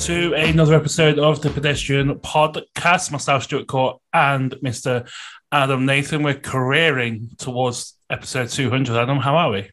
[0.00, 3.12] to another episode of the Pedestrian Podcast.
[3.12, 5.06] Myself, Stuart Court, and Mr.
[5.52, 6.22] Adam Nathan.
[6.22, 8.96] We're careering towards episode 200.
[8.96, 9.70] Adam, how are we?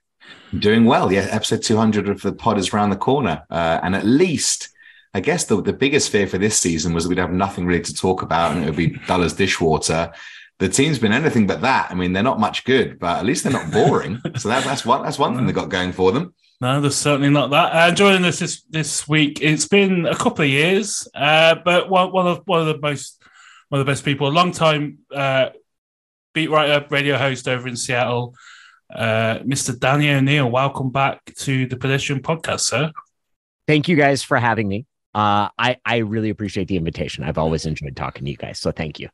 [0.59, 1.13] Doing well.
[1.13, 3.45] Yeah, episode 200 of the pod is around the corner.
[3.49, 4.67] Uh, and at least,
[5.13, 7.83] I guess the, the biggest fear for this season was that we'd have nothing really
[7.83, 10.11] to talk about and it would be dull as dishwater.
[10.59, 11.89] The team's been anything but that.
[11.89, 14.19] I mean, they're not much good, but at least they're not boring.
[14.37, 16.33] so that, that's one that's one thing they got going for them.
[16.59, 17.71] No, there's certainly not that.
[17.71, 22.11] Uh, joining us this, this week, it's been a couple of years, uh, but one,
[22.11, 23.21] one of one of the most
[23.69, 25.49] one of the best people, a long time uh,
[26.33, 28.33] beat writer, radio host over in Seattle,
[28.91, 29.77] uh, Mr.
[29.77, 30.49] Danny O'Neil.
[30.49, 32.91] Welcome back to the Pedestrian Podcast, sir.
[33.67, 34.87] Thank you guys for having me.
[35.13, 37.23] Uh, I I really appreciate the invitation.
[37.23, 39.09] I've always enjoyed talking to you guys, so thank you.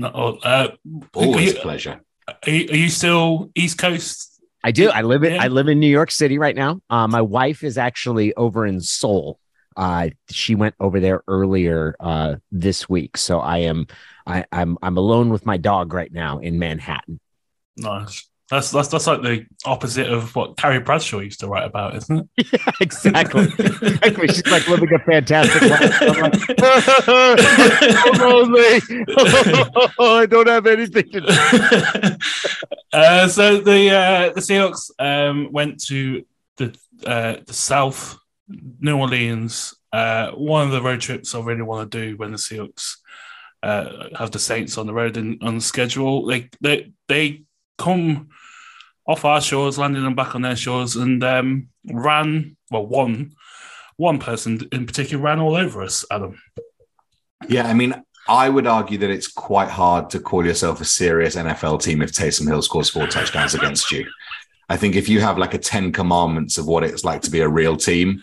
[0.00, 0.08] No,
[0.42, 0.70] uh,
[1.14, 2.00] Always you, a pleasure.
[2.26, 4.27] Are you, are you still East Coast
[4.64, 4.90] I do.
[4.90, 5.42] I live in Yeah.
[5.42, 6.80] I live in New York City right now.
[6.90, 9.38] Uh, my wife is actually over in Seoul.
[9.76, 13.86] Uh, she went over there earlier uh, this week, so I am
[14.26, 17.20] I, I'm I'm alone with my dog right now in Manhattan.
[17.76, 18.28] Nice.
[18.50, 22.30] That's that's that's like the opposite of what Carrie Bradshaw used to write about, isn't
[22.36, 22.46] it?
[22.52, 23.42] Yeah, exactly.
[23.42, 24.28] exactly.
[24.28, 26.02] She's like living a fantastic life.
[26.02, 26.48] I'm like,
[28.06, 28.80] I'm lonely.
[30.00, 31.26] I don't have anything to do.
[32.94, 36.24] uh, so the uh, the Seahawks um, went to
[36.56, 39.74] the uh, the South New Orleans.
[39.92, 42.96] Uh, one of the road trips I really want to do when the Seahawks
[43.62, 46.24] uh, have the Saints on the road and on the schedule.
[46.24, 47.42] They they they
[47.76, 48.28] come
[49.08, 53.32] off our shores, landing them back on their shores, and um, ran well one
[53.96, 56.04] one person in particular ran all over us.
[56.10, 56.40] Adam.
[57.48, 61.34] Yeah, I mean, I would argue that it's quite hard to call yourself a serious
[61.34, 64.06] NFL team if Taysom Hill scores four touchdowns against you.
[64.68, 67.40] I think if you have like a 10 commandments of what it's like to be
[67.40, 68.22] a real team,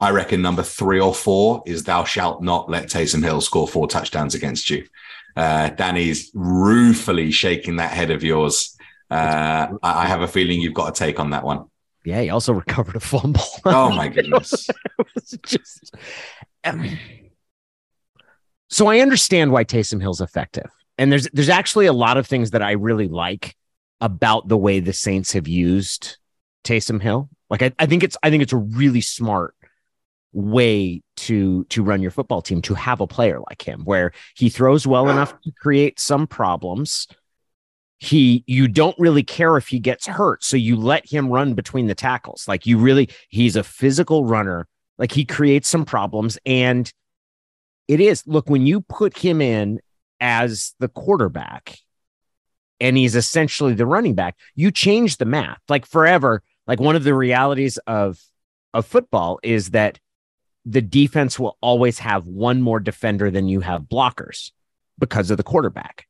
[0.00, 3.86] I reckon number three or four is thou shalt not let Taysom Hill score four
[3.86, 4.86] touchdowns against you.
[5.36, 8.76] Uh, Danny's ruefully shaking that head of yours.
[9.12, 11.66] Uh, I have a feeling you've got a take on that one.
[12.04, 13.42] Yeah, he also recovered a fumble.
[13.64, 14.68] Oh my goodness.
[15.16, 15.94] It's just
[16.64, 16.98] um,
[18.70, 20.70] so I understand why Taysom Hill's effective.
[20.98, 23.54] And there's there's actually a lot of things that I really like
[24.00, 26.16] about the way the Saints have used
[26.64, 27.28] Taysom Hill.
[27.50, 29.54] Like I, I think it's I think it's a really smart
[30.32, 34.48] way to to run your football team to have a player like him where he
[34.48, 37.06] throws well enough to create some problems.
[38.02, 41.86] He you don't really care if he gets hurt, so you let him run between
[41.86, 42.48] the tackles.
[42.48, 44.66] Like you really he's a physical runner.
[44.98, 46.92] Like he creates some problems and
[47.86, 49.78] it is look when you put him in
[50.20, 51.78] as the quarterback
[52.80, 55.60] and he's essentially the running back, you change the math.
[55.68, 58.18] Like forever, like one of the realities of
[58.74, 60.00] of football is that
[60.64, 64.50] the defense will always have one more defender than you have blockers
[64.98, 66.08] because of the quarterback.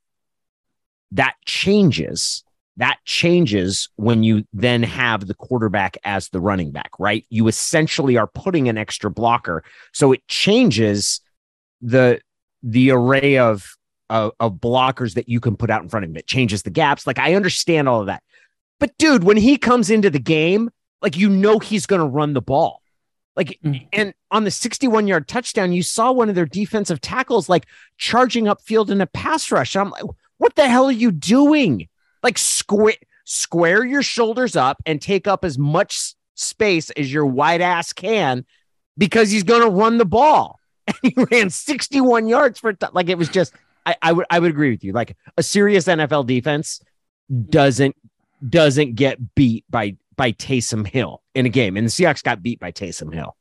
[1.12, 2.44] That changes.
[2.78, 7.24] That changes when you then have the quarterback as the running back, right?
[7.28, 9.62] You essentially are putting an extra blocker.
[9.92, 11.20] So it changes
[11.80, 12.20] the
[12.62, 13.76] the array of
[14.08, 16.16] of, of blockers that you can put out in front of him.
[16.16, 17.06] It changes the gaps.
[17.06, 18.22] Like I understand all of that.
[18.78, 20.70] But dude, when he comes into the game,
[21.02, 22.80] like you know he's going to run the ball.
[23.36, 23.86] Like Mm.
[23.92, 28.48] and on the 61 yard touchdown, you saw one of their defensive tackles like charging
[28.48, 29.74] up field in a pass rush.
[29.76, 30.04] I'm like,
[30.42, 31.88] what the hell are you doing?
[32.20, 32.94] Like square
[33.24, 38.44] square your shoulders up and take up as much space as your wide ass can
[38.98, 40.58] because he's going to run the ball.
[40.88, 43.54] And he ran 61 yards for tou- like it was just
[43.86, 44.92] I, I would I would agree with you.
[44.92, 46.80] Like a serious NFL defense
[47.48, 47.94] doesn't
[48.46, 52.58] doesn't get beat by by Taysom Hill in a game, and the Seahawks got beat
[52.58, 53.36] by Taysom Hill.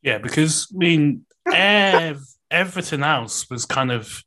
[0.00, 4.22] Yeah, because I mean, ev- everything else was kind of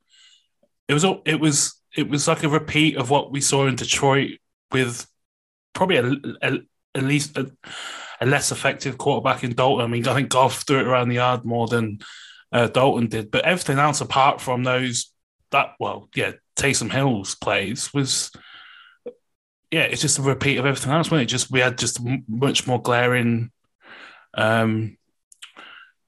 [0.89, 4.31] it was it was it was like a repeat of what we saw in Detroit
[4.71, 5.07] with
[5.74, 6.59] probably a, a-
[6.95, 7.51] at least a,
[8.19, 9.86] a less effective quarterback in Dalton.
[9.86, 12.00] I mean, I think Goff threw it around the yard more than
[12.51, 15.12] uh, Dalton did, but everything else apart from those
[15.51, 18.31] that well, yeah, Taysom Hill's plays was.
[19.71, 21.12] Yeah, it's just a repeat of everything else.
[21.12, 23.51] When it just we had just much more glaring
[24.33, 24.97] um,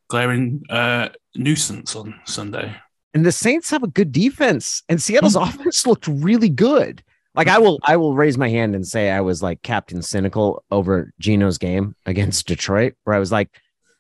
[0.10, 2.76] glaring uh, nuisance on Sunday.
[3.14, 7.04] And the Saints have a good defense, and Seattle's offense looked really good.
[7.34, 10.64] Like I will, I will raise my hand and say I was like Captain Cynical
[10.70, 13.50] over Geno's game against Detroit, where I was like,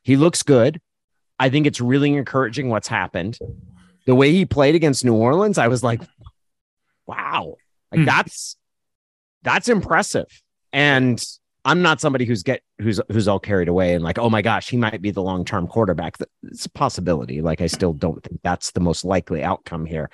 [0.03, 0.81] he looks good.
[1.39, 3.39] I think it's really encouraging what's happened.
[4.05, 6.01] The way he played against New Orleans, I was like,
[7.07, 7.55] wow,
[7.91, 8.05] like Hmm.
[8.05, 8.55] that's
[9.43, 10.27] that's impressive.
[10.73, 11.23] And
[11.63, 14.69] I'm not somebody who's get who's who's all carried away and like, oh my gosh,
[14.69, 16.17] he might be the long term quarterback.
[16.43, 17.41] It's a possibility.
[17.41, 20.09] Like, I still don't think that's the most likely outcome here.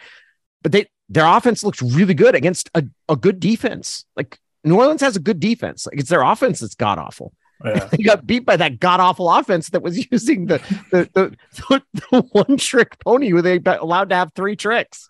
[0.62, 4.06] But they their offense looks really good against a, a good defense.
[4.16, 5.86] Like New Orleans has a good defense.
[5.86, 7.34] Like it's their offense that's god awful.
[7.64, 7.86] Oh, yeah.
[7.92, 10.58] they got beat by that god awful offense that was using the
[10.92, 11.38] the, the,
[11.70, 15.10] the, the one trick pony where they allowed to have three tricks.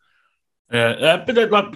[0.71, 1.75] Yeah, uh, but uh, like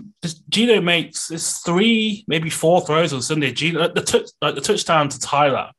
[0.49, 3.53] Geno makes this three, maybe four throws on Sunday.
[3.53, 5.71] Geno, the touch, like the touchdown to Tyler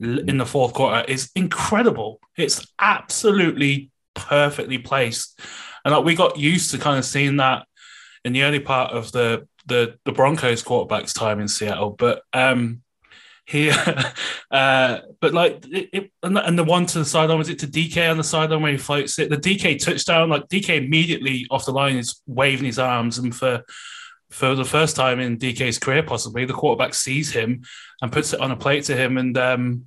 [0.00, 2.20] in the fourth quarter is incredible.
[2.36, 5.40] It's absolutely perfectly placed,
[5.84, 7.66] and like we got used to kind of seeing that
[8.24, 11.90] in the early part of the the the Broncos quarterback's time in Seattle.
[11.90, 12.82] But um,
[13.48, 13.74] here.
[14.50, 18.10] uh, but like, it, it, and the one to the sideline was it to DK
[18.10, 19.30] on the sideline where he floats it.
[19.30, 23.64] The DK touchdown, like DK immediately off the line is waving his arms, and for
[24.30, 27.62] for the first time in DK's career, possibly the quarterback sees him
[28.02, 29.86] and puts it on a plate to him, and um,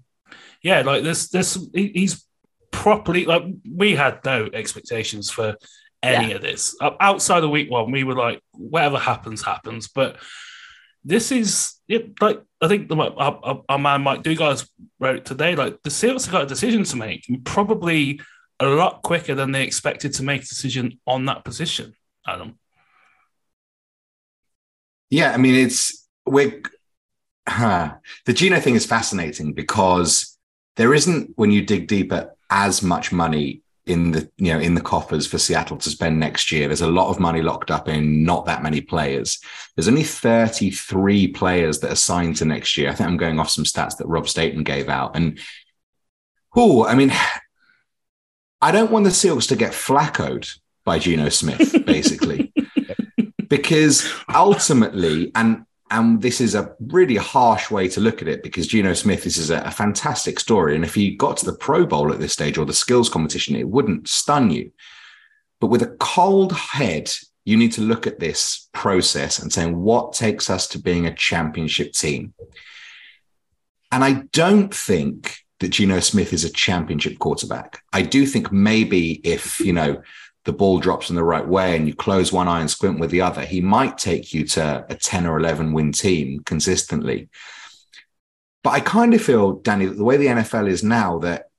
[0.64, 2.26] yeah, like this, this he's
[2.72, 5.56] properly like we had no expectations for
[6.02, 6.36] any yeah.
[6.36, 7.92] of this outside of week one.
[7.92, 10.18] We were like, whatever happens, happens, but
[11.04, 14.66] this is it, like I think the, our, our, man Mike Dugar
[15.00, 15.56] wrote today.
[15.56, 18.22] Like the Seahawks have got a decision to make, probably
[18.60, 21.94] a lot quicker than they expected to make a decision on that position.
[22.28, 22.60] Adam.
[25.10, 26.62] Yeah, I mean it's we
[27.48, 27.96] huh,
[28.26, 30.38] the Geno thing is fascinating because
[30.78, 34.82] there isn't when you dig deeper as much money in the you know in the
[34.82, 36.68] coffers for Seattle to spend next year.
[36.68, 39.40] There's a lot of money locked up in not that many players.
[39.76, 42.90] There's only 33 players that are signed to next year.
[42.90, 45.16] I think I'm going off some stats that Rob Staton gave out.
[45.16, 45.40] And
[46.56, 47.12] oh, I mean,
[48.62, 50.50] I don't want the Seals to get flaccoed
[50.86, 52.54] by Geno Smith, basically.
[53.50, 58.66] because ultimately, and and this is a really harsh way to look at it because
[58.66, 60.74] Geno Smith, this is a, a, fantastic story.
[60.74, 63.58] And if he got to the Pro Bowl at this stage or the skills competition,
[63.58, 64.72] it wouldn't stun you.
[65.60, 67.12] But with a cold head,
[67.44, 71.14] you need to look at this process and saying, what takes us to being a
[71.14, 72.34] championship team?
[73.92, 77.84] And I don't think that Geno Smith is a championship quarterback.
[77.92, 80.02] I do think maybe if, you know,
[80.46, 83.12] the ball drops in the right way and you close one eye and squint with
[83.12, 87.30] the other, he might take you to a 10 or 11 win team consistently.
[88.64, 91.50] But I kind of feel, Danny, that the way the NFL is now, that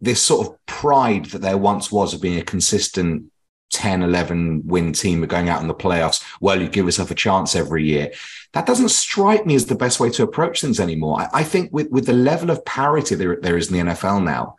[0.00, 3.30] this sort of pride that there once was of being a consistent
[3.72, 7.14] 10, 11 win team of going out in the playoffs, well, you give yourself a
[7.14, 8.12] chance every year.
[8.52, 11.20] That doesn't strike me as the best way to approach things anymore.
[11.20, 14.22] I, I think with, with the level of parity there, there is in the NFL
[14.24, 14.56] now,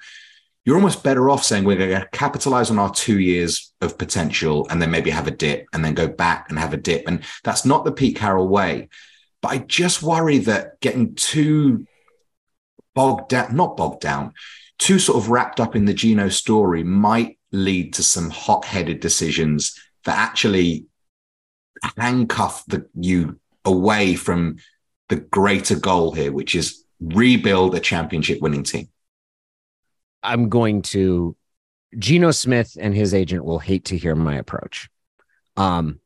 [0.68, 4.68] you're almost better off saying we're going to capitalize on our two years of potential
[4.70, 7.08] and then maybe have a dip and then go back and have a dip.
[7.08, 8.90] And that's not the Pete Carroll way.
[9.42, 11.88] But I just worry that getting too
[12.94, 14.34] bogged down, not bogged down,
[14.78, 19.00] too sort of wrapped up in the Geno story might lead to some hot headed
[19.00, 19.74] decisions
[20.04, 20.88] that actually
[21.96, 24.58] handcuff the, you away from
[25.08, 28.90] the greater goal here, which is rebuild a championship winning team.
[30.28, 31.36] I'm going to
[31.98, 34.90] Geno Smith and his agent will hate to hear my approach.
[35.56, 36.02] Um,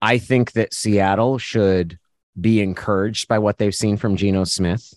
[0.00, 1.98] I think that Seattle should
[2.40, 4.94] be encouraged by what they've seen from Geno Smith.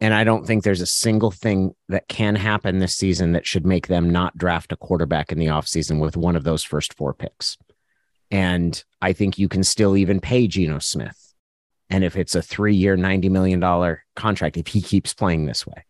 [0.00, 3.66] And I don't think there's a single thing that can happen this season that should
[3.66, 7.12] make them not draft a quarterback in the offseason with one of those first four
[7.12, 7.56] picks.
[8.30, 11.34] And I think you can still even pay Geno Smith.
[11.90, 13.60] And if it's a three year, $90 million
[14.16, 15.84] contract, if he keeps playing this way,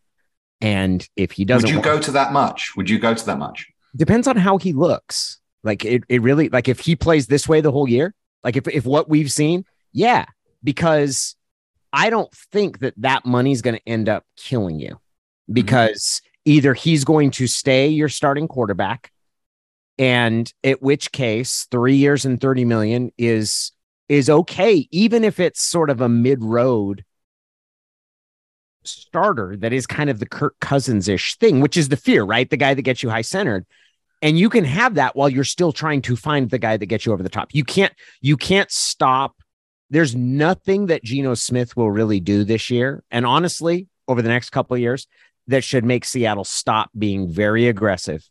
[0.64, 2.74] and if he doesn't, would you go to that much?
[2.74, 3.68] Would you go to that much?
[3.94, 5.38] Depends on how he looks.
[5.62, 8.66] Like it, it really like if he plays this way the whole year, like if
[8.68, 10.24] if what we've seen, yeah,
[10.62, 11.36] because
[11.92, 14.98] I don't think that that money's going to end up killing you
[15.52, 16.52] because mm-hmm.
[16.52, 19.12] either he's going to stay your starting quarterback,
[19.98, 23.72] and at which case three years and thirty million is
[24.08, 27.04] is okay, even if it's sort of a mid road
[28.84, 32.48] starter that is kind of the Kirk Cousins ish thing, which is the fear, right?
[32.48, 33.66] The guy that gets you high centered.
[34.22, 37.04] And you can have that while you're still trying to find the guy that gets
[37.04, 37.48] you over the top.
[37.52, 39.36] You can't, you can't stop.
[39.90, 43.04] There's nothing that Geno Smith will really do this year.
[43.10, 45.06] And honestly, over the next couple of years,
[45.48, 48.26] that should make Seattle stop being very aggressive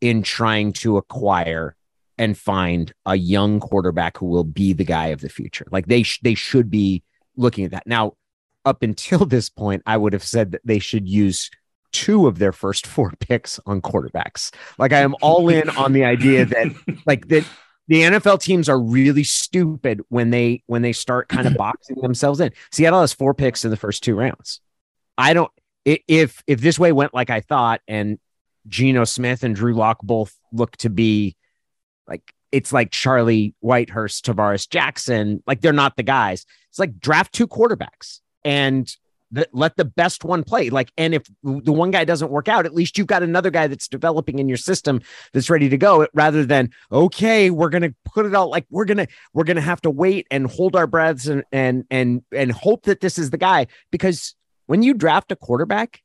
[0.00, 1.76] in trying to acquire
[2.18, 5.66] and find a young quarterback who will be the guy of the future.
[5.70, 7.02] Like they sh- they should be
[7.36, 7.86] looking at that.
[7.86, 8.14] Now,
[8.66, 11.50] up until this point, I would have said that they should use
[11.92, 14.52] two of their first four picks on quarterbacks.
[14.78, 16.74] Like I am all in on the idea that
[17.06, 17.48] like that
[17.88, 22.40] the NFL teams are really stupid when they when they start kind of boxing themselves
[22.40, 22.52] in.
[22.72, 24.60] Seattle has four picks in the first two rounds.
[25.16, 25.50] I don't
[25.84, 28.18] if if this way went like I thought, and
[28.66, 31.36] Geno Smith and Drew Lock both look to be
[32.08, 36.44] like it's like Charlie Whitehurst, Tarvaris Jackson, like they're not the guys.
[36.70, 38.96] It's like draft two quarterbacks and
[39.52, 40.70] let the best one play.
[40.70, 43.66] Like, and if the one guy doesn't work out, at least you've got another guy
[43.66, 46.06] that's developing in your system that's ready to go.
[46.14, 49.90] Rather than okay, we're gonna put it out like we're gonna we're gonna have to
[49.90, 53.66] wait and hold our breaths and and and and hope that this is the guy
[53.90, 54.36] because
[54.66, 56.02] when you draft a quarterback,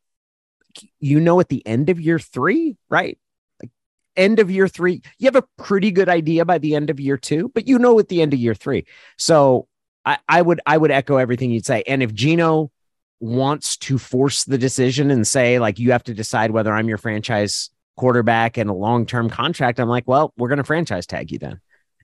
[0.99, 3.19] you know at the end of year three, right?
[3.61, 3.71] Like
[4.17, 7.17] end of year three, you have a pretty good idea by the end of year
[7.17, 8.85] two, but you know at the end of year three.
[9.17, 9.67] So
[10.05, 11.83] I, I would I would echo everything you'd say.
[11.87, 12.71] And if Geno
[13.19, 16.97] wants to force the decision and say, like, you have to decide whether I'm your
[16.97, 21.31] franchise quarterback and a long term contract, I'm like, well, we're going to franchise tag
[21.31, 21.59] you then.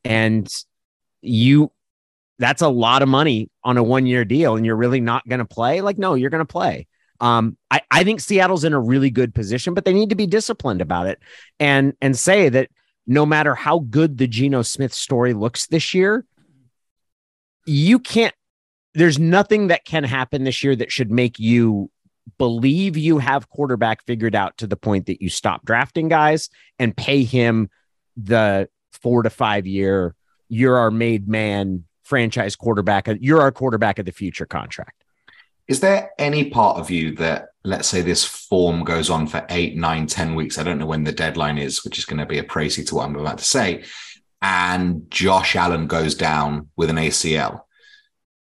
[0.06, 0.48] And
[1.22, 1.72] you
[2.39, 5.39] that's a lot of money on a one year deal and you're really not going
[5.39, 5.82] to play.
[5.82, 6.88] Like, no, you're going to play.
[7.20, 10.27] Um, I, I think Seattle's in a really good position, but they need to be
[10.27, 11.18] disciplined about it
[11.60, 12.70] and and say that
[13.08, 16.25] no matter how good the Geno Smith story looks this year,
[17.67, 18.33] you can't
[18.93, 21.91] there's nothing that can happen this year that should make you
[22.39, 26.97] believe you have quarterback figured out to the point that you stop drafting guys and
[26.97, 27.69] pay him
[28.15, 30.15] the four to five year
[30.50, 33.07] you're our made man franchise quarterback.
[33.19, 35.03] You're our quarterback of the future contract.
[35.67, 39.75] Is there any part of you that, let's say, this form goes on for eight,
[39.75, 40.57] nine, ten weeks?
[40.57, 42.95] I don't know when the deadline is, which is going to be a précis to
[42.95, 43.83] what I'm about to say.
[44.41, 47.62] And Josh Allen goes down with an ACL.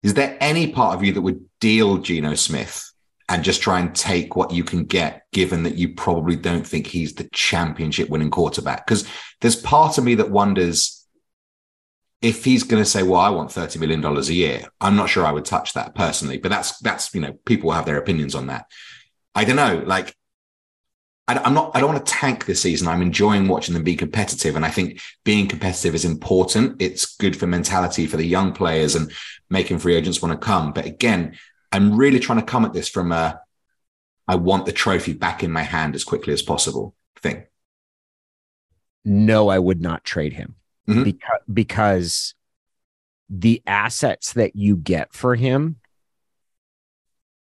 [0.02, 2.90] Is there any part of you that would deal Geno Smith
[3.28, 6.86] and just try and take what you can get, given that you probably don't think
[6.86, 8.86] he's the championship winning quarterback?
[8.86, 9.08] Because
[9.40, 11.06] there's part of me that wonders
[12.22, 15.08] if he's going to say, "Well, I want thirty million dollars a year," I'm not
[15.08, 16.38] sure I would touch that personally.
[16.38, 18.66] But that's that's you know people have their opinions on that.
[19.34, 19.82] I don't know.
[19.84, 20.14] Like,
[21.28, 21.72] I, I'm not.
[21.74, 22.88] I don't want to tank this season.
[22.88, 26.80] I'm enjoying watching them be competitive, and I think being competitive is important.
[26.80, 29.12] It's good for mentality for the young players and
[29.50, 30.72] making free agents want to come.
[30.72, 31.36] But again,
[31.72, 33.40] I'm really trying to come at this from a
[34.28, 37.46] I want the trophy back in my hand as quickly as possible thing.
[39.04, 40.56] No, I would not trade him
[40.88, 41.04] mm-hmm.
[41.04, 42.34] because because
[43.28, 45.76] the assets that you get for him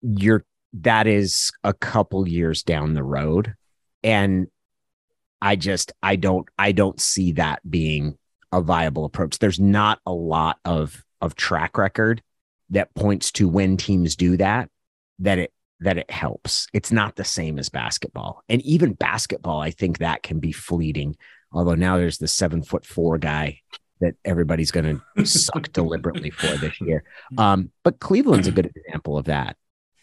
[0.01, 3.55] you're that is a couple years down the road
[4.03, 4.48] and
[5.41, 8.17] i just i don't i don't see that being
[8.51, 9.39] a viable approach.
[9.39, 12.22] There's not a lot of of track record
[12.72, 14.70] that points to when teams do that
[15.20, 16.67] that it that it helps.
[16.74, 18.43] It's not the same as basketball.
[18.50, 21.15] And even basketball i think that can be fleeting.
[21.53, 23.60] Although now there's the seven foot four guy
[24.00, 27.03] that everybody's going to suck deliberately for this year.
[27.38, 29.58] Um, but Cleveland's a good example of that.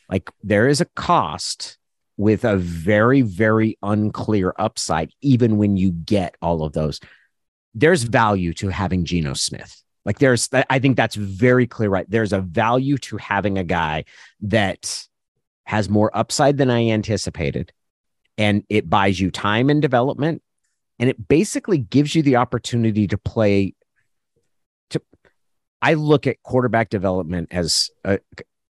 [0.09, 1.78] Like there is a cost
[2.19, 7.01] with a very, very unclear upside, even when you get all of those.
[7.75, 9.83] There's value to having Geno Smith.
[10.05, 12.11] Like there's, I think that's very clear, right?
[12.11, 14.05] There's a value to having a guy
[14.43, 15.03] that
[15.65, 17.73] has more upside than I anticipated.
[18.37, 20.43] And it buys you time and development
[20.99, 23.75] and it basically gives you the opportunity to play
[24.91, 25.01] to
[25.81, 28.19] i look at quarterback development as a,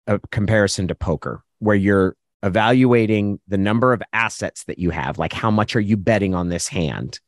[0.07, 5.33] a comparison to poker where you're evaluating the number of assets that you have like
[5.33, 7.19] how much are you betting on this hand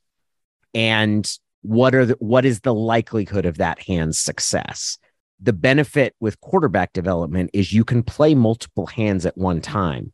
[0.73, 4.97] and what are the, what is the likelihood of that hand's success
[5.39, 10.11] the benefit with quarterback development is you can play multiple hands at one time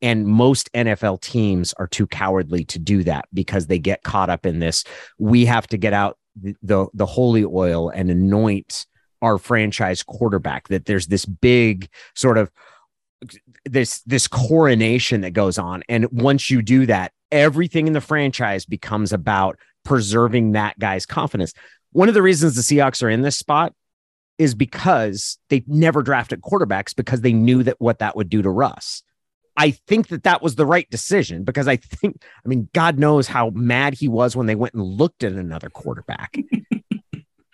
[0.00, 4.46] and most NFL teams are too cowardly to do that because they get caught up
[4.46, 4.84] in this.
[5.18, 8.86] We have to get out the, the, the holy oil and anoint
[9.22, 10.68] our franchise quarterback.
[10.68, 12.50] That there's this big sort of
[13.64, 18.64] this this coronation that goes on, and once you do that, everything in the franchise
[18.64, 21.52] becomes about preserving that guy's confidence.
[21.92, 23.72] One of the reasons the Seahawks are in this spot
[24.38, 28.50] is because they never drafted quarterbacks because they knew that what that would do to
[28.50, 29.02] Russ.
[29.56, 33.26] I think that that was the right decision because I think, I mean, God knows
[33.26, 36.36] how mad he was when they went and looked at another quarterback.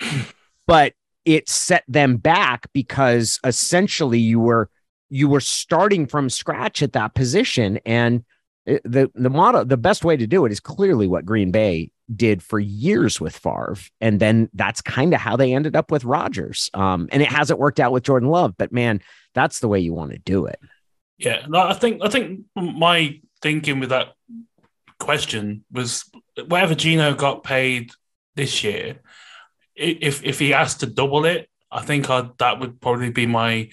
[0.66, 0.92] but
[1.24, 4.68] it set them back because essentially you were
[5.14, 7.78] you were starting from scratch at that position.
[7.86, 8.24] And
[8.66, 12.42] the the model the best way to do it is clearly what Green Bay did
[12.42, 13.76] for years with Favre.
[14.00, 16.68] And then that's kind of how they ended up with Rodgers.
[16.74, 19.00] Um and it hasn't worked out with Jordan Love but man
[19.34, 20.58] that's the way you want to do it.
[21.18, 24.14] Yeah, I think I think my thinking with that
[24.98, 26.10] question was
[26.48, 27.92] whatever Geno got paid
[28.34, 28.96] this year,
[29.76, 33.68] if if he asked to double it, I think I'd, that would probably be my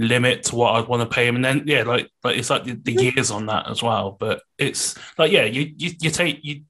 [0.00, 1.36] limit to what I'd want to pay him.
[1.36, 4.16] And then yeah, like like it's like the, the years on that as well.
[4.18, 6.62] But it's like yeah, you you, you take you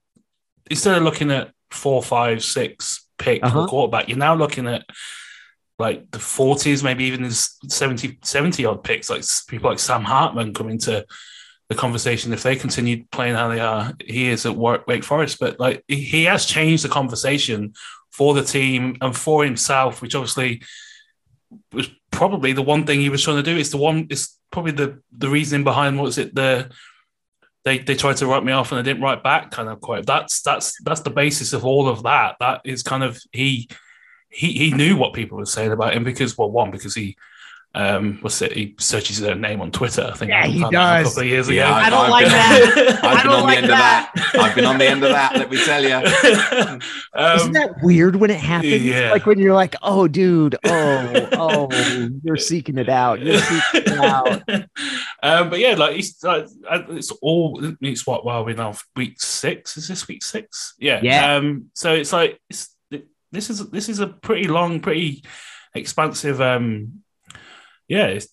[0.69, 3.63] instead of looking at four, five, six pick Uh-huh.
[3.63, 4.83] for quarterback, you're now looking at
[5.79, 10.53] like the 40s, maybe even the 70, 70 odd picks, like people like Sam Hartman
[10.53, 11.05] come into
[11.69, 13.93] the conversation if they continue playing how they are.
[14.05, 17.73] He is at work, Wake Forest, but like he has changed the conversation
[18.11, 20.61] for the team and for himself, which obviously
[21.71, 23.57] was probably the one thing he was trying to do.
[23.57, 24.07] It's the one.
[24.09, 26.69] It's probably the the reasoning behind what was it the
[27.63, 30.05] they they tried to write me off and I didn't write back kind of quote.
[30.05, 32.35] That's that's that's the basis of all of that.
[32.39, 33.69] That is kind of he
[34.29, 37.17] he he knew what people were saying about him because well one because he
[37.73, 40.71] um what's it he searches his own name on Twitter I think Yeah, he does.
[40.71, 41.55] a couple of years ago.
[41.55, 42.99] Yeah, I don't I've like been- that.
[43.03, 44.11] I've I been don't on like the end that.
[44.13, 44.41] of that.
[44.41, 45.35] I've been on the end of that.
[45.35, 45.89] Let me tell you.
[47.25, 48.83] Isn't um, that weird when it happens?
[48.83, 49.11] yeah.
[49.11, 53.21] Like when you're like, oh, dude, oh, oh, you're seeking it out.
[53.21, 54.41] You're seeking it out.
[55.23, 59.21] um, but yeah, like it's like, uh, it's all it's what well we're now week
[59.21, 59.77] six.
[59.77, 60.73] Is this week six?
[60.77, 60.99] Yeah.
[61.01, 61.35] Yeah.
[61.35, 62.75] Um, so it's like it's
[63.31, 65.23] this is this is a pretty long, pretty
[65.73, 66.41] expansive.
[66.41, 67.03] Um,
[67.91, 68.29] yeah, it's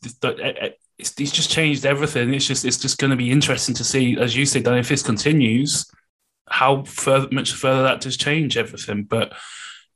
[0.98, 2.32] it's, it's, just changed everything.
[2.32, 4.88] It's just it's just going to be interesting to see, as you said, that if
[4.88, 5.90] this continues,
[6.48, 9.02] how further much further that does change everything.
[9.02, 9.32] But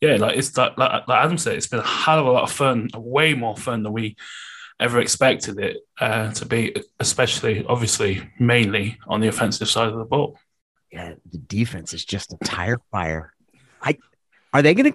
[0.00, 2.50] yeah, like it's like, like, Adam said, it's been a hell of a lot of
[2.50, 4.16] fun, way more fun than we
[4.80, 10.04] ever expected it uh, to be, especially obviously mainly on the offensive side of the
[10.04, 10.36] ball.
[10.90, 13.32] Yeah, the defense is just a tire fire.
[13.80, 13.96] I
[14.52, 14.92] are they gonna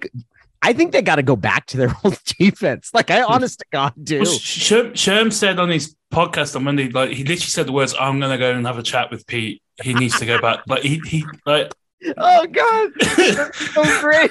[0.62, 2.90] I think they gotta go back to their old defense.
[2.92, 4.20] Like I honest to God do.
[4.20, 7.94] Well, Sherm, Sherm said on his podcast on Monday, like he literally said the words,
[7.98, 9.62] "I'm going to go and have a chat with Pete.
[9.82, 11.72] He needs to go back." Like he, he like,
[12.16, 12.90] Oh God,
[13.54, 14.30] so great.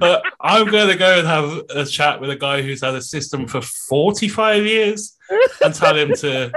[0.00, 3.02] uh, I'm going to go and have a chat with a guy who's had a
[3.02, 5.16] system for 45 years
[5.62, 6.52] and tell him to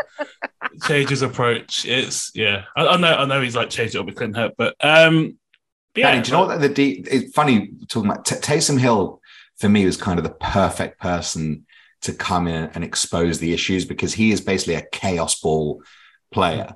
[0.87, 1.85] change his approach.
[1.85, 4.55] It's yeah, I, I know, I know he's like changed it up with Clint Hurtt,
[4.57, 5.37] but um,
[5.95, 7.07] yeah, Danny, do you know what the deep?
[7.09, 9.21] It's funny talking about T- Taysom Hill.
[9.57, 11.65] For me, was kind of the perfect person
[12.01, 15.83] to come in and expose the issues because he is basically a chaos ball
[16.31, 16.73] player.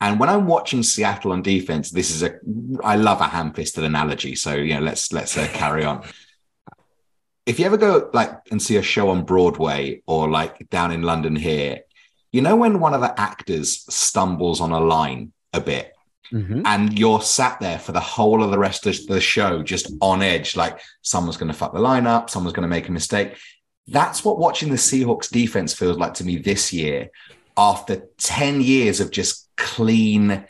[0.00, 2.38] And when I'm watching Seattle on defense, this is a
[2.84, 4.34] I love a ham-fisted analogy.
[4.34, 6.04] So you know, let's let's uh, carry on.
[7.46, 11.02] If you ever go like and see a show on Broadway or like down in
[11.02, 11.80] London here,
[12.30, 15.92] you know when one of the actors stumbles on a line a bit
[16.32, 16.62] Mhm.
[16.64, 20.22] and you're sat there for the whole of the rest of the show just on
[20.22, 23.36] edge like someone's going to fuck the line up someone's going to make a mistake.
[23.88, 27.08] That's what watching the seahawks defense feels like to me this year
[27.56, 30.44] after 10 years of just clean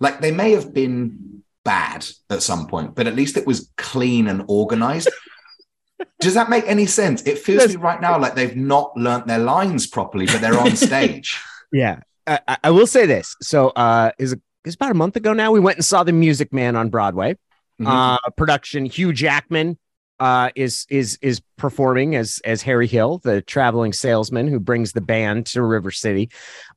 [0.00, 4.28] like they may have been bad at some point but at least it was clean
[4.28, 5.10] and organized.
[6.20, 7.22] Does that make any sense?
[7.22, 10.58] It feels to me right now like they've not learnt their lines properly but they're
[10.58, 11.38] on stage.
[11.72, 13.36] Yeah, I, I- will say this.
[13.42, 15.52] So, uh, is it is about a month ago now?
[15.52, 17.36] We went and saw the Music Man on Broadway.
[17.80, 17.86] Mhm.
[17.86, 18.84] Uh, production.
[18.84, 19.78] Hugh Jackman
[20.20, 25.00] uh, is is is performing as as Harry Hill, the traveling salesman who brings the
[25.00, 26.28] band to River City.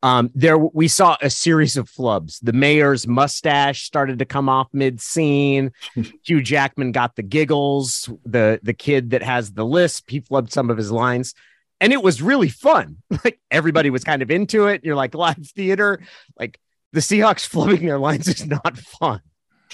[0.04, 2.40] Um, there we saw a series of flubs.
[2.44, 5.72] The mayor's mustache started to come off mid scene.
[6.24, 8.10] Hugh Jackman got the giggles.
[8.26, 11.34] The the kid that has the lisp, he flubbed some of his lines.
[11.80, 12.98] And it was really fun.
[13.24, 14.84] Like everybody was kind of into it.
[14.84, 16.00] You're like live theater.
[16.40, 16.60] Like
[16.94, 19.22] the Seahawks flubbing their lines is not fun.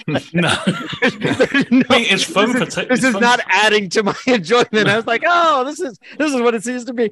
[0.08, 4.04] no, no- I mean, it's fun this for is, this is fun- not adding to
[4.04, 4.88] my enjoyment.
[4.88, 7.10] I was like, oh, this is this is what it seems to be.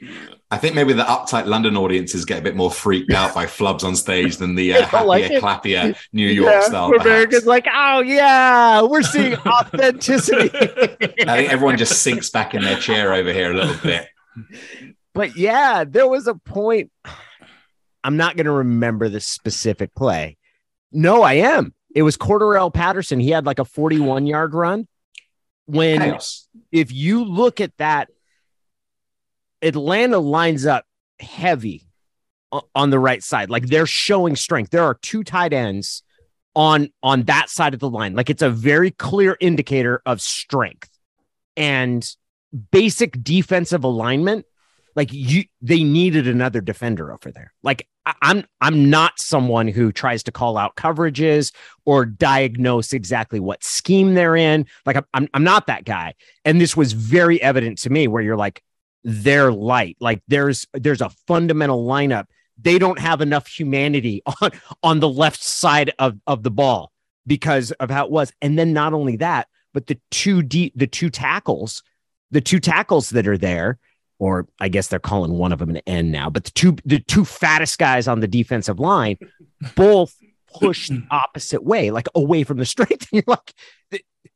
[0.51, 3.83] I think maybe the uptight London audiences get a bit more freaked out by flubs
[3.83, 6.91] on stage than the uh, happier, like clappier New York Yeah, style.
[6.91, 6.99] where.
[6.99, 10.51] America's like, oh yeah, we're seeing authenticity.
[10.55, 14.07] I think everyone just sinks back in their chair over here a little bit.
[15.15, 16.91] but yeah, there was a point.
[18.05, 20.37] I'm not going to remember the specific play.
[20.91, 21.73] No, I am.
[21.95, 23.19] It was Cordarrelle Patterson.
[23.19, 24.87] He had like a 41 yard run.
[25.65, 26.47] When Chaos.
[26.71, 28.09] if you look at that,
[29.63, 30.85] Atlanta lines up
[31.19, 31.87] heavy
[32.75, 33.49] on the right side.
[33.49, 34.69] Like they're showing strength.
[34.69, 36.03] There are two tight ends
[36.53, 38.13] on on that side of the line.
[38.13, 40.91] Like it's a very clear indicator of strength
[41.57, 42.07] and
[42.69, 44.45] basic defensive alignment.
[44.95, 47.51] Like you, they needed another defender over there.
[47.63, 47.87] Like
[48.21, 51.51] I'm, I'm not someone who tries to call out coverages
[51.85, 54.67] or diagnose exactly what scheme they're in.
[54.85, 56.13] Like I'm, I'm, not that guy.
[56.43, 58.63] And this was very evident to me, where you're like,
[59.03, 59.97] they're light.
[59.99, 62.25] Like there's, there's a fundamental lineup.
[62.61, 66.91] They don't have enough humanity on on the left side of of the ball
[67.27, 68.31] because of how it was.
[68.41, 71.83] And then not only that, but the two deep, the two tackles,
[72.31, 73.77] the two tackles that are there,
[74.19, 76.99] or I guess they're calling one of them an N now, but the two the
[76.99, 79.17] two fattest guys on the defensive line
[79.75, 80.15] both
[80.47, 83.07] push the opposite way, like away from the strength.
[83.11, 83.53] And you're like,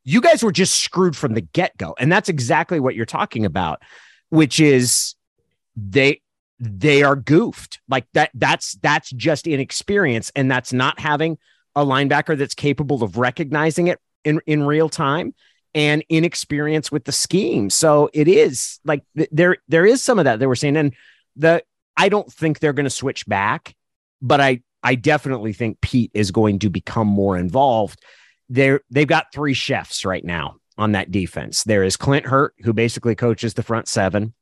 [0.04, 3.46] you guys were just screwed from the get go, and that's exactly what you're talking
[3.46, 3.82] about,
[4.30, 5.16] which is
[5.76, 6.22] they
[6.60, 8.32] they are goofed like that.
[8.34, 11.38] That's that's just inexperience, and that's not having
[11.76, 15.34] a linebacker that's capable of recognizing it in in real time
[15.76, 17.70] and inexperience with the scheme.
[17.70, 20.94] So it is like th- there there is some of that that we're seeing, and
[21.36, 21.64] the
[21.96, 23.76] I don't think they're going to switch back,
[24.22, 28.02] but I I definitely think Pete is going to become more involved.
[28.50, 31.64] They're they've got three chefs right now on that defense.
[31.64, 34.34] There is Clint Hurtt, who basically coaches the front seven.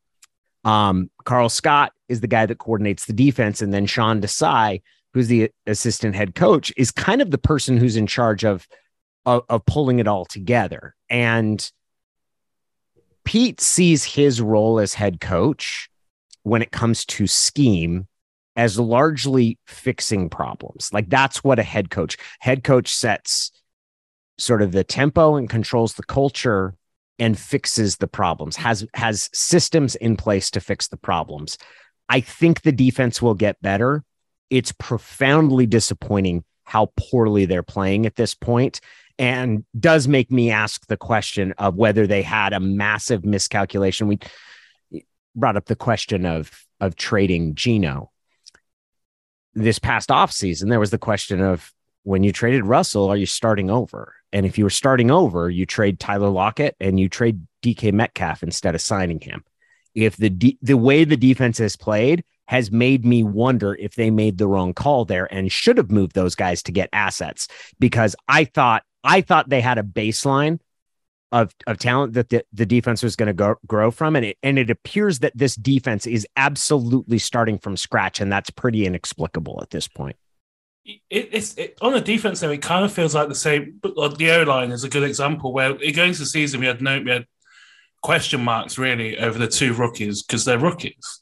[0.64, 4.82] Um, Karl Scott is the guy that coordinates the defense, and then Sean Desai,
[5.14, 8.68] who's the assistant head coach, is kind of the person who's in charge of
[9.28, 10.96] of, of pulling it all together.
[11.10, 11.70] And
[13.26, 15.90] Pete sees his role as head coach
[16.44, 18.08] when it comes to scheme
[18.56, 20.90] as largely fixing problems.
[20.94, 23.52] Like that's what a head coach, head coach sets
[24.40, 26.74] sort of the tempo and controls the culture
[27.20, 31.58] and fixes the problems, has has systems in place to fix the problems.
[32.08, 34.04] I think the defense will get better.
[34.50, 38.80] It's profoundly disappointing how poorly they're playing at this point
[39.20, 44.08] and does make me ask the question of whether they had a massive miscalculation.
[44.08, 44.20] We
[45.36, 48.12] brought up the question of of trading Geno.
[49.54, 53.72] This past offseason, there was the question of when you traded Russell, are you starting
[53.72, 54.14] over?
[54.32, 58.44] And if you were starting over, you trade Tyler Lockett and you trade DK Metcalf
[58.44, 59.44] instead of signing him.
[59.96, 64.38] If the the way the defense has played has made me wonder if they made
[64.38, 67.48] the wrong call there and should have moved those guys to get assets
[67.80, 70.60] because I thought I thought they had a baseline
[71.32, 74.16] of, of talent that the, the defense was going to grow from.
[74.16, 78.20] And it, and it appears that this defense is absolutely starting from scratch.
[78.20, 80.16] And that's pretty inexplicable at this point.
[80.88, 82.50] It, it's it, on the defense though.
[82.50, 83.80] It kind of feels like the same.
[83.84, 87.02] The O line is a good example where going into the season we had no
[87.02, 87.26] we had
[88.02, 91.20] question marks really over the two rookies because they're rookies,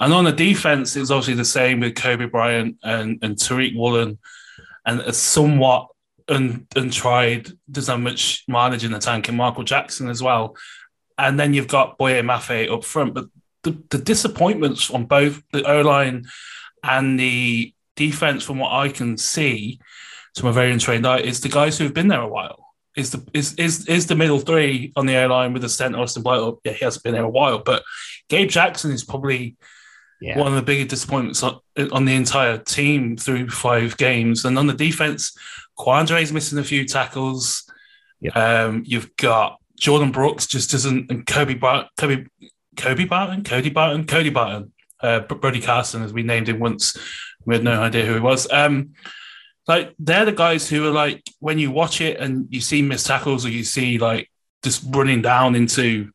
[0.00, 4.18] and on the defense it's obviously the same with Coby Bryant and and Tariq Woolen,
[4.84, 5.90] and a somewhat
[6.28, 10.56] and and tried doesn't much mileage in the tank and Michael Jackson as well.
[11.18, 13.14] And then you've got Boye Mafe up front.
[13.14, 13.26] But
[13.62, 16.24] the, the disappointments on both the O line
[16.82, 19.80] and the defense, from what I can see,
[20.34, 22.60] to my very untrained eye, is the guys who have been there a while.
[22.96, 25.96] Is the is is is the middle three on the O line with the Stent
[25.96, 26.22] Austin?
[26.26, 27.82] Oh, yeah, he hasn't been there a while, but
[28.28, 29.56] Gabe Jackson is probably
[30.20, 30.38] yeah.
[30.38, 31.60] one of the biggest disappointments on,
[31.92, 34.44] on, the entire team through five games.
[34.44, 35.36] And on the defense,
[35.78, 37.70] Quandrare's missing a few tackles.
[38.20, 38.36] Yep.
[38.36, 42.26] Um, you've got Jordyn Brooks just doesn't, and Kobe Bar- Kobe
[42.76, 46.96] Kobe Barton, Cody Barton, Cody Barton, uh, Brody Carson, as we named him once.
[47.44, 48.50] We had no idea who he was.
[48.50, 48.94] Um,
[49.66, 53.06] like they're the guys who are like when you watch it and you see missed
[53.06, 54.30] tackles or you see like
[54.62, 56.10] just running down into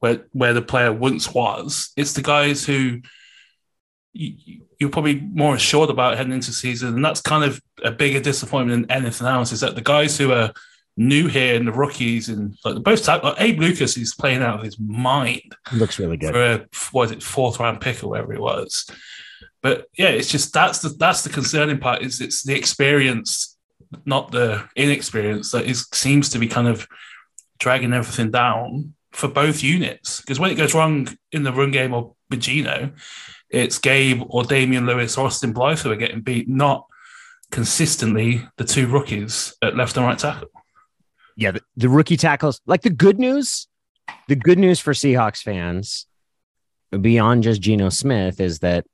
[0.00, 1.92] where where the player once was.
[1.96, 3.00] It's the guys who
[4.14, 8.88] you're probably more assured about heading into season, and that's kind of a bigger disappointment
[8.88, 9.52] than anything else.
[9.52, 10.52] Is that the guys who are
[10.96, 14.64] new here and the rookies and like both like Abe Lucas is playing out of
[14.64, 15.56] his mind.
[15.72, 18.88] looks really good for a was it fourth round pick or whatever it was.
[19.60, 23.56] But yeah, it's just that's the that's the concerning part is it's the experience,
[24.04, 26.86] not the inexperience that is seems to be kind of
[27.58, 30.20] dragging everything down for both units.
[30.20, 32.92] Because when it goes wrong in the run game or Geno,
[33.54, 36.86] it's Gabe or Damien Lewis or Austin Blythe who are getting beat, not
[37.50, 40.48] consistently the two rookies at left and right tackle.
[41.36, 42.60] Yeah, the, the rookie tackles.
[42.66, 43.68] Like the good news,
[44.28, 46.06] the good news for Seahawks fans,
[47.00, 48.86] beyond just Geno Smith, is that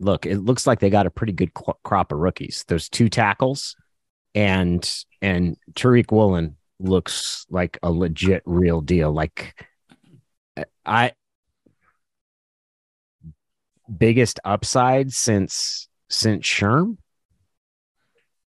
[0.00, 2.64] look, it looks like they got a pretty good crop of rookies.
[2.68, 3.76] Those two tackles,
[4.34, 4.88] and
[5.22, 9.12] and Tariq Woolen looks like a legit real deal.
[9.12, 9.66] Like
[10.84, 11.12] I
[13.96, 16.98] biggest upside since since Sherm?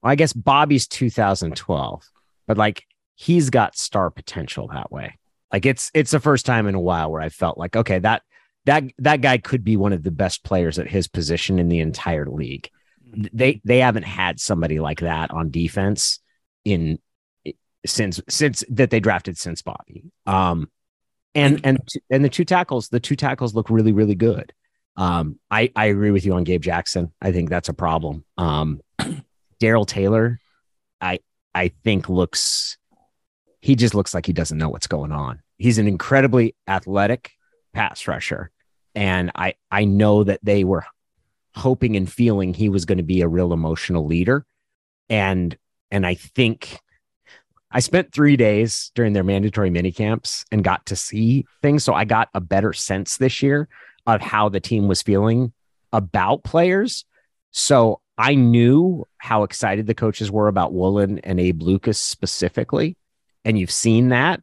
[0.01, 2.03] Well, I guess Bobby's 2012,
[2.47, 5.17] but like he's got star potential that way.
[5.51, 8.21] Like it's it's the first time in a while where I felt like okay that
[8.65, 11.79] that that guy could be one of the best players at his position in the
[11.79, 12.69] entire league.
[13.33, 16.19] They they haven't had somebody like that on defense
[16.65, 16.99] in
[17.85, 20.03] since since that they drafted since Bobby.
[20.25, 20.69] Um
[21.33, 24.53] and and and the two tackles the two tackles look really really good.
[24.97, 27.13] Um, I, I agree with you on Gabe Jackson.
[27.21, 28.25] I think that's a problem.
[28.37, 28.81] Um,
[29.59, 30.39] Darrell Taylor,
[30.99, 31.19] I
[31.53, 32.77] I think looks
[33.61, 35.41] he just looks like he doesn't know what's going on.
[35.57, 37.31] He's an incredibly athletic
[37.73, 38.51] pass rusher.
[38.95, 40.85] And I, I know that they were
[41.55, 44.45] hoping and feeling he was going to be a real emotional leader.
[45.09, 45.57] And,
[45.91, 46.79] and I think
[47.71, 51.83] I spent three days during their mandatory mini camps and got to see things.
[51.83, 53.67] So I got a better sense this year
[54.07, 55.53] of how the team was feeling
[55.91, 57.05] about players.
[57.51, 62.97] So I knew how excited the coaches were about Woolen and Abe Lucas specifically.
[63.45, 64.41] And you've seen that.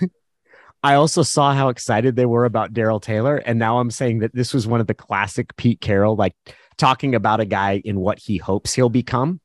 [0.82, 3.38] I also saw how excited they were about Darrell Taylor.
[3.38, 6.34] And now I'm saying that this was one of the classic Pete Carroll, like
[6.76, 9.40] talking about a guy in what he hopes he'll become,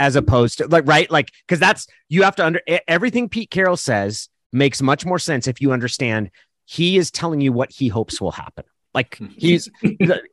[0.00, 1.10] as opposed to like, right?
[1.10, 5.46] Like, because that's, you have to under everything Pete Carroll says makes much more sense
[5.46, 6.30] if you understand
[6.64, 8.64] he is telling you what he hopes will happen.
[8.94, 9.26] Like hmm.
[9.36, 9.70] he's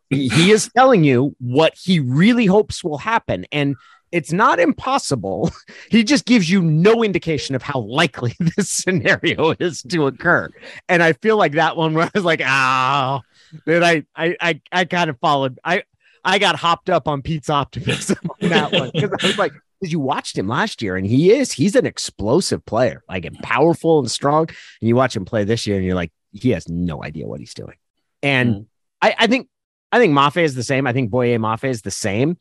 [0.09, 3.45] he is telling you what he really hopes will happen.
[3.51, 3.75] And
[4.11, 5.51] it's not impossible.
[5.89, 10.49] He just gives you no indication of how likely this scenario is to occur.
[10.89, 13.21] And I feel like that one where I was like, oh,
[13.65, 15.59] then I I I, I kind of followed.
[15.63, 15.83] I
[16.23, 19.91] I got hopped up on Pete's optimism on that one because I was like, because
[19.91, 23.99] you watched him last year and he is he's an explosive player, like and powerful
[23.99, 24.47] and strong.
[24.47, 27.39] And you watch him play this year and you're like, he has no idea what
[27.39, 27.75] he's doing.
[28.25, 28.65] And mm.
[29.03, 29.47] I, I think
[29.91, 30.87] I think Mafe is the same.
[30.87, 32.37] I think Boye Mafe is the same.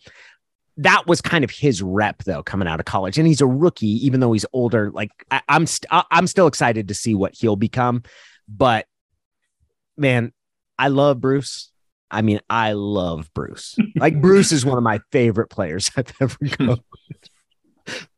[0.79, 4.05] That was kind of his rep though, coming out of college, and he's a rookie,
[4.07, 4.90] even though he's older.
[4.90, 8.03] Like I, I'm, st- I'm still excited to see what he'll become.
[8.49, 8.87] But
[9.97, 10.33] man,
[10.79, 11.70] I love Bruce.
[12.11, 13.77] I mean, I love Bruce.
[13.94, 17.31] Like Bruce is one of my favorite players I've ever coached.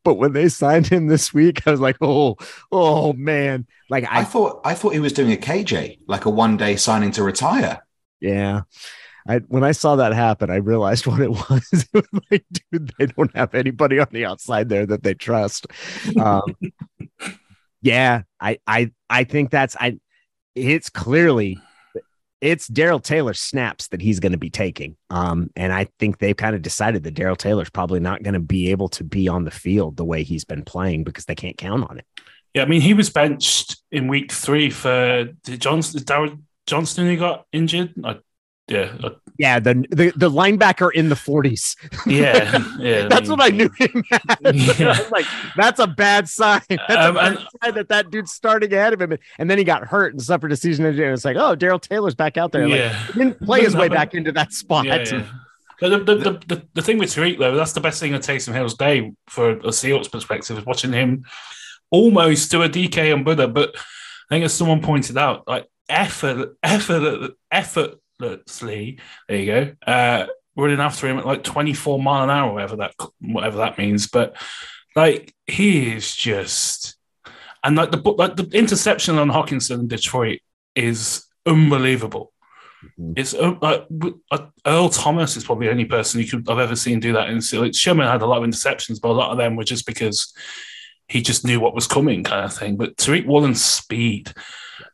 [0.05, 2.37] But when they signed him this week, I was like, oh,
[2.71, 3.67] oh man.
[3.91, 6.77] Like I, I thought I thought he was doing a KJ, like a one day
[6.77, 7.85] signing to retire.
[8.21, 8.63] Yeah.
[9.29, 11.69] I, when I saw that happen, I realized what it was.
[11.73, 15.67] it was like, dude, they don't have anybody on the outside there that they trust.
[16.19, 16.43] Um,
[17.83, 19.99] yeah, I, I, I think that's I.
[20.55, 21.59] It's clearly
[22.41, 24.97] it's Darrell Taylor snaps that he's going to be taking.
[25.11, 28.41] Um, and I think they've kind of decided that Darrell Taylor's probably not going to
[28.41, 31.57] be able to be on the field the way he's been playing because they can't
[31.57, 32.07] count on it.
[32.55, 36.03] Yeah, I mean, he was benched in week three for the Johnston.
[36.03, 37.95] Darryl Johnston who got injured.
[38.05, 38.17] I,
[38.69, 38.97] yeah,
[39.39, 39.59] yeah.
[39.59, 41.77] The, the the linebacker in the forties.
[42.07, 43.07] Yeah, yeah.
[43.09, 44.05] that's I mean, what I knew him.
[44.45, 44.81] As.
[44.81, 44.99] Yeah.
[45.11, 46.63] like that's a bad sign.
[46.69, 49.59] That's um, a bad and, sign that that dude's starting ahead of him, and then
[49.59, 51.07] he got hurt and suffered a season injury.
[51.07, 52.67] And it's like, oh, Darrell Taylor's back out there.
[52.67, 54.87] Yeah, like, he didn't play his way back into that spot.
[54.87, 55.27] Yeah.
[55.81, 58.23] But the, the, the, the, the thing with Tariq, though, that's the best thing of
[58.23, 61.25] Taysom Hill's day for a Seahawks perspective is watching him
[61.91, 63.53] almost do a DK on Budda.
[63.53, 68.99] But I think as someone pointed out, like effort, effort, effort, effortlessly.
[69.29, 69.73] There you go.
[69.87, 70.27] Uh,
[70.57, 74.09] running after him at like 24 mile an hour, whatever that whatever that means.
[74.09, 74.37] But
[74.95, 76.97] like he is just,
[77.63, 80.41] and like the like the interception on Hockenson in Detroit
[80.75, 82.33] is unbelievable.
[82.99, 83.13] Mm-hmm.
[83.17, 83.87] It's uh, like
[84.31, 87.29] uh, Earl Thomas is probably the only person you could I've ever seen do that.
[87.29, 89.65] And so like, Sherman had a lot of interceptions, but a lot of them were
[89.65, 90.33] just because
[91.09, 92.77] he just knew what was coming, kind of thing.
[92.77, 94.33] But Tariq Woolen's speed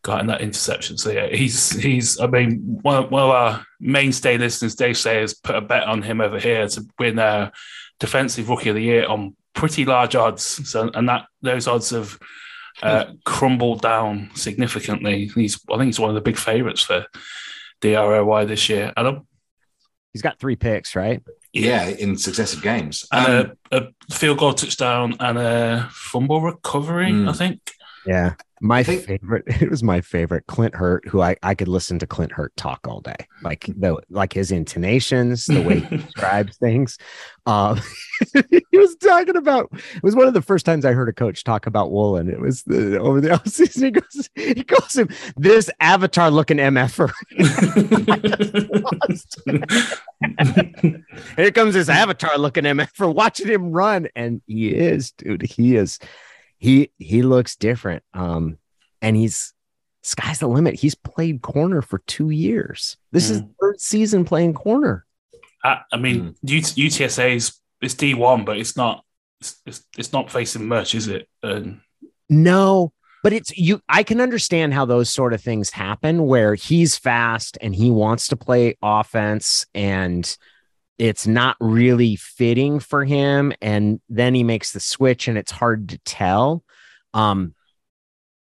[0.03, 0.99] got in that interception.
[0.99, 2.21] So yeah, he's he's.
[2.21, 6.21] I mean, one, one of our mainstay listeners, Dave Sayers, put a bet on him
[6.21, 7.53] over here to win a
[8.01, 10.43] defensive rookie of the year on pretty large odds.
[10.69, 12.19] So and that those odds have
[12.83, 15.31] uh, crumbled down significantly.
[15.35, 17.07] He's I think he's one of the big favorites for
[17.81, 18.93] DROY this year.
[18.97, 19.27] Adam,
[20.13, 21.23] he's got three picks, right?
[21.53, 23.05] Yeah, in successive games.
[23.13, 27.29] And um, a, a, field goal touchdown and a fumble recovery, mm.
[27.29, 27.61] I think.
[28.07, 28.35] Yeah.
[28.65, 32.07] My think, favorite, it was my favorite, Clint Hurtt, who I, I could listen to
[32.07, 33.17] Clint Hurtt talk all day.
[33.43, 36.97] Like the like his intonations, the way he describes things.
[37.45, 37.81] Um,
[38.51, 41.43] he was talking about it was one of the first times I heard a coach
[41.43, 42.31] talk about Woolen.
[42.31, 43.83] It was the over the offseason.
[43.83, 47.11] He goes, he calls him this avatar looking MFer.
[51.37, 54.07] Here comes this avatar looking MFer watching him run.
[54.15, 55.99] And he is, dude, he is
[56.63, 58.05] he he looks different.
[58.15, 58.57] Um,
[59.03, 59.53] and he's
[60.03, 60.77] sky's the limit.
[60.77, 62.97] He's played corner for two years.
[63.11, 63.33] This mm.
[63.33, 65.05] is third season playing corner.
[65.65, 66.37] I, I mean, mm.
[67.35, 69.05] is it's D one, but it's not.
[69.41, 71.29] It's, it's, it's not facing much, is it?
[72.31, 72.93] no,
[73.25, 73.81] but it's you.
[73.89, 78.29] I can understand how those sort of things happen, where he's fast and he wants
[78.29, 80.37] to play offense, and
[80.99, 85.89] it's not really fitting for him and then he makes the switch and it's hard
[85.89, 86.65] to tell
[87.15, 87.55] um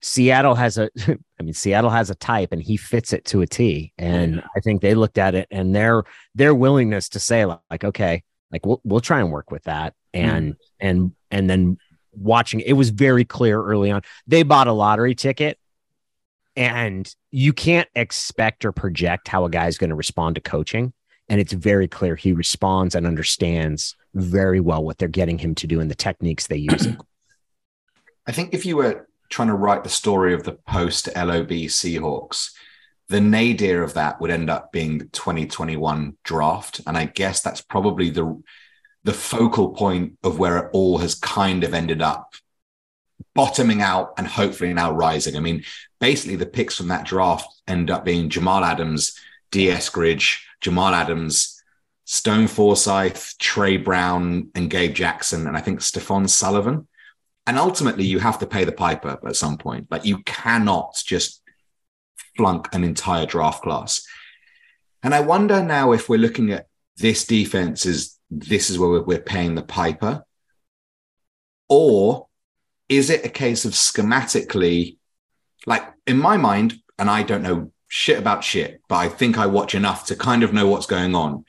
[0.01, 3.47] Seattle has a I mean Seattle has a type and he fits it to a
[3.47, 7.85] T and I think they looked at it and their their willingness to say like
[7.85, 10.57] okay like we'll we'll try and work with that and mm.
[10.81, 11.79] and and then
[12.13, 14.03] watching it was very clear early on.
[14.27, 15.59] They bought a lottery ticket
[16.57, 20.93] and you can't expect or project how a guy's going to respond to coaching.
[21.29, 25.67] And it's very clear he responds and understands very well what they're getting him to
[25.67, 26.88] do and the techniques they use.
[28.27, 32.51] I think if you were trying to write the story of the post LOB Seahawks,
[33.09, 36.81] the nadir of that would end up being the 2021 draft.
[36.87, 38.43] And I guess that's probably the
[39.05, 42.35] the focal point of where it all has kind of ended up
[43.35, 45.37] bottoming out and hopefully now rising.
[45.37, 45.64] I mean,
[46.01, 49.19] basically the picks from that draft end up being Jamal Adams,
[49.51, 51.62] Dee Eskridge, Jamal Adams,
[52.05, 56.88] Stone Forsythe, Tre Brown, and Gabe Jackson, and I think Stefan Sullivan.
[57.47, 59.88] And ultimately, you have to pay the piper at some point.
[59.90, 61.42] Like you cannot just
[62.37, 64.07] flunk an entire draft class.
[65.03, 66.66] And I wonder now if we're looking at
[66.97, 70.25] this defense is this is where we're paying the piper,
[71.68, 72.27] or
[72.88, 74.99] is it a case of schematically,
[75.66, 79.46] like in my mind, and I don't know shit about shit, but I think I
[79.46, 81.44] watch enough to kind of know what's going on.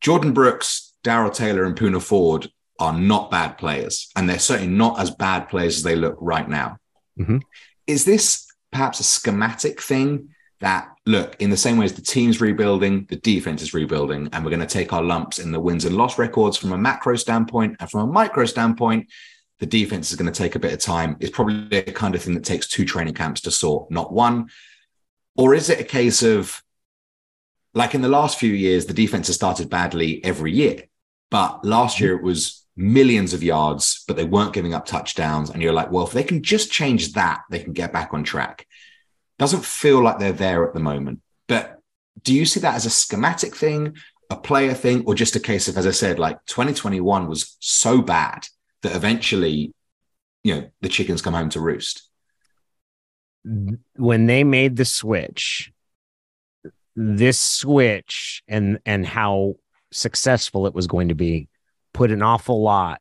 [0.00, 4.98] Jordyn Brooks, Darrell Taylor, and Poona Ford are not bad players, and they're certainly not
[4.98, 6.78] as bad players as they look right now.
[7.18, 7.38] Mm-hmm.
[7.86, 12.40] Is this perhaps a schematic thing that look in the same way as the team's
[12.40, 15.84] rebuilding, the defense is rebuilding, and we're going to take our lumps in the wins
[15.84, 19.10] and loss records from a macro standpoint and from a micro standpoint.
[19.58, 21.16] The defense is going to take a bit of time.
[21.20, 24.48] It's probably the kind of thing that takes two training camps to sort, not one.
[25.36, 26.62] Or is it a case of
[27.74, 30.84] like in the last few years, the defense has started badly every year,
[31.30, 35.50] but last year it was millions of yards, but they weren't giving up touchdowns.
[35.50, 38.24] And you're like, well, if they can just change that, they can get back on
[38.24, 38.66] track.
[39.38, 41.20] Doesn't feel like they're there at the moment.
[41.46, 41.78] But
[42.22, 43.96] do you see that as a schematic thing,
[44.30, 48.00] a player thing, or just a case of, as I said, like 2021 was so
[48.00, 48.46] bad
[48.82, 49.72] that eventually,
[50.42, 52.09] you know, the chickens come home to roost?
[53.44, 55.72] When they made the switch,
[56.96, 59.56] this switch and and how
[59.92, 61.48] successful it was going to be
[61.92, 63.00] put an awful lot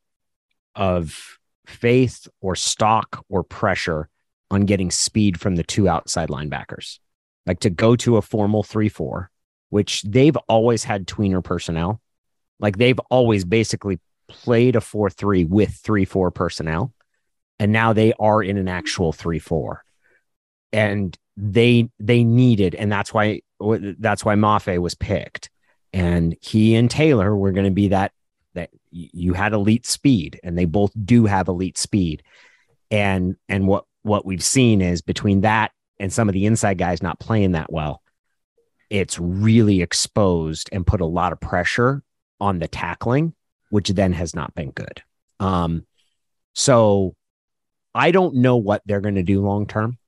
[0.76, 4.10] of faith or stock or pressure
[4.52, 7.00] on getting speed from the two outside linebackers.
[7.46, 9.30] Like to go to a formal 3 4,
[9.70, 12.02] which they've always had tweener personnel.
[12.60, 16.94] Like they've always basically played a 4 3 with 3 4 personnel.
[17.60, 19.84] And now they are in an actual 3 4.
[20.72, 25.50] And they they needed, and that's why that's why Mafe was picked.
[25.92, 28.12] And he and Taylor were going to be that
[28.54, 32.24] that you had elite speed and they both do have elite speed.
[32.92, 37.04] And and what what we've seen is between that and some of the inside guys
[37.04, 38.02] not playing that well
[38.90, 42.02] it's really exposed and put a lot of pressure
[42.40, 43.36] on the tackling
[43.70, 45.04] which then has not been good.
[45.40, 45.86] Um
[46.54, 47.16] so
[47.94, 49.99] i don't know what they're going to do long term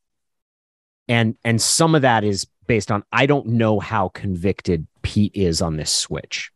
[1.07, 5.61] and and some of that is based on i don't know how convicted pete is
[5.61, 6.51] on this switch.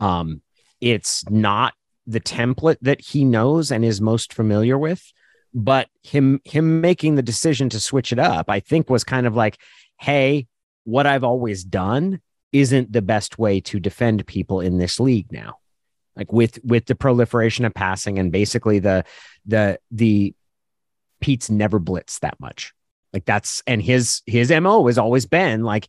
[0.00, 0.42] Um
[0.80, 1.74] it's not
[2.06, 5.12] the template that he knows and is most familiar with
[5.54, 9.36] but him him making the decision to switch it up i think was kind of
[9.36, 9.58] like
[10.00, 10.46] hey
[10.84, 12.20] what i've always done
[12.52, 15.58] isn't the best way to defend people in this league now.
[16.14, 19.04] Like with with the proliferation of passing and basically the
[19.46, 20.34] the the
[21.20, 22.74] pete's never blitzed that much
[23.12, 25.88] like that's and his his mo has always been like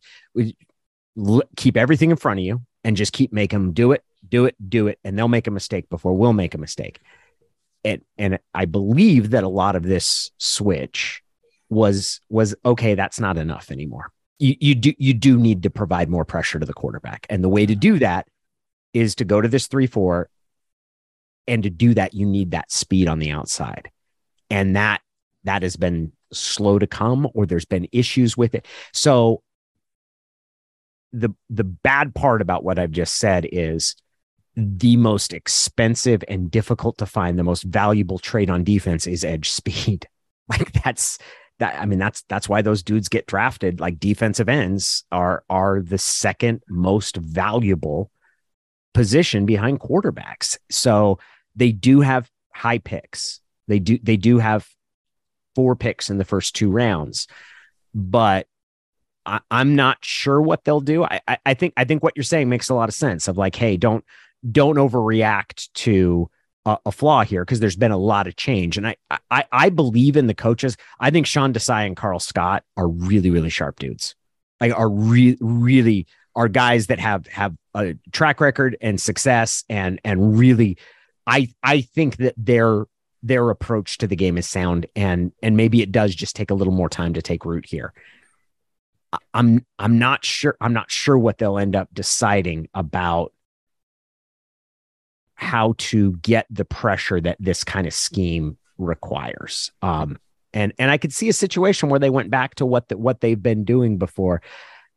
[1.56, 4.56] keep everything in front of you and just keep making them do it do it,
[4.68, 7.00] do it, and they'll make a mistake before we'll make a mistake.
[7.84, 11.22] And and I believe that a lot of this switch
[11.68, 12.94] was was okay.
[12.94, 14.10] That's not enough anymore.
[14.38, 17.48] You you do you do need to provide more pressure to the quarterback, and the
[17.48, 18.26] way to do that
[18.92, 20.30] is to go to this three four,
[21.46, 23.90] and to do that you need that speed on the outside,
[24.48, 25.02] and that
[25.44, 28.66] that has been slow to come, or there's been issues with it.
[28.92, 29.42] So
[31.12, 33.94] the the bad part about what I've just said is
[34.56, 39.50] the most expensive and difficult to find, the most valuable trade on defense is edge
[39.50, 40.08] speed.
[40.46, 41.16] Like that's
[41.58, 41.80] that.
[41.80, 43.80] I mean, that's that's why those dudes get drafted.
[43.80, 48.10] Like defensive ends are are the second most valuable
[48.92, 50.58] position behind quarterbacks.
[50.70, 51.18] So
[51.56, 53.40] they do have high picks.
[53.68, 54.68] They do they do have
[55.54, 57.26] four picks in the first two rounds,
[57.94, 58.46] but
[59.26, 61.04] I, am not sure what they'll do.
[61.04, 63.28] I, I, I think I think what you're saying makes a lot of sense.
[63.28, 64.04] Of like, hey, don't
[64.50, 66.30] don't overreact to
[66.66, 68.76] a, a flaw here because there's been a lot of change.
[68.76, 68.96] And I,
[69.30, 70.76] I, I believe in the coaches.
[71.00, 74.14] I think Sean Desai and Karl Scott are really, really sharp dudes.
[74.60, 80.00] Like are really, really are guys that have have a track record and success and
[80.04, 80.78] and really,
[81.26, 82.84] I I think that they're
[83.24, 86.54] their approach to the game is sound and and maybe it does just take a
[86.54, 87.92] little more time to take root here.
[89.32, 93.32] I'm I'm not sure I'm not sure what they'll end up deciding about
[95.34, 99.72] how to get the pressure that this kind of scheme requires.
[99.82, 100.18] Um,
[100.52, 103.20] and and I could see a situation where they went back to what the, what
[103.20, 104.42] they've been doing before.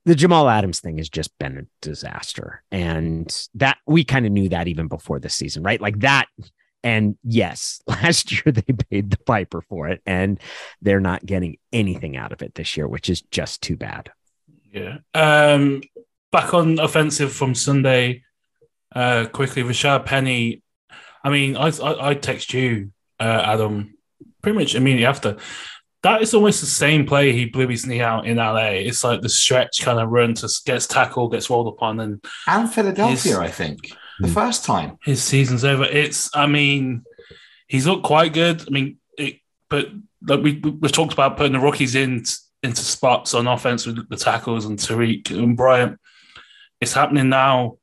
[0.05, 4.49] The Jamal Adams thing has just been a disaster, and that we kind of knew
[4.49, 5.82] that even before the season, right?
[5.82, 6.28] Like that.
[6.84, 10.39] And yes, last year they paid the piper for it, and
[10.82, 14.11] they're not getting anything out of it this year, which is just too bad.
[14.71, 14.97] Yeah.
[15.13, 15.82] Um,
[16.32, 18.23] back on offensive from Sunday,
[18.95, 20.61] uh, quickly, Rashad Penny.
[21.23, 23.97] I mean, I I, I text you, uh, Adam,
[24.41, 25.38] pretty much immediately after.
[26.03, 28.78] That is almost the same play he blew his knee out in LA.
[28.86, 32.71] It's like the stretch kind of run to gets tackled, gets rolled upon, and and
[32.71, 35.84] Philadelphia, his, I think, the first time his season's over.
[35.84, 37.03] It's, I mean,
[37.68, 38.61] he's looked quite good.
[38.61, 39.39] I mean, it,
[39.70, 39.89] but
[40.26, 42.24] like we we've talked about putting the rookies in
[42.63, 45.99] into spots on offense with the tackles and Tariq and Bryant.
[46.82, 47.78] It's happening now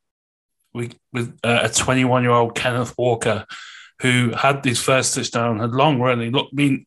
[0.73, 3.47] we, with uh, a 21 year old Kenneth Walker
[4.01, 6.33] who had his first touchdown, had long running.
[6.33, 6.87] Look, I mean,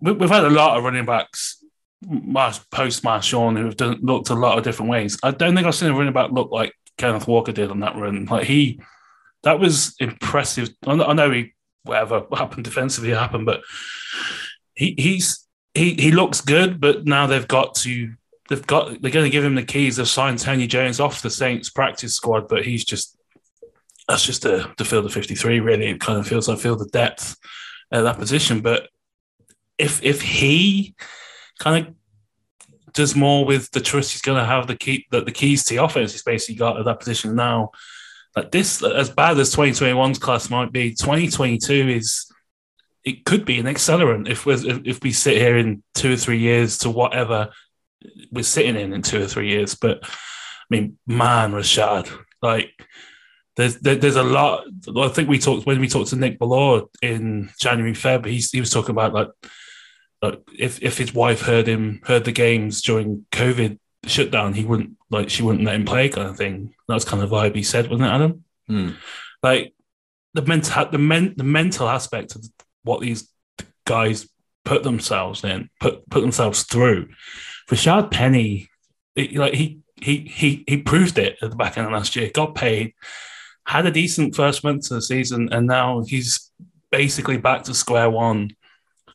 [0.00, 1.64] we, have had a lot of running backs
[2.70, 5.18] post Marshawn who have done, looked a lot of different ways.
[5.22, 7.96] I don't think I've seen a running back look like Kenneth Walker did on that
[7.96, 8.26] run.
[8.26, 8.80] Like he,
[9.42, 10.70] that was impressive.
[10.86, 11.52] I know he,
[11.84, 13.62] whatever happened defensively happened, but
[14.74, 16.80] he, he's he he looks good.
[16.80, 18.12] But now they've got to
[18.48, 19.96] they've got they're going to give him the keys.
[19.96, 23.16] They've signed Tony Jones off the Saints practice squad, but he's just
[24.08, 26.88] that's just to, to fill the 53 really it kind of feels I feel the
[26.88, 27.36] depth
[27.92, 28.88] at that position but
[29.78, 30.94] if if he
[31.58, 31.94] kind of
[32.92, 35.74] does more with the trust he's going to have the key that the keys to
[35.74, 37.70] the offense he's basically got at that position now
[38.36, 42.30] like this as bad as 2021's class might be 2022 is
[43.04, 46.38] it could be an accelerant if we if we sit here in two or three
[46.38, 47.50] years to whatever
[48.30, 50.08] we're sitting in in two or three years but I
[50.70, 52.70] mean man Rashad like
[53.56, 54.64] there's there's a lot.
[54.96, 58.24] I think we talked when we talked to Nick Bellore in January Feb.
[58.24, 59.28] He he was talking about like
[60.58, 65.30] if if his wife heard him heard the games during COVID shutdown, he wouldn't like
[65.30, 66.74] she wouldn't let him play kind of thing.
[66.88, 68.44] That was kind of vibe he said, wasn't it, Adam?
[68.70, 68.96] Mm.
[69.42, 69.74] Like
[70.34, 72.44] the mental the men, the mental aspect of
[72.84, 73.28] what these
[73.84, 74.28] guys
[74.64, 77.08] put themselves in, put put themselves through.
[77.70, 78.68] Rashad Penny,
[79.16, 82.30] it, like he he he he proved it at the back end of last year.
[82.32, 82.94] Got paid,
[83.66, 86.50] had a decent first month of the season, and now he's
[86.90, 88.50] basically back to square one,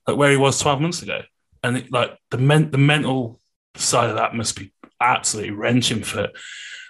[0.08, 1.22] like where he was 12 months ago.
[1.64, 3.40] And it, like the men- the mental
[3.76, 6.30] side of that must be absolutely wrenching for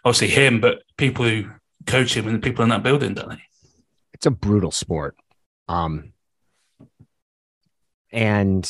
[0.06, 1.50] obviously him, but people who
[1.86, 3.42] coach him and the people in that building, don't they?
[4.14, 5.16] It's a brutal sport.
[5.68, 6.14] Um,
[8.12, 8.70] and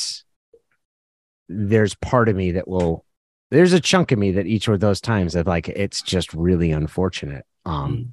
[1.48, 3.04] there's part of me that will
[3.50, 6.70] there's a chunk of me that each of those times that like it's just really
[6.70, 8.08] unfortunate um mm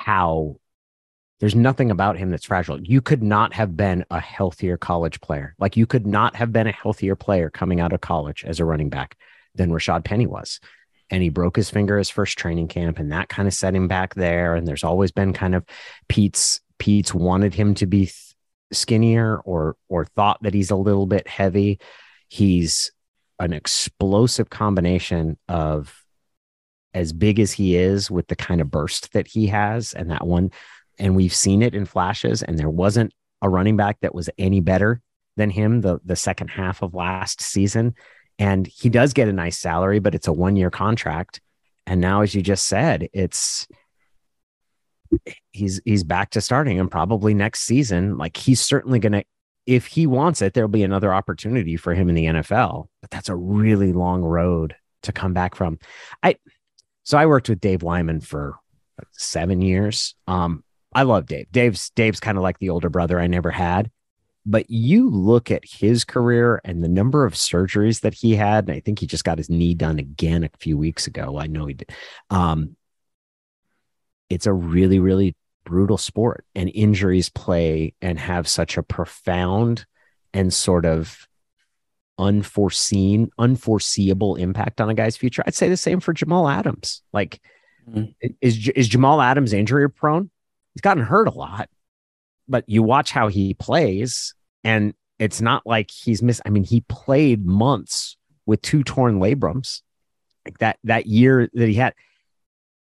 [0.00, 0.54] how
[1.40, 2.80] there's nothing about him that's fragile.
[2.80, 5.54] You could not have been a healthier college player.
[5.58, 8.64] Like you could not have been a healthier player coming out of college as a
[8.64, 9.16] running back
[9.54, 10.60] than Rashad Penny was.
[11.10, 13.88] And he broke his finger his first training camp, and that kind of set him
[13.88, 14.54] back there.
[14.54, 15.64] And there's always been kind of
[16.08, 18.10] Pete's Pete's wanted him to be
[18.72, 21.80] skinnier or or thought that he's a little bit heavy.
[22.28, 22.92] He's
[23.38, 26.04] an explosive combination of
[26.92, 30.26] as big as he is with the kind of burst that he has and that
[30.26, 30.50] one
[30.98, 34.60] and we've seen it in flashes and there wasn't a running back that was any
[34.60, 35.00] better
[35.36, 37.94] than him the the second half of last season.
[38.38, 41.40] And he does get a nice salary but it's a one year contract.
[41.86, 43.66] And now as you just said it's
[45.52, 48.18] he's he's back to starting and probably next season.
[48.18, 49.24] Like he's certainly going to
[49.66, 53.28] if he wants it there'll be another opportunity for him in the NFL but that's
[53.28, 55.78] a really long road to come back from.
[56.22, 56.36] I
[57.04, 58.56] so I worked with Dave Wyman for
[59.12, 60.14] seven years.
[60.26, 61.46] Um, I love Dave.
[61.52, 63.90] Dave's Dave's kind of like the older brother I never had.
[64.46, 68.76] But you look at his career and the number of surgeries that he had, and
[68.76, 71.38] I think he just got his knee done again a few weeks ago.
[71.38, 71.90] I know he did.
[72.30, 72.74] Um,
[74.30, 79.84] it's a really, really brutal sport, and injuries play and have such a profound
[80.32, 81.28] and sort of
[82.18, 85.42] unforeseen, unforeseeable impact on a guy's future.
[85.46, 87.02] I'd say the same for Jamal Adams.
[87.12, 87.40] Like,
[87.88, 88.12] mm-hmm.
[88.40, 90.30] is is Jamal Adams injury prone?
[90.78, 91.68] He's gotten hurt a lot,
[92.46, 96.40] but you watch how he plays, and it's not like he's missed.
[96.46, 98.16] I mean, he played months
[98.46, 99.82] with two torn labrums,
[100.44, 101.94] like that that year that he had,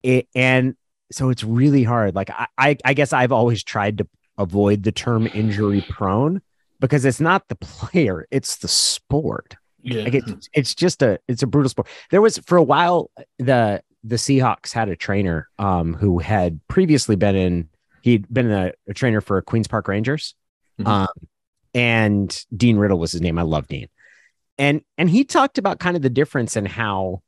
[0.03, 0.77] it, and
[1.11, 2.15] so it's really hard.
[2.15, 6.43] Like I, I, I guess I've always tried to avoid the term injury prone
[6.81, 9.57] because it's not the player, it's the sport.
[9.81, 10.03] Yeah.
[10.03, 11.89] Like it's it's just a it's a brutal sport.
[12.11, 17.17] There was for a while the the Seahawks had a trainer um who had previously
[17.17, 17.71] been in
[18.07, 20.35] he'd been a, a trainer for Queens Park Rangers.
[20.81, 20.87] Mhm.
[20.87, 21.29] Um
[21.75, 23.39] and Dean Riddle was his name.
[23.39, 23.89] I love Dean.
[24.57, 27.23] And and he talked about kind of the difference in how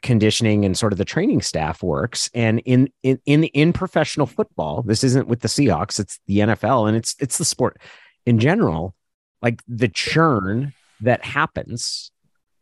[0.00, 4.82] conditioning and sort of the training staff works and in in in in professional football
[4.82, 7.80] this isn't with the Seahawks it's the NFL and it's it's the sport
[8.24, 8.94] in general
[9.42, 12.12] like the churn that happens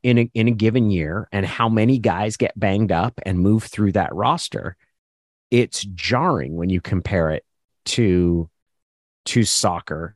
[0.02, 3.64] in a, in a given year and how many guys get banged up and move
[3.64, 4.74] through that roster
[5.50, 7.44] it's jarring when you compare it
[7.86, 8.48] to
[9.26, 10.14] to soccer.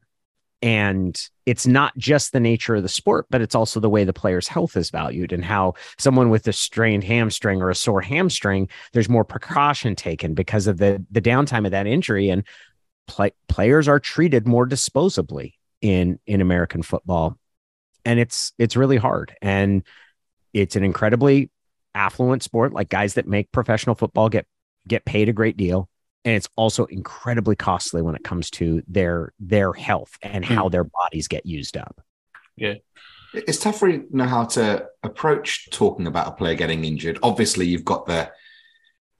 [0.62, 4.12] And it's not just the nature of the sport but it's also the way the
[4.12, 8.68] player's health is valued and how someone with a strained hamstring or a sore hamstring
[8.92, 12.28] there's more precaution taken because of the the downtime of that injury.
[12.28, 12.44] And
[13.06, 17.38] play, players are treated more disposably in in American football.
[18.04, 19.36] And it's it's really hard.
[19.42, 19.82] And
[20.52, 21.50] it's an incredibly
[21.94, 24.46] affluent sport like guys that make professional football get
[24.88, 25.88] get paid a great deal
[26.24, 30.84] and it's also incredibly costly when it comes to their their health and how their
[30.84, 32.00] bodies get used up
[32.56, 32.74] yeah
[33.32, 37.18] It's tough for you to know how to approach talking about a player getting injured.
[37.22, 38.28] Obviously, you've got the.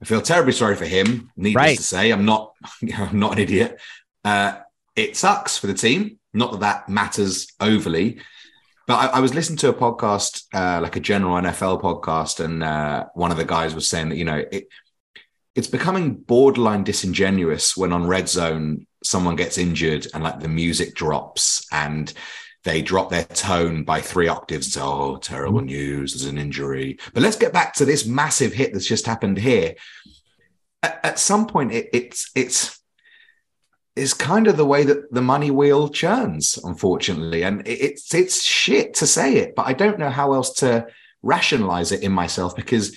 [0.01, 1.31] I feel terribly sorry for him.
[1.37, 1.77] Needless Right.
[1.77, 2.51] to say, I'm not.
[2.97, 3.79] I'm not an idiot.
[4.25, 4.57] Uh,
[4.97, 6.19] it sucks for the team.
[6.33, 8.19] Not that that matters overly,
[8.85, 12.61] but I, I was listening to a podcast, uh, like a general NFL podcast, and
[12.63, 14.67] uh, one of the guys was saying that you know it.
[15.55, 20.95] It's becoming borderline disingenuous when on red zone someone gets injured and like the music
[20.95, 22.13] drops and
[22.63, 25.67] they drop their tone by three octaves oh, terrible mm-hmm.
[25.67, 26.99] news, there's an injury.
[27.13, 29.75] But let's get back to this massive hit that's just happened here.
[30.83, 32.79] At, at some point, it, it's it's
[33.95, 37.43] it's kind of the way that the money wheel churns, unfortunately.
[37.43, 40.87] And it, it's it's shit to say it, but I don't know how else to
[41.23, 42.95] rationalize it in myself because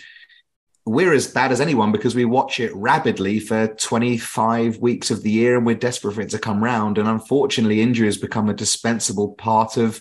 [0.86, 5.30] we're as bad as anyone because we watch it rapidly for 25 weeks of the
[5.30, 6.98] year and we're desperate for it to come round.
[6.98, 10.00] And unfortunately, injury has become a dispensable part of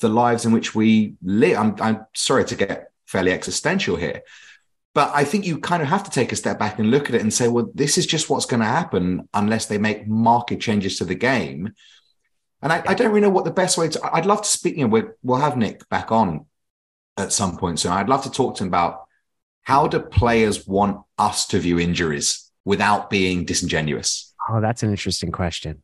[0.00, 1.58] the lives in which we live.
[1.58, 4.22] I'm, I'm sorry to get fairly existential here,
[4.94, 7.14] but I think you kind of have to take a step back and look at
[7.14, 10.58] it and say, well, this is just what's going to happen unless they make market
[10.58, 11.74] changes to the game.
[12.62, 14.76] And I, I don't really know what the best way to, I'd love to speak,
[14.78, 16.46] you know, we'll, have Nick back on
[17.18, 17.92] at some point soon.
[17.92, 19.03] I'd love to talk to him about
[19.64, 24.32] how do players want us to view injuries without being disingenuous?
[24.48, 25.82] oh that's an interesting question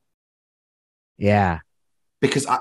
[1.18, 1.61] yeah
[2.20, 2.59] Because I,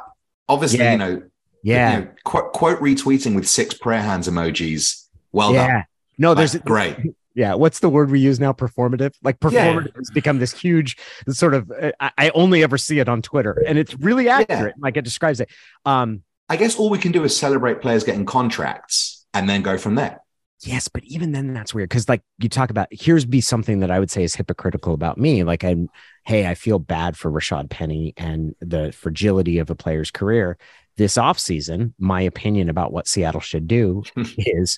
[0.47, 0.91] obviously, Yeah.
[0.93, 1.21] you know,
[1.63, 5.05] yeah you know, quote, quote retweeting with six prayer hands emojis.
[5.31, 5.83] Well yeah done.
[6.17, 6.95] no Like, there's great.
[7.35, 9.49] yeah what's the word we use now performative like Yeah.
[9.49, 10.97] performative has become this huge
[11.29, 14.75] sort of uh, I, I only ever see it on twitter and it's really accurate
[14.79, 15.49] like it describes it
[15.85, 19.77] um I guess all we can do is celebrate players getting contracts and then go
[19.77, 20.17] from there.
[20.61, 23.91] Yes but even then that's weird because like you talk about here's be something that
[23.91, 25.89] i would say is hypocritical about me like i'm
[26.25, 30.57] hey i feel bad for rashad penny and the fragility of a player's career
[30.97, 34.03] this offseason my opinion about what seattle should do
[34.37, 34.77] is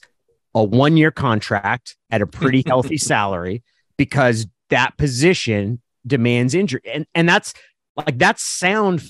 [0.53, 3.63] a one year contract at a pretty healthy salary
[3.97, 6.81] because that position demands injury.
[6.85, 7.53] And and that's
[7.95, 9.03] like that's sound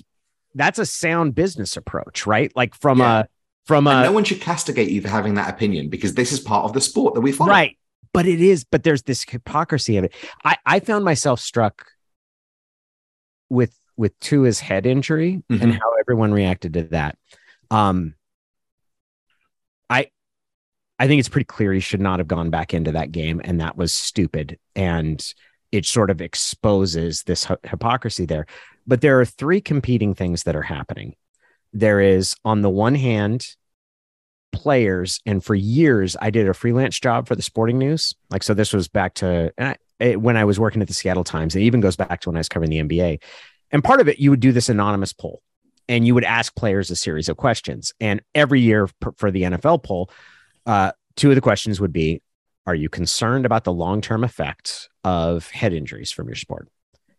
[0.53, 2.51] that's a sound business approach, right?
[2.55, 3.19] Like from Yeah.
[3.21, 3.27] a
[3.65, 6.65] from And no one should castigate you for having that opinion because this is part
[6.65, 7.49] of the sport that we follow.
[7.51, 7.77] right.
[8.13, 10.13] But it is, but there's this hypocrisy of it.
[10.43, 11.87] I, I found myself struck
[13.49, 15.73] with with Tua's head injury and Mhm.
[15.73, 17.17] how everyone reacted to that.
[17.69, 18.15] Um
[19.89, 20.07] I
[20.99, 23.59] I think it's pretty clear he should not have gone back into that game, and
[23.61, 24.59] that was stupid.
[24.75, 25.23] And
[25.71, 28.45] it sort of exposes this hypocrisy there.
[28.85, 31.15] But there are three competing things that are happening.
[31.73, 33.55] There is, on the one hand,
[34.51, 38.13] players, and for years I did a freelance job for the Sporting News.
[38.29, 41.23] Like, so this was back to I, it, when I was working at the Seattle
[41.23, 41.55] Times.
[41.55, 43.21] It even goes back to when I was covering the NBA.
[43.71, 45.41] And part of it, you would do this anonymous poll,
[45.87, 47.93] and you would ask players a series of questions.
[48.01, 50.09] And every year for, for the NFL poll,
[50.65, 52.21] uh, two of the questions would be
[52.65, 56.67] Are you concerned about the long term effects of head injuries from your sport?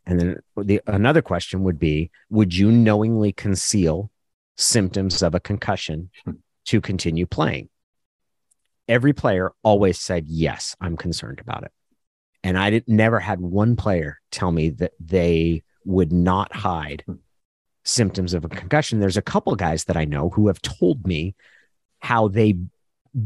[0.05, 4.11] And then the another question would be Would you knowingly conceal
[4.57, 6.33] symptoms of a concussion hmm.
[6.67, 7.69] to continue playing?
[8.89, 11.73] Every player always said, Yes, I'm concerned about it.
[12.43, 17.15] And I did, never had one player tell me that they would not hide hmm.
[17.85, 19.01] symptoms of a concussion.
[19.01, 21.35] There's a couple guys that I know who have told me
[22.01, 22.57] how they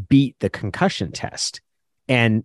[0.08, 1.60] beat the concussion test.
[2.08, 2.44] And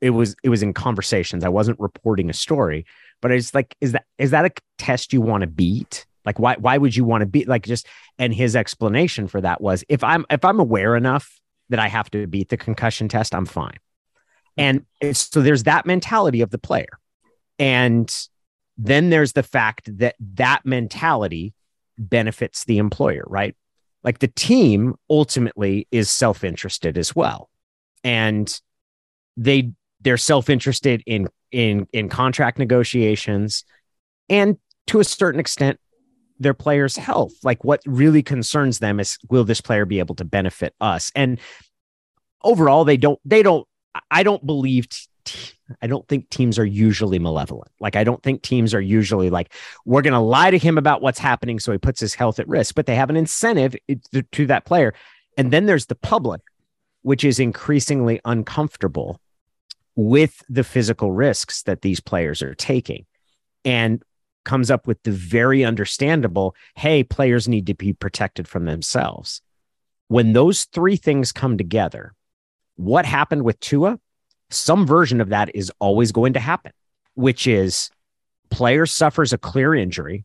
[0.00, 1.44] it was it was in conversations.
[1.44, 2.86] I wasn't reporting a story,
[3.20, 6.06] but it's like, is that is that a test you want to beat?
[6.24, 7.86] Like, why why would you want to be like just?
[8.18, 11.40] And his explanation for that was, if I'm if I'm aware enough
[11.70, 13.78] that I have to beat the concussion test, I'm fine.
[14.58, 14.78] Mm-hmm.
[15.02, 16.98] And so there's that mentality of the player,
[17.58, 18.12] and
[18.76, 21.54] then there's the fact that that mentality
[21.98, 23.54] benefits the employer, right?
[24.02, 27.50] Like the team ultimately is self-interested as well.
[28.02, 28.60] And
[29.36, 33.64] they they're self-interested in in in contract negotiations
[34.28, 34.56] and
[34.86, 35.78] to a certain extent
[36.40, 37.32] their players' health.
[37.44, 41.12] Like what really concerns them is will this player be able to benefit us?
[41.14, 41.38] And
[42.42, 43.68] overall they don't they don't
[44.10, 44.88] I don't believe
[45.82, 47.70] I don't think teams are usually malevolent.
[47.78, 49.52] Like, I don't think teams are usually like,
[49.84, 52.48] we're going to lie to him about what's happening so he puts his health at
[52.48, 53.76] risk, but they have an incentive
[54.12, 54.94] to, to that player.
[55.36, 56.40] And then there's the public,
[57.02, 59.20] which is increasingly uncomfortable
[59.94, 63.04] with the physical risks that these players are taking
[63.64, 64.02] and
[64.44, 69.42] comes up with the very understandable hey, players need to be protected from themselves.
[70.08, 72.14] When those three things come together,
[72.76, 73.98] what happened with Tua?
[74.50, 76.72] some version of that is always going to happen,
[77.14, 77.90] which is
[78.50, 80.24] player suffers a clear injury,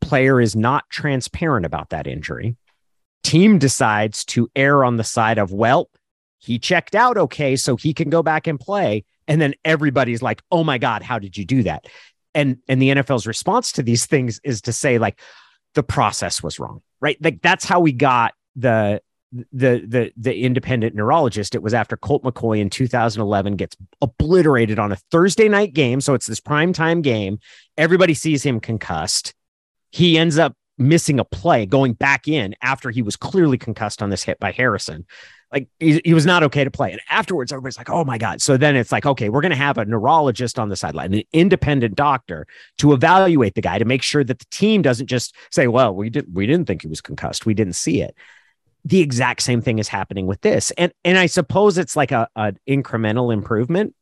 [0.00, 2.56] player is not transparent about that injury,
[3.22, 5.88] team decides to err on the side of, well,
[6.38, 9.04] he checked out okay, so he can go back and play.
[9.26, 11.86] And then everybody's like, oh my God, how did you do that?
[12.34, 15.20] And and the NFL's response to these things is to say, like,
[15.74, 17.16] the process was wrong, right?
[17.22, 19.00] Like that's how we got the
[19.32, 21.54] the the the independent neurologist.
[21.54, 26.14] It was after Colt McCoy in 2011 gets obliterated on a Thursday night game, so
[26.14, 27.38] it's this prime time game.
[27.76, 29.34] Everybody sees him concussed.
[29.90, 34.10] He ends up missing a play, going back in after he was clearly concussed on
[34.10, 35.06] this hit by Harrison.
[35.52, 36.92] Like he, he was not okay to play.
[36.92, 39.56] And afterwards, everybody's like, "Oh my god!" So then it's like, okay, we're going to
[39.56, 42.46] have a neurologist on the sideline, an independent doctor
[42.78, 46.10] to evaluate the guy to make sure that the team doesn't just say, "Well, we
[46.10, 47.46] didn't we didn't think he was concussed.
[47.46, 48.14] We didn't see it."
[48.84, 50.70] the exact same thing is happening with this.
[50.72, 53.94] And and I suppose it's like a, an incremental improvement,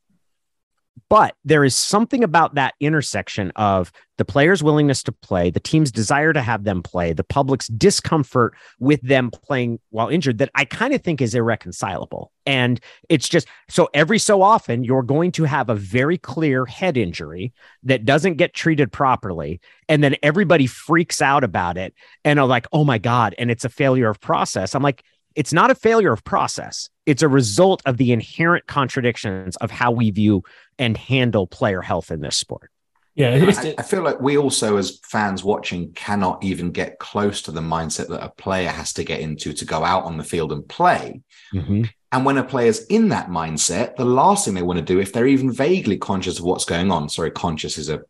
[1.08, 5.92] but there is something about that intersection of the player's willingness to play, the team's
[5.92, 10.64] desire to have them play, the public's discomfort with them playing while injured that I
[10.64, 12.32] kind of think is irreconcilable.
[12.46, 16.96] And it's just so every so often you're going to have a very clear head
[16.96, 19.60] injury that doesn't get treated properly.
[19.88, 21.94] And then everybody freaks out about it
[22.24, 23.34] and are like, oh my God.
[23.38, 24.74] And it's a failure of process.
[24.74, 25.04] I'm like,
[25.36, 26.88] it's not a failure of process.
[27.04, 30.42] It's a result of the inherent contradictions of how we view
[30.78, 32.70] and handle player health in this sport.
[33.14, 37.50] Yeah, I, I, feel like we also, as fans watching, cannot even get close to
[37.50, 40.52] the mindset that a player has to get into to go out on the field
[40.52, 41.22] and play.
[41.54, 41.84] Mm-hmm.
[42.12, 45.14] And when a player's in that mindset, the last thing they want to do, if
[45.14, 48.02] they're even vaguely conscious of what's going on, sorry, conscious is a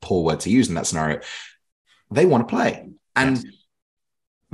[0.00, 1.20] poor word to use in that scenario,
[2.10, 2.88] they want to play.
[3.14, 3.55] And yes.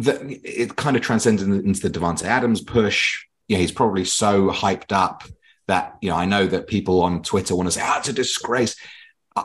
[0.04, 3.24] The, it kind of transcends into the Davante Adams push.
[3.48, 5.24] Yeah, he's probably so hyped up
[5.68, 8.08] that you know I know that people on Twitter want to say, "Ah, oh, it's
[8.08, 8.76] a disgrace."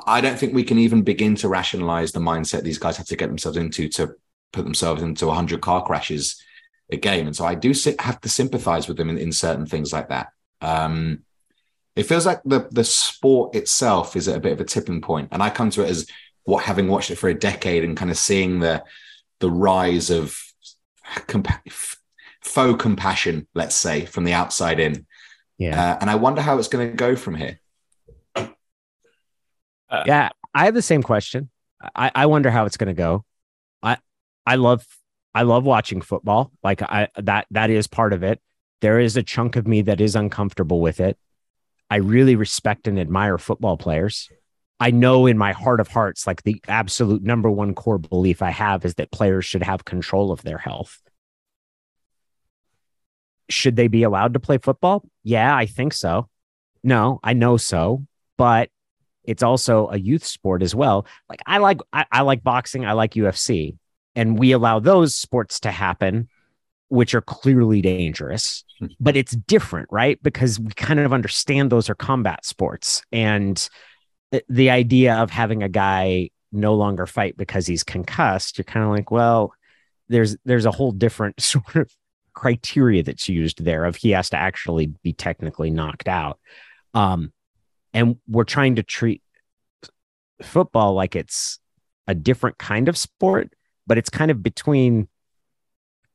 [0.06, 3.16] I don't think we can even begin to rationalize the mindset these guys have to
[3.16, 4.16] get themselves into to
[4.52, 6.44] put themselves into 100 car crashes
[6.92, 7.26] a game.
[7.26, 10.28] And so I do have to sympathize with them in, in certain things like that.
[10.60, 11.24] Um,
[11.96, 15.30] it feels like the the sport itself is at a bit of a tipping point,
[15.32, 16.08] and I come to it as
[16.44, 18.84] what having watched it for a decade and kind of seeing the
[19.40, 20.40] the rise of
[21.28, 21.98] compa-
[22.42, 25.06] faux compassion, let's say, from the outside in.
[25.58, 25.94] Yeah.
[25.94, 27.60] Uh, and I wonder how it's going to go from here.
[28.36, 31.50] Uh, yeah, I have the same question.
[31.96, 33.24] I, I wonder how it's going to go.
[33.82, 33.98] I
[34.46, 34.86] I love
[35.34, 36.52] I love watching football.
[36.64, 38.42] Like I that that is part of it.
[38.82, 41.18] There is a chunk of me that is uncomfortable with it.
[41.90, 44.30] I really respect and admire football players.
[44.80, 48.52] I know in my heart of hearts, like the absolute number one core belief I
[48.52, 51.02] have is that players should have control of their health
[53.50, 55.04] should they be allowed to play football?
[55.24, 56.30] Yeah, I think so.
[56.84, 58.06] No, I know so,
[58.38, 58.70] but
[59.24, 61.06] it's also a youth sport as well.
[61.30, 63.78] Like I like I, I like boxing, I like UFC,
[64.16, 66.30] and we allow those sports to happen,
[66.90, 68.64] which are clearly dangerous.
[68.80, 68.88] Hmm.
[69.00, 70.22] But it's different, right?
[70.22, 73.68] Because we kind of understand those are combat sports, and
[74.50, 78.92] the idea of having a guy no longer fight because he's concussed, you're kind of
[78.92, 79.54] like, well,
[80.10, 81.92] there's there's a whole different sort of
[82.34, 86.40] criteria that's used there of he has to actually be technically knocked out.
[86.94, 87.34] Um,
[87.94, 89.24] and we're trying to treat
[90.44, 91.60] football like it's
[92.08, 93.54] a different kind of sport,
[93.88, 95.08] but it's kind of between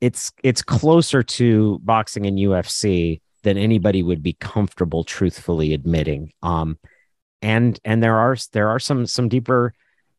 [0.00, 6.32] it's it's closer to boxing and UFC than anybody would be comfortable truthfully admitting.
[6.42, 6.78] Um,
[7.42, 9.74] and and there are there are some some deeper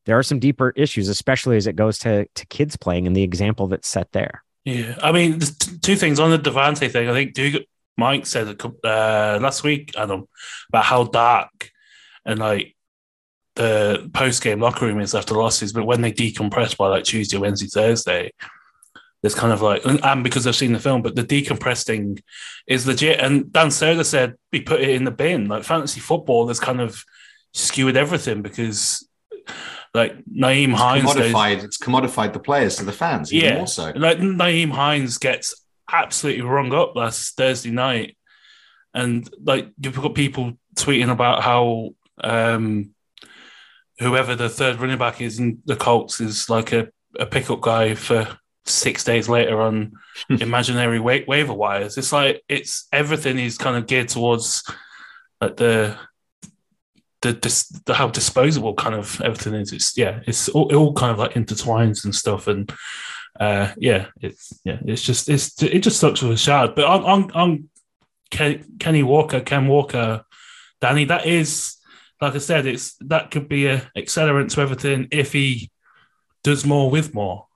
[0.05, 3.23] there are some deeper issues, especially as it goes to to kids playing and the
[3.23, 4.43] example that's set there.
[4.65, 5.39] Yeah, I mean,
[5.81, 7.09] two things on the Davante thing.
[7.09, 7.65] I think Duke,
[7.97, 10.27] Mike said uh, last week, Adam,
[10.69, 11.71] about how dark
[12.25, 12.75] and like
[13.55, 17.37] the post game locker room is after losses, but when they decompress by like Tuesday,
[17.37, 18.31] Wednesday, Thursday,
[19.23, 22.21] there's kind of like, and because I've seen the film, but the decompressing
[22.67, 23.21] is legit.
[23.21, 25.47] And Dan Soder said we put it in the bin.
[25.47, 27.01] Like fantasy football, there's kind of
[27.53, 29.07] skewered everything because
[29.93, 31.05] like Nyheim it's Hines.
[31.05, 33.93] Commodified, goes, it's commodified the players to the fans, yeah, more so.
[33.95, 35.55] Like Nyheim Hines gets
[35.89, 38.17] absolutely rung up last Thursday night.
[38.93, 42.93] And like you've got people tweeting about how um,
[43.99, 47.95] whoever the third running back is in the Colts is like a, a pickup guy
[47.95, 49.93] for six days later on
[50.29, 51.97] imaginary wa- waiver wires.
[51.97, 54.63] It's like it's everything is kind of geared towards
[55.41, 55.97] like the
[57.21, 59.71] the, the, the how disposable kind of everything is.
[59.71, 62.71] It's yeah, it's all, it all kind of like intertwines and stuff, and
[63.39, 66.75] uh, yeah, it's yeah, it's just it's it just sucks with Rashad.
[66.75, 67.69] But on on, on
[68.79, 70.25] Kenny Walker, Ken Walker,
[70.81, 71.77] Danny, that is
[72.23, 75.69] like I said, it's that could be a accelerant to everything if he
[76.43, 77.47] does more with more,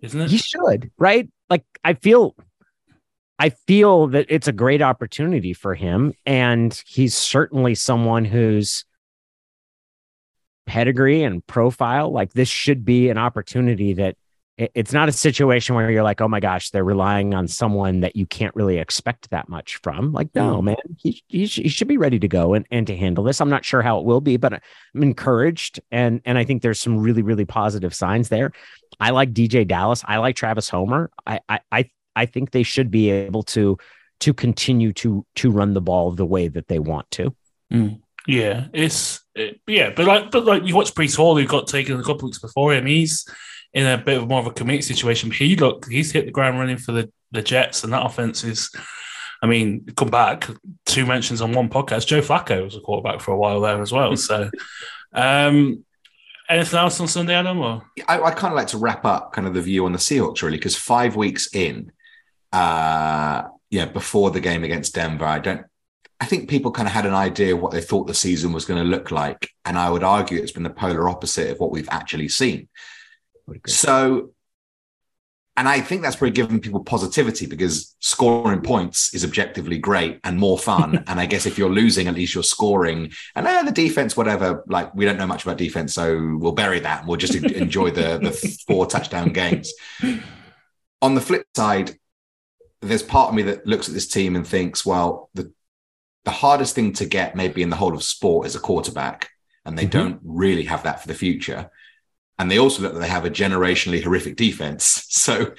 [0.00, 0.30] isn't it?
[0.30, 1.28] He should, right?
[1.48, 2.34] Like I feel
[3.38, 6.14] I feel that it's a great opportunity for him.
[6.24, 8.84] And he's certainly someone who's
[10.66, 12.10] pedigree and profile.
[12.10, 14.16] Like this should be an opportunity that
[14.58, 18.16] it's not a situation where you're like, oh my gosh, they're relying on someone that
[18.16, 20.12] you can't really expect that much from.
[20.12, 20.64] Like, no, mm.
[20.64, 23.40] man, he, he, he, should be ready to go and, and to handle this.
[23.42, 25.80] I'm not sure how it will be, but I'm encouraged.
[25.90, 28.52] And, and I think there's some really, really positive signs there.
[28.98, 30.02] I like DJ Dallas.
[30.06, 31.10] I like Travis Homer.
[31.26, 33.76] I, I, I, I think they should be able to,
[34.20, 37.34] to continue to, to run the ball the way that they want to.
[37.70, 38.00] Mm.
[38.26, 42.00] Yeah, it's it, yeah, but like but like you watch Breece Hall, who got taken
[42.00, 42.84] a couple weeks before him.
[42.84, 43.24] He's
[43.72, 45.30] in a bit of more of a commit situation.
[45.30, 48.70] He look, he's hit the ground running for the the Jets, and that offense is.
[49.42, 50.48] I mean, come back.
[50.86, 52.06] Two mentions on one podcast.
[52.06, 54.16] Joe Flacco was a quarterback for a while there as well.
[54.16, 54.50] So,
[55.12, 55.84] um,
[56.48, 57.58] anything else on Sunday, Adam?
[57.58, 57.82] Or?
[58.08, 60.40] I, I kind of like to wrap up kind of the view on the Seahawks
[60.42, 61.92] really, because five weeks in,
[62.50, 65.66] uh, yeah, before the game against Denver, I don't
[66.20, 68.64] I think people kind of had an idea of what they thought the season was
[68.64, 69.50] going to look like.
[69.64, 72.68] And I would argue it's been the polar opposite of what we've actually seen.
[73.66, 74.30] So,
[75.56, 80.38] and I think that's probably given people positivity because scoring points is objectively great and
[80.38, 81.04] more fun.
[81.06, 83.12] and I guess if you're losing, at least you're scoring.
[83.34, 86.80] And uh, the defense, whatever, like we don't know much about defense, so we'll bury
[86.80, 88.32] that and we'll just enjoy the, the
[88.66, 89.72] four touchdown games.
[91.02, 91.96] On the flip side,
[92.82, 95.52] there's part of me that looks at this team and thinks, well, the
[96.26, 99.30] the hardest thing to get maybe in the whole of sport is a quarterback
[99.64, 99.98] and they mm-hmm.
[99.98, 101.70] don't really have that for the future
[102.38, 105.52] and they also look like they have a generationally horrific defense so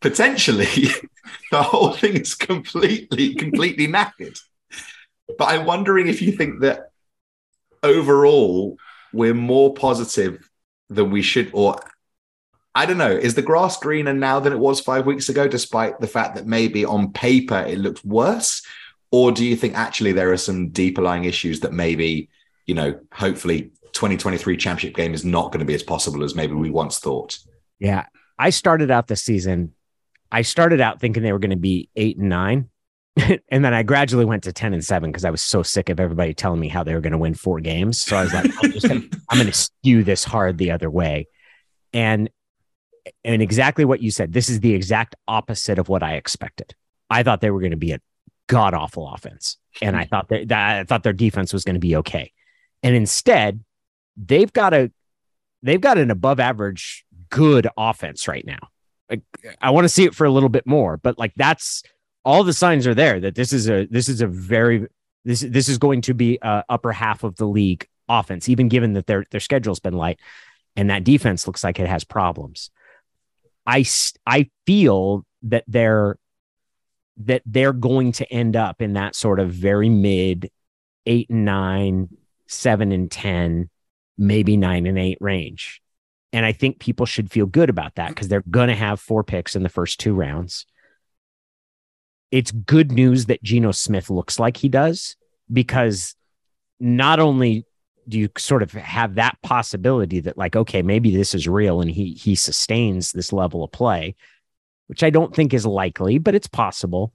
[0.00, 0.66] potentially
[1.50, 4.38] the whole thing is completely completely knackered
[5.38, 6.90] but i'm wondering if you think that
[7.82, 8.76] overall
[9.12, 10.48] we're more positive
[10.88, 11.76] than we should or
[12.74, 13.10] I don't know.
[13.10, 16.46] Is the grass greener now than it was five weeks ago, despite the fact that
[16.46, 18.62] maybe on paper it looks worse?
[19.10, 22.28] Or do you think actually there are some deeper lying issues that maybe,
[22.66, 26.54] you know, hopefully 2023 championship game is not going to be as possible as maybe
[26.54, 27.38] we once thought?
[27.78, 28.06] Yeah.
[28.38, 29.74] I started out the season,
[30.32, 32.70] I started out thinking they were going to be eight and nine.
[33.50, 36.00] and then I gradually went to 10 and seven because I was so sick of
[36.00, 38.00] everybody telling me how they were going to win four games.
[38.00, 38.46] So I was like,
[38.90, 41.28] I'm, going to skew this hard the other way.
[41.92, 42.30] And
[43.22, 46.74] and exactly what you said, this is the exact opposite of what I expected.
[47.10, 48.00] I thought they were going to be a
[48.46, 51.80] god awful offense, and I thought that, that I thought their defense was going to
[51.80, 52.32] be okay,
[52.82, 53.64] and instead
[54.24, 54.90] they've got a
[55.62, 58.58] they've got an above average good offense right now.
[59.08, 59.22] Like
[59.60, 61.82] I want to see it for a little bit more, but like that's
[62.24, 64.86] all the signs are there that this is a this is a very
[65.24, 68.92] this this is going to be a upper half of the league offense, even given
[68.94, 70.20] that their their schedule's been light
[70.76, 72.70] and that defense looks like it has problems.
[73.66, 73.84] I
[74.26, 76.18] I feel that they're
[77.24, 80.50] that they're going to end up in that sort of very mid
[81.06, 82.08] eight and nine,
[82.46, 83.68] seven and 10,
[84.20, 85.80] maybe nine and eight range.
[86.32, 89.24] And I think people should feel good about that because they're going to have four
[89.24, 90.66] picks in the first two rounds.
[92.30, 95.16] It's good news that Geno Smith looks like he does
[95.52, 96.14] because
[96.78, 97.66] not only
[98.08, 101.90] do you sort of have that possibility that like okay maybe this is real and
[101.90, 104.16] he he sustains this level of play
[104.90, 107.12] which I don't think is likely, but it's possible.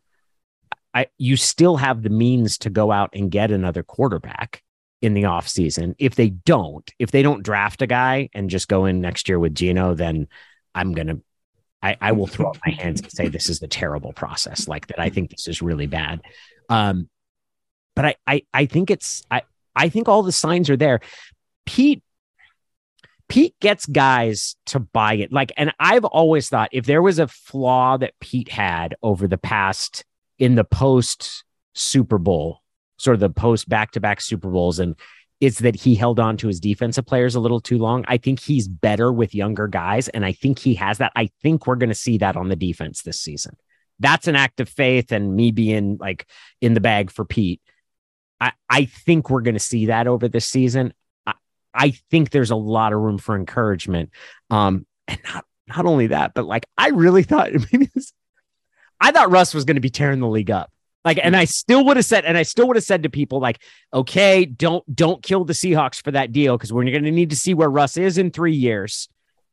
[0.94, 4.64] I, you still have the means to go out and get another quarterback.
[5.02, 5.94] In the offseason.
[6.00, 9.38] If they don't, if they don't draft a guy and just go in next year
[9.38, 10.28] with Geno, then
[10.74, 11.18] I'm gonna
[11.82, 14.68] I, I will throw up my hands and say this is a terrible process.
[14.68, 16.22] Like that, I think this is really bad.
[16.70, 17.10] Um,
[17.96, 19.44] but I, I I think it's I
[19.76, 21.02] I think all the signs are there.
[21.66, 22.02] Pete
[23.28, 25.32] Pete gets guys to buy it.
[25.32, 29.38] Like, and I've always thought if there was a flaw that Pete had over the
[29.38, 30.06] past
[30.38, 31.44] in the post
[31.74, 32.62] Super Bowl,
[32.98, 34.96] sort of the post back to back Super Bowls, and
[35.42, 38.06] it's that he held on to his defensive players a little too long.
[38.08, 41.12] I think he's better with younger guys, and I think he has that.
[41.16, 43.58] I think we're going to see that on the defense this season.
[44.00, 46.26] That's an act of faith, and me being like
[46.62, 47.62] in the bag for Pete.
[48.40, 50.94] I, I think we're going to see that over this season.
[51.26, 51.34] I,
[51.74, 54.12] I think there's a lot of room for encouragement.
[54.50, 58.14] Um, and not not only that, but like I really thought maybe this,
[59.00, 60.72] I thought Russ was going to be tearing the league up.
[61.06, 61.40] Like, and hmm.
[61.40, 63.62] I still would have said, and I still would have said to people, like,
[63.94, 67.36] okay, don't don't kill the Seahawks for that deal because we're going to need to
[67.36, 69.08] see where Russ is in three years.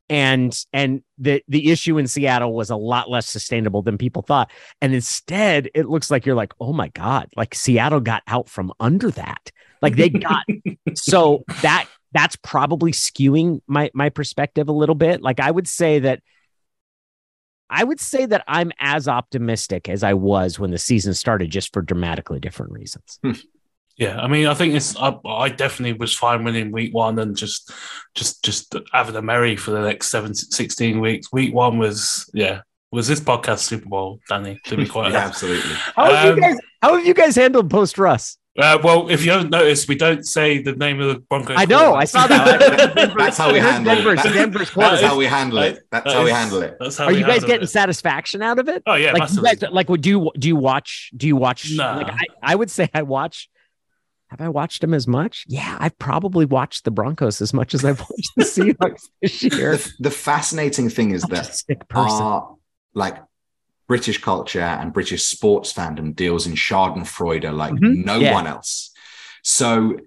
[0.08, 4.50] And and the the issue in Seattle was a lot less sustainable than people thought.
[4.80, 8.72] And instead, it looks like you're like, oh my God, like Seattle got out from
[8.80, 9.52] under that.
[9.80, 10.44] Like they got
[10.94, 15.22] so that that's probably skewing my my perspective a little bit.
[15.22, 16.20] Like I would say that
[17.72, 21.72] I would say that I'm as optimistic as I was when the season started, just
[21.72, 23.18] for dramatically different reasons.
[23.22, 23.32] Hmm.
[23.96, 24.96] Yeah, I mean, I think it's.
[24.96, 27.72] I, I, definitely was fine winning week one and just,
[28.14, 31.32] just, just having a merry for the next seven, 16 weeks.
[31.32, 34.58] Week one was, yeah, was this podcast Super Bowl, Danny?
[34.66, 35.74] To be quite yeah, absolutely.
[35.96, 38.36] How have, um, you guys, how have you guys handled post Russ?
[38.58, 41.56] Uh, well, if you haven't noticed, we don't say the name of the Broncos.
[41.58, 41.94] I know.
[41.94, 43.14] I saw that.
[43.16, 44.34] That's how we handle Denver's, it.
[44.34, 45.82] Denver's That's how we handle it.
[45.90, 46.76] That's how we handle it.
[46.78, 47.68] That's how Are you guys getting it.
[47.68, 48.82] satisfaction out of it?
[48.86, 51.10] Oh yeah, like you guys, like would do you do you watch?
[51.16, 51.70] Do you watch?
[51.74, 51.96] No.
[51.96, 53.48] Like I, I would say I watch.
[54.28, 55.44] Have I watched them as much?
[55.46, 59.76] Yeah, I've probably watched the Broncos as much as I've watched the Seahawks this year.
[59.76, 61.62] The, the fascinating thing is that
[61.94, 62.56] our
[62.94, 63.16] like
[63.92, 68.00] British culture and British sports fandom deals in Schadenfreude like mm-hmm.
[68.06, 68.32] no yeah.
[68.32, 68.90] one else.
[69.42, 69.98] So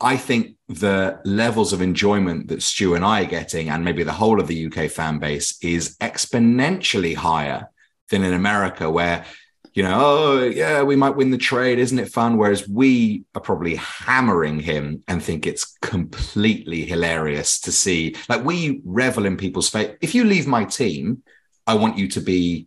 [0.00, 4.10] I think the levels of enjoyment that Stu and I are getting, and maybe the
[4.20, 7.70] whole of the UK fan base, is exponentially higher
[8.10, 9.24] than in America, where
[9.72, 12.38] you know, oh yeah, we might win the trade, isn't it fun?
[12.38, 18.16] Whereas we are probably hammering him and think it's completely hilarious to see.
[18.28, 19.96] Like we revel in people's faith.
[20.00, 21.22] If you leave my team,
[21.68, 22.66] I want you to be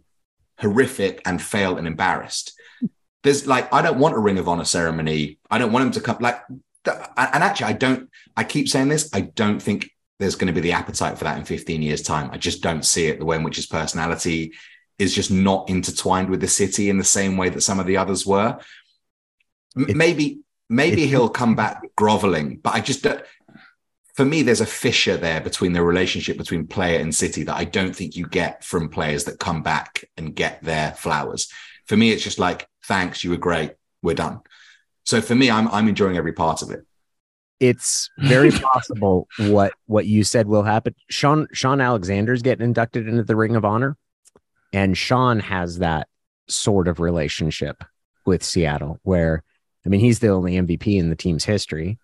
[0.62, 2.54] horrific and fail and embarrassed.
[3.24, 5.40] There's like, I don't want a Ring of Honor ceremony.
[5.50, 6.42] I don't want him to come like,
[6.86, 10.62] and actually, I don't, I keep saying this, I don't think there's going to be
[10.62, 12.30] the appetite for that in 15 years' time.
[12.32, 14.54] I just don't see it the way in which his personality
[14.98, 17.98] is just not intertwined with the city in the same way that some of the
[17.98, 18.60] others were.
[19.76, 20.40] It, maybe,
[20.70, 23.24] maybe he'll come back groveling, but I just don't,
[24.14, 27.64] for me, there's a fissure there between the relationship between player and city that I
[27.64, 31.52] don't think you get from players that come back and get their flowers.
[31.86, 34.42] For me, it's just like, thanks, you were great, we're done.
[35.06, 36.86] So for me, I'm I'm enjoying every part of it.
[37.60, 40.96] It's very possible what what you said will happen.
[41.10, 43.98] Sean Shaun Alexander's getting inducted into the Ring of Honor,
[44.74, 46.08] and Shaun has that
[46.48, 47.84] sort of relationship
[48.26, 49.44] with Seattle, where
[49.86, 51.98] I mean, he's the only MVP in the team's history,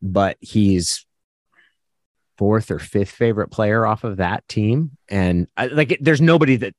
[0.00, 1.04] but he's
[2.36, 4.92] fourth or fifth favorite player off of that team.
[5.08, 6.74] And I, like, there's nobody that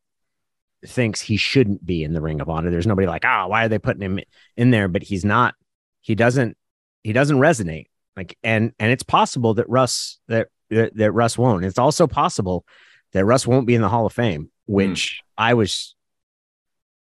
[0.86, 2.72] thinks he shouldn't be in the Ring of Honor.
[2.72, 4.20] There's nobody like, ah, oh, why are they putting him
[4.58, 4.88] in there?
[4.88, 5.56] But he's not.
[6.02, 6.58] He doesn't.
[7.04, 7.86] He doesn't resonate.
[8.16, 11.66] Like, and and it's possible that Russ that that, that Russ won't.
[11.66, 12.66] It's also possible
[13.14, 15.26] that Russ won't be in the Hall of Fame, which mm.
[15.38, 15.96] I was.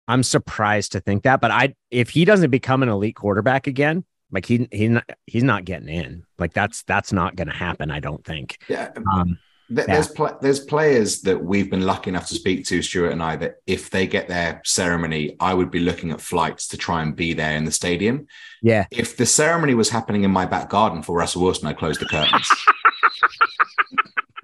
[0.10, 4.06] I'm surprised to think that, but I if he doesn't become an elite quarterback again,
[4.32, 6.26] like he he he's not getting in.
[6.38, 7.92] Like that's that's not going to happen.
[7.92, 8.60] I don't think.
[8.68, 8.92] Yeah.
[9.14, 13.22] Um, there's pl- there's players that we've been lucky enough to speak to Stuart and
[13.22, 17.02] I that if they get their ceremony, I would be looking at flights to try
[17.02, 18.28] and be there in the stadium.
[18.62, 18.86] Yeah.
[18.92, 22.06] If the ceremony was happening in my back garden for Russell Wilson, I'd close the
[22.06, 22.50] curtains.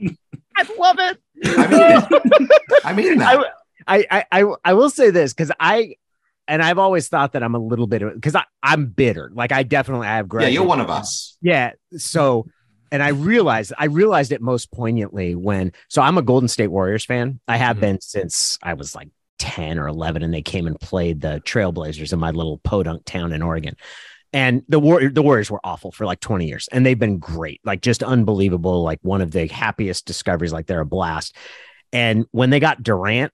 [0.58, 1.20] I love it.
[1.46, 2.50] I mean,
[2.84, 3.46] I mean that.
[3.88, 5.96] I, I, I, I will say this because I
[6.48, 9.32] and I've always thought that I'm a little bit because I'm bitter.
[9.34, 10.44] Like I definitely I have great.
[10.44, 11.38] Yeah, you're one of us.
[11.42, 11.72] Yeah.
[11.98, 12.48] So,
[12.92, 17.06] and I realized I realized it most poignantly when so I'm a Golden State Warriors
[17.06, 17.40] fan.
[17.48, 17.82] I have mm-hmm.
[17.82, 22.14] been since I was like 10 or 11, and they came and played the Trailblazers
[22.14, 23.76] in my little podunk town in Oregon.
[24.32, 27.62] And the war the Warriors were awful for like 20 years, and they've been great,
[27.64, 30.52] like just unbelievable, like one of the happiest discoveries.
[30.52, 31.36] Like they're a blast.
[31.92, 33.32] And when they got Durant,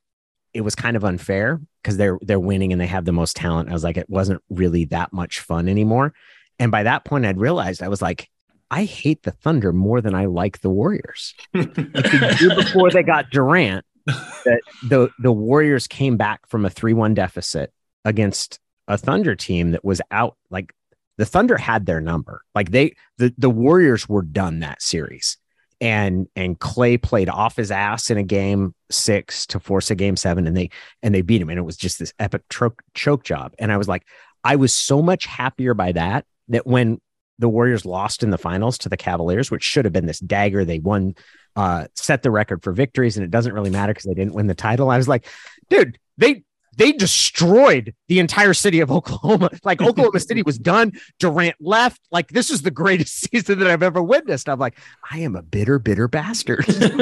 [0.54, 3.70] it was kind of unfair because they're they're winning and they have the most talent.
[3.70, 6.14] I was like, it wasn't really that much fun anymore.
[6.58, 8.30] And by that point, I'd realized I was like,
[8.72, 11.34] I hate the Thunder more than I like the Warriors.
[11.54, 16.70] like the year before they got Durant, that the the Warriors came back from a
[16.70, 17.72] 3-1 deficit
[18.06, 20.74] against a Thunder team that was out like
[21.18, 22.41] the Thunder had their number.
[22.56, 25.38] Like they the the Warriors were done that series.
[25.82, 30.18] And and Clay played off his ass in a game 6 to force a game
[30.18, 30.70] 7 and they
[31.02, 33.54] and they beat him and it was just this epic choke choke job.
[33.60, 34.06] And I was like
[34.44, 37.00] I was so much happier by that that when
[37.40, 40.66] the Warriors lost in the finals to the Cavaliers, which should have been this dagger.
[40.66, 41.16] They won,
[41.56, 44.48] uh, set the record for victories, and it doesn't really matter because they didn't win
[44.48, 44.90] the title.
[44.90, 45.26] I was like,
[45.70, 46.44] dude, they
[46.80, 49.50] they destroyed the entire city of Oklahoma.
[49.64, 50.94] Like Oklahoma City was done.
[51.20, 52.00] Durant left.
[52.12, 54.48] Like this is the greatest season that I've ever witnessed.
[54.48, 54.80] I'm like,
[55.12, 56.66] I am a bitter, bitter bastard.
[56.70, 56.96] Oh,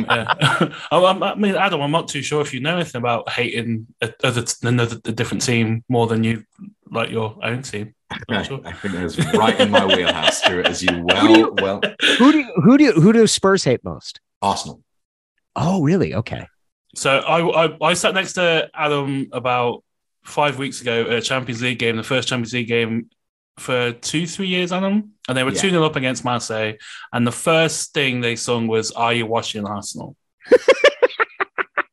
[0.00, 0.74] yeah.
[0.92, 3.88] I mean, Adam, I'm not too sure if you know anything about hating
[4.22, 6.44] other another a different team more than you
[6.88, 7.94] like your own team.
[8.28, 8.60] I, sure.
[8.64, 11.80] I think that's right in my wheelhouse, Stuart, as you well, who you, well.
[12.18, 14.20] Who do you, who do you, who do Spurs hate most?
[14.40, 14.82] Arsenal.
[15.56, 16.14] Oh, really?
[16.14, 16.46] Okay.
[16.94, 19.84] So I, I, I sat next to Adam about
[20.24, 23.10] five weeks ago at a Champions League game, the first Champions League game
[23.58, 25.60] for two, three years, Adam, and they were yeah.
[25.60, 26.74] 2 0 up against Marseille.
[27.12, 30.16] And the first thing they sung was Are You Watching Arsenal?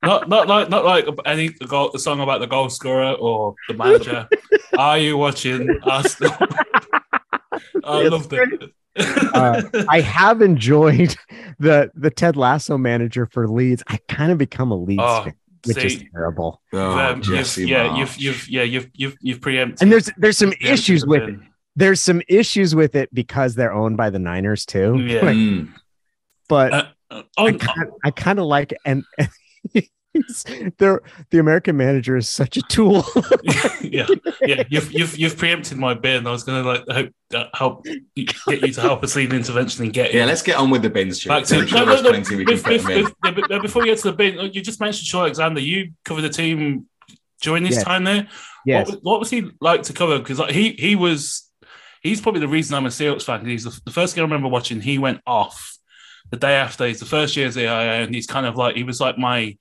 [0.04, 4.28] not not like not like any goal, song about the goal scorer or the manager.
[4.78, 6.36] Are you watching Arsenal?
[7.84, 8.72] I loved it.
[8.98, 11.16] Uh, I have enjoyed
[11.60, 13.84] the the Ted Lasso manager for Leeds.
[13.88, 15.34] I kind of become a Leeds oh, fan,
[15.66, 16.62] which see, is terrible.
[16.74, 19.82] Oh, um, you've, yeah, you've you've yeah you've you've you've preempted.
[19.82, 21.40] And there's there's some issues with it.
[21.76, 24.98] There's some issues with it because they're owned by the Niners too.
[24.98, 25.22] Yeah.
[25.22, 25.74] Like, mm.
[26.50, 27.24] But uh, uh,
[28.04, 28.80] I kind of like it.
[28.86, 29.30] and, and
[30.78, 31.00] the
[31.30, 33.06] the American manager is such a tool.
[33.82, 34.08] yeah,
[34.42, 34.64] yeah.
[34.70, 36.26] You've you've you've preempted my bid.
[36.26, 39.38] I was going to like hope uh, help get you to help us lead an
[39.38, 40.26] intervention and get yeah.
[40.26, 41.24] Let's get on with the bins.
[41.24, 45.06] Back to, no, no, no, before, before we get to the bin, you just mentioned
[45.06, 45.62] Shaun Alexander.
[45.62, 46.88] You covered the team
[47.42, 47.84] during this yes.
[47.84, 48.28] time there.
[48.66, 48.90] Yes.
[48.90, 50.20] What, what was he like to cover?
[50.20, 51.50] Because like, he he was
[52.02, 53.46] he's probably the reason I'm a Seahawks fan.
[53.46, 54.82] He's the, the first game I remember watching.
[54.82, 55.78] He went off
[56.30, 56.86] the day after.
[56.88, 59.58] He's the first year as AIA, and he's kind of like he was like my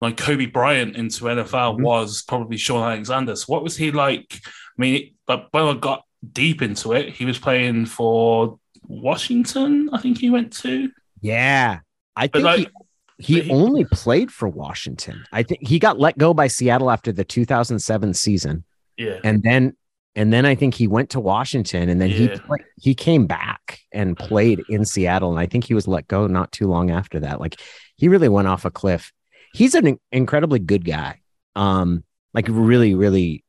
[0.00, 1.82] like Kobe Bryant into NFL mm-hmm.
[1.82, 3.36] was probably Shaun Alexander.
[3.36, 4.40] So what was he like?
[4.44, 4.48] I
[4.78, 9.90] mean, but when I got deep into it, he was playing for Washington.
[9.92, 10.90] I think he went to.
[11.20, 11.80] Yeah,
[12.16, 12.70] I think like,
[13.18, 15.24] he, he, he only played for Washington.
[15.32, 18.64] I think he got let go by Seattle after the 2007 season.
[18.96, 19.76] Yeah, and then
[20.16, 22.16] and then I think he went to Washington, and then yeah.
[22.16, 22.40] he
[22.80, 26.52] he came back and played in Seattle, and I think he was let go not
[26.52, 27.40] too long after that.
[27.40, 27.60] Like
[27.96, 29.12] he really went off a cliff
[29.52, 31.20] he's an incredibly good guy.
[31.56, 33.44] Um, like really, really,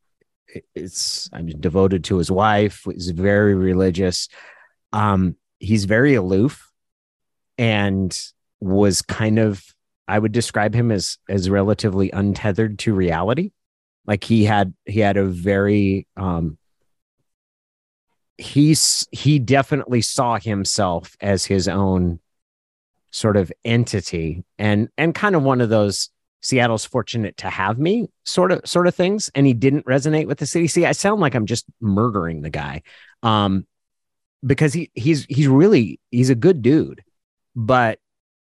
[0.76, 2.84] it's I'm devoted to his wife.
[2.86, 4.28] He's very religious.
[4.91, 6.72] Um, he's very aloof,
[7.58, 8.18] and
[8.60, 9.64] was kind of
[10.08, 13.52] I would describe him as as relatively untethered to reality.
[14.06, 16.58] Like he had he had a very um
[18.38, 22.20] he's he definitely saw himself as his own
[23.12, 26.09] sort of entity and and kind of one of those
[26.41, 30.39] Seattle's fortunate to have me sort of sort of things and he didn't resonate with
[30.39, 30.68] the city.
[30.68, 32.82] See, I sound like I'm just murdering the guy.
[33.22, 33.68] Um
[34.43, 37.03] because he he's he's really he's a good dude.
[37.55, 37.99] But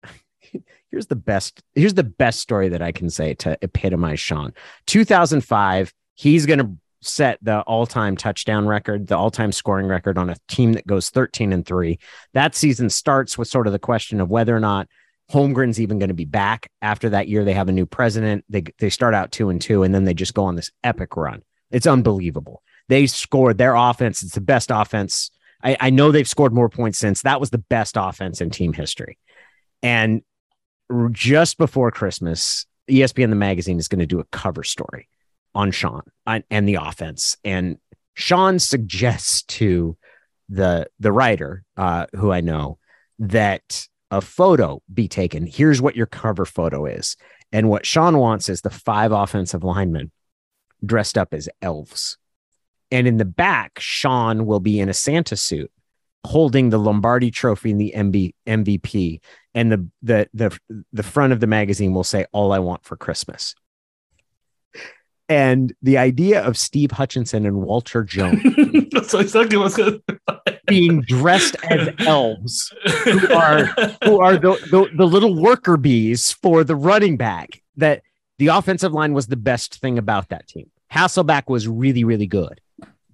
[0.91, 4.53] here's the best here's the best story that I can say to epitomize Shaun
[4.87, 10.37] 2005, he's going to set the all-time touchdown record, the all-time scoring record on a
[10.47, 11.99] team that goes 13 and 3.
[12.33, 14.87] That season starts with sort of the question of whether or not
[15.31, 17.43] Holmgren's even going to be back after that year.
[17.43, 18.45] They have a new president.
[18.49, 21.17] They they start out 2 and 2 and then they just go on this epic
[21.17, 21.43] run.
[21.69, 22.63] It's unbelievable.
[22.87, 24.23] They scored their offense.
[24.23, 25.31] It's the best offense.
[25.61, 27.23] I, I know they've scored more points since.
[27.23, 29.17] That was the best offense in team history.
[29.83, 30.21] And
[31.11, 35.09] just before Christmas, ESPN the magazine is going to do a cover story
[35.57, 37.35] on Shaun and the offense.
[37.43, 37.79] And
[38.13, 39.97] Shaun suggests to
[40.49, 42.77] the the writer, uh, who I know,
[43.19, 45.47] that a photo be taken.
[45.47, 47.17] Here's what your cover photo is.
[47.51, 50.11] And what Shaun wants is the five offensive linemen
[50.85, 52.17] dressed up as elves.
[52.91, 55.71] And in the back, Shaun will be in a Santa suit
[56.23, 59.19] holding the Lombardi trophy and the MB, MVP.
[59.53, 60.59] And the, the, the,
[60.93, 63.55] the front of the magazine will say, All I want for Christmas.
[65.29, 68.41] And the idea of Steve Hutchinson and Walter Jones
[68.91, 70.01] That's exactly
[70.67, 72.73] being dressed as elves
[73.03, 73.65] who are
[74.03, 77.61] who are the, the, the little worker bees for the running back.
[77.75, 78.03] That
[78.37, 80.69] the offensive line was the best thing about that team.
[80.91, 82.61] Hasselbeck was really, really good.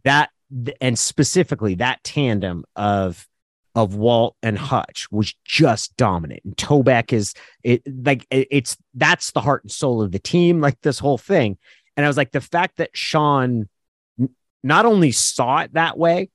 [0.03, 0.29] That
[0.79, 3.27] and specifically that tandem of
[3.75, 6.41] of Walt and Hutch was just dominant.
[6.45, 7.33] And Toback is
[7.63, 11.17] it like it, it's that's the heart and soul of the team, like this whole
[11.17, 11.57] thing.
[11.95, 13.69] And I was like, the fact that Shaun
[14.63, 16.29] not only saw it that way,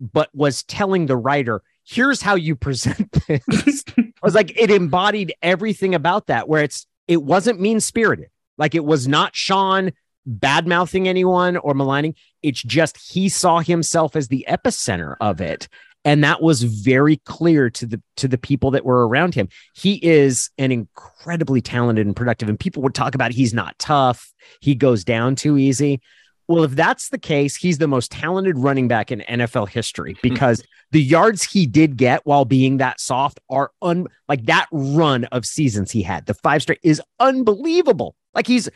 [0.00, 3.84] but was telling the writer, here's how you present this.
[3.98, 8.28] I was like, it embodied everything about that, where it's it wasn't mean spirited.
[8.58, 9.92] Like it was not Shaun
[10.24, 12.14] bad mouthing anyone or maligning.
[12.42, 15.68] It's just he saw himself as the epicenter of it.
[16.04, 19.48] And that was very clear to the to the people that were around him.
[19.74, 22.48] He is an incredibly talented and productive.
[22.48, 26.00] And people would talk about he's not tough, he goes down too easy.
[26.48, 30.18] Well, if that's the case, he's the most talented running back in NFL history hmm.
[30.22, 35.24] because the yards he did get while being that soft are un like that run
[35.26, 36.26] of seasons he had.
[36.26, 38.14] The five straight is unbelievable.
[38.34, 38.68] Like he's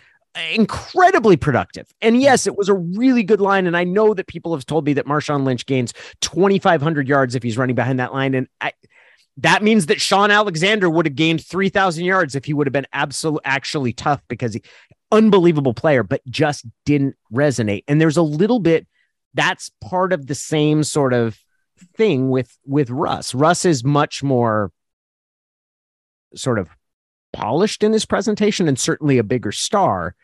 [0.53, 1.89] incredibly productive.
[2.01, 2.23] And hmm.
[2.23, 3.67] yes, it was a really good line.
[3.67, 7.43] And I know that people have told me that Marshawn Lynch gains 2,500 yards if
[7.43, 8.35] he's running behind that line.
[8.35, 8.73] And I,
[9.39, 12.87] that means that Shaun Alexander would have gained 3,000 yards if he would have been
[12.93, 14.63] absolutely actually tough because he
[15.13, 17.85] unbelievable player, but just didn't resonate.
[17.87, 18.87] And there's a little bit
[19.35, 21.39] that's part of the same sort of
[21.97, 23.35] thing with with Russ.
[23.35, 24.73] Russ is much more
[26.35, 26.71] sort of
[27.33, 30.15] polished in his presentation and certainly a bigger star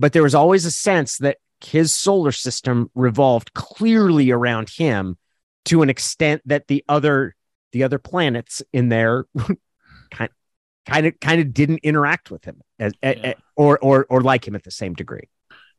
[0.00, 5.18] but there was always a sense that his solar system revolved clearly around him
[5.66, 7.36] to an extent that the other
[7.72, 9.26] the other planets in there
[10.10, 10.30] kind
[10.86, 13.34] kind of kind of didn't interact with him as, yeah.
[13.56, 15.28] or or or like him at the same degree.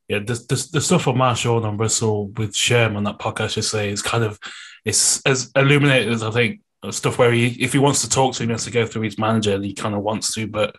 [0.07, 3.89] Yeah, the, the, the stuff on Marshall and Russell with Sherm on that podcast say,
[3.89, 4.39] is kind of
[4.85, 6.61] it's as illuminated as I think
[6.91, 9.03] stuff where he if he wants to talk to him, he has to go through
[9.03, 10.75] his manager and he kind of wants to, but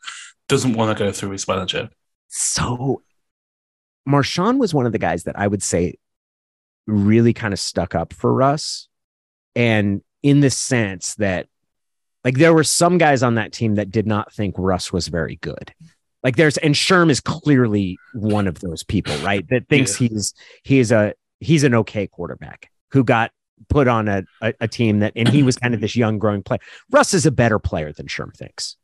[0.49, 1.88] doesn't want to go through his manager.
[2.28, 3.03] So
[4.09, 5.94] Marshawn was one of the guys that I would say
[6.86, 8.88] really kind of stuck up for Russ.
[9.55, 11.46] And in the sense that,
[12.24, 15.36] like, there were some guys on that team that did not think Russ was very
[15.36, 15.74] good.
[16.22, 19.46] Like, there's, and Sherm is clearly one of those people, right?
[19.50, 20.09] That thinks yeah.
[20.09, 23.32] he's, he's a, he's an okay quarterback who got
[23.68, 26.42] put on a, a, a team that, and he was kind of this young growing
[26.42, 26.61] player.
[26.90, 28.76] Russ is a better player than Sherm thinks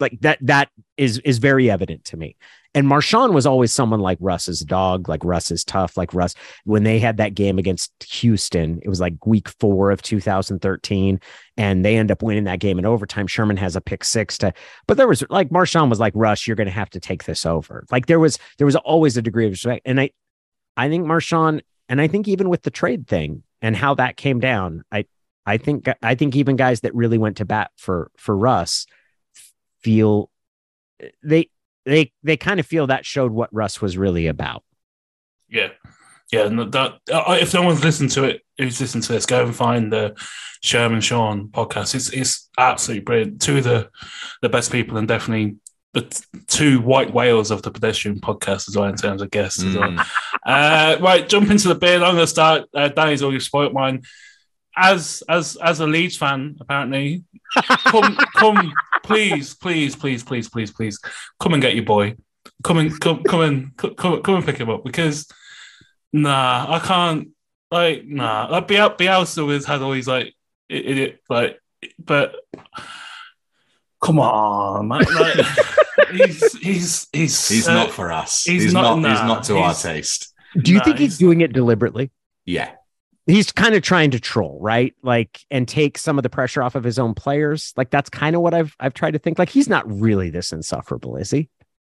[0.00, 2.36] like that that is is very evident to me
[2.74, 6.34] and Marshawn was always someone like Russ's dog, like Russ is tough, like Russ.
[6.64, 11.20] When they had that game against Houston, it was like week four of 2013,
[11.58, 13.26] and they end up winning that game in overtime.
[13.26, 14.54] Sherman has a pick six to,
[14.86, 17.84] but there was like Marshawn was like, Russ, you're to have to take this over.
[17.90, 19.82] Like there was, there was always a degree of respect.
[19.84, 20.10] And I,
[20.76, 24.40] I think Marshawn, and I think even with the trade thing and how that came
[24.40, 25.04] down, I,
[25.44, 28.86] I think, I think even guys that really went to bat for, for Russ
[29.82, 30.30] feel
[31.22, 31.48] they,
[31.84, 34.62] they they kind of feel that showed what Russ was really about.
[35.48, 35.68] Yeah,
[36.30, 36.46] yeah.
[36.46, 39.54] And that uh, if no one's listened to it, who's listened to this, go and
[39.54, 40.14] find the
[40.62, 41.94] Sherman Sean podcast.
[41.94, 43.42] It's it's absolutely brilliant.
[43.42, 43.90] Two of the
[44.40, 45.56] the best people, and definitely
[45.92, 49.68] the two white whales of the pedestrian podcast as well in terms of guests mm.
[49.68, 50.06] as well.
[50.44, 52.02] Uh, right, jump into the bid.
[52.02, 52.68] I'm going to start.
[52.74, 54.02] Uh, Danny's already spoiled mine.
[54.76, 57.24] As as as a Leeds fan, apparently,
[57.84, 60.98] come come please, please, please, please, please, please,
[61.38, 62.16] come and get your boy.
[62.64, 65.28] Come and come, come and come, come and pick him up because
[66.12, 67.28] nah, I can't.
[67.70, 70.34] Like nah, like Biel- Bielsa was had all these like
[70.68, 71.58] it, it like,
[71.98, 72.34] but
[74.02, 75.00] come on, man.
[75.00, 75.46] Like,
[76.12, 78.44] he's he's he's he's uh, not for us.
[78.44, 80.34] He's, he's not, not nah, he's not to our taste.
[80.54, 82.10] Do you nah, think he's, he's doing it deliberately?
[82.44, 82.72] Yeah
[83.26, 84.94] he's kind of trying to troll, right?
[85.02, 87.72] Like and take some of the pressure off of his own players.
[87.76, 89.38] Like that's kind of what I've I've tried to think.
[89.38, 91.48] Like he's not really this insufferable, is he?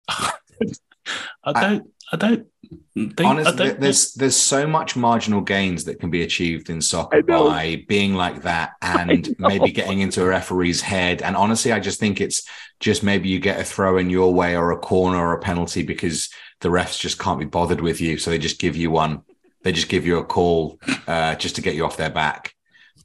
[0.07, 2.47] I don't I, I don't
[2.95, 6.81] think, honestly I don't there's there's so much marginal gains that can be achieved in
[6.81, 11.21] soccer by being like that and maybe getting into a referee's head.
[11.21, 12.47] And honestly, I just think it's
[12.79, 15.83] just maybe you get a throw in your way or a corner or a penalty
[15.83, 16.29] because
[16.61, 18.17] the refs just can't be bothered with you.
[18.17, 19.23] So they just give you one
[19.67, 22.55] they just give you a call uh, just to get you off their back.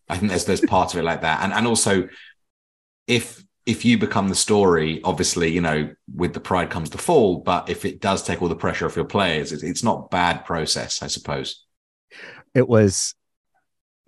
[0.08, 2.08] I think there's there's part of it like that, and and also
[3.08, 7.38] if if you become the story, obviously you know with the pride comes the fall.
[7.38, 10.44] But if it does take all the pressure off your players, it's, it's not bad
[10.44, 11.64] process, I suppose.
[12.54, 13.16] It was.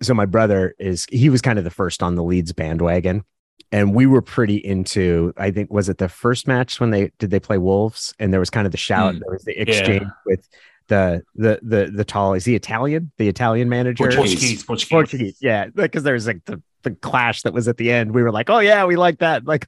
[0.01, 3.25] So my brother is he was kind of the first on the Leeds bandwagon,
[3.73, 7.31] and we were pretty into i think was it the first match when they did
[7.31, 10.03] they play wolves and there was kind of the shout mm, there was the exchange
[10.03, 10.09] yeah.
[10.25, 10.47] with
[10.87, 13.11] the the the the tall is he Italian?
[13.17, 17.67] The Italian manager Portuguese Portuguese, Portuguese yeah because there's like the the clash that was
[17.67, 18.13] at the end.
[18.13, 19.45] We were like, oh yeah, we like that.
[19.45, 19.67] Like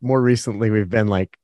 [0.00, 1.36] more recently, we've been like,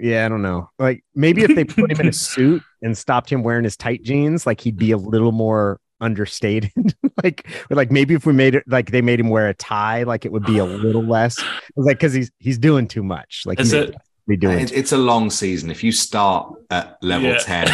[0.00, 0.70] yeah, I don't know.
[0.78, 4.02] Like maybe if they put him in a suit and stopped him wearing his tight
[4.02, 6.72] jeans, like he'd be a little more understated.
[7.22, 10.24] like, like maybe if we made it like they made him wear a tie, like
[10.24, 11.38] it would be a little less.
[11.76, 13.42] Like, because he's he's doing too much.
[13.46, 13.94] Like, Is it-
[14.26, 14.58] be doing.
[14.60, 15.70] It- it's a long season.
[15.70, 17.38] If you start at level Yeah.
[17.38, 17.66] 10,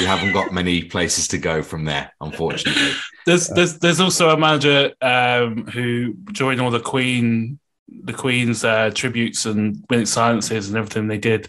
[0.00, 2.92] you haven't got many places to go from there, unfortunately.
[3.26, 8.90] There's there's there's also a manager um, who joined all the Queen the Queen's uh,
[8.94, 11.48] tributes and minute silences and everything they did,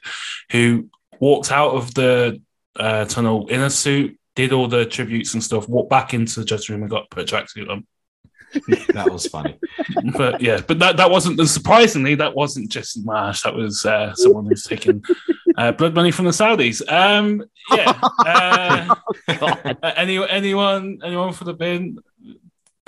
[0.52, 0.90] who
[1.20, 2.42] walked out of the
[2.76, 6.46] uh, tunnel in a suit, did all the tributes and stuff, walked back into the
[6.46, 7.86] dressing room and got put a tracksuit on.
[8.94, 9.58] That was funny.
[10.18, 13.44] But yeah, but that, that wasn't surprisingly that wasn't Jesse Marsch.
[13.44, 15.04] That was uh, someone who's taking
[15.58, 16.82] uh, blood money from the Saudis.
[16.92, 18.00] Um, yeah.
[18.26, 18.96] Uh,
[19.28, 19.78] God.
[19.82, 21.98] uh, any anyone anyone for the bin?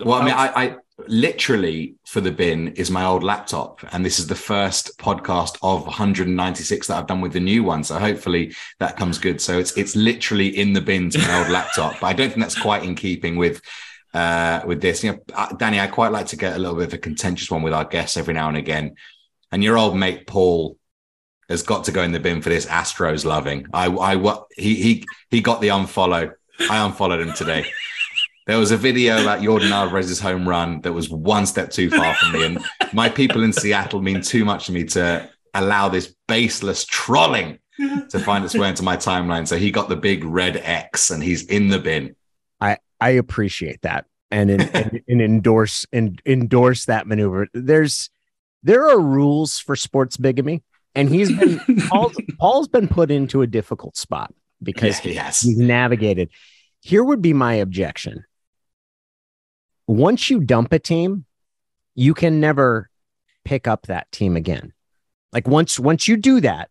[0.04, 0.76] Well, I mean, I, I
[1.08, 5.86] literally for the bin is my old laptop, and this is the first podcast of
[5.86, 7.84] 196 that I've done with the new one.
[7.84, 9.42] So hopefully that comes good.
[9.42, 12.42] So it's it's literally in the bin to my old laptop, but I don't think
[12.42, 13.62] that's quite in keeping with
[14.14, 15.04] uh with this.
[15.04, 17.50] You know, uh, Danny, I quite like to get a little bit of a contentious
[17.50, 18.96] one with our guests every now and again,
[19.52, 20.78] and your old mate Paul
[21.50, 23.68] has got to go in the bin for this Astros loving.
[23.74, 26.34] I I he he he got the unfollow.
[26.70, 27.66] I unfollowed him today.
[28.46, 32.14] There was a video about Yordan Alvarez's home run that was one step too far
[32.16, 32.46] for me.
[32.46, 37.60] And my people in Seattle mean too much to me to allow this baseless trolling
[38.10, 39.48] to find its way into my timeline.
[39.48, 42.16] So he got the big red X and he's in the bin.
[43.04, 47.48] I appreciate that and and, and, and endorse and endorse that maneuver.
[47.54, 48.10] There's
[48.64, 50.64] there are rules for sports bigamy,
[50.96, 51.60] and he's been
[51.90, 55.42] Paul's, Paul's been put into a difficult spot because Yeah, yes.
[55.42, 56.30] he's navigated.
[56.82, 58.24] Here would be my objection.
[59.88, 61.26] Once you dump a team,
[61.96, 62.90] you can never
[63.44, 64.74] pick up that team again.
[65.32, 66.70] Like once once you do that,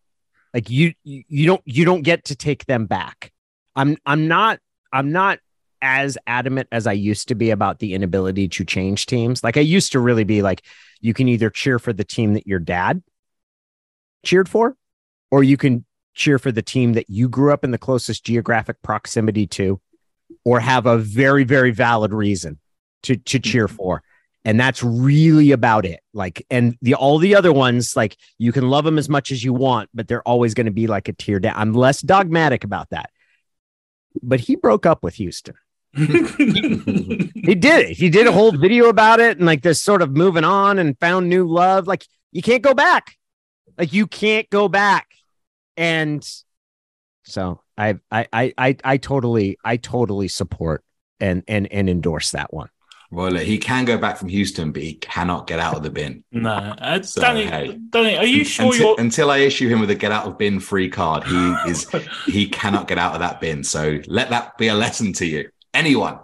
[0.54, 3.32] like you you don't you don't get to take them back.
[3.76, 4.60] I'm I'm not
[4.92, 5.38] I'm not
[5.82, 9.42] as adamant as I used to be about the inability to change teams.
[9.42, 10.62] Like I used to really be like
[11.00, 13.02] you can either cheer for the team that your dad
[14.24, 14.76] cheered for
[15.32, 15.84] or you can
[16.14, 19.80] cheer for the team that you grew up in the closest geographic proximity to
[20.44, 22.58] or have a very very valid reason
[23.02, 23.76] to to cheer mm-hmm.
[23.76, 24.02] for.
[24.44, 26.00] And that's really about it.
[26.14, 29.42] Like and the all the other ones like you can love them as much as
[29.42, 31.54] you want but they're always going to be like a tear down.
[31.56, 33.10] I'm less dogmatic about that.
[34.22, 35.54] But he broke up with houston
[35.96, 40.10] he did it he did a whole video about it and like this sort of
[40.12, 43.16] moving on and found new love like you can't go back
[43.78, 45.08] like you can't go back
[45.76, 46.26] and
[47.24, 50.82] so i i i i, I totally i totally support
[51.20, 52.68] and and and endorse that one
[53.10, 56.24] Well, he can go back from Houston, but he cannot get out of the bin.
[56.32, 57.78] no, uh, So, Danny, hey.
[57.90, 59.00] Danny, are you sure until, you're?
[59.00, 61.86] until I issue him with a get out of bin free card, he is
[62.24, 63.64] he cannot get out of that bin.
[63.64, 65.50] So let that be a lesson to you.
[65.74, 66.18] Anyone.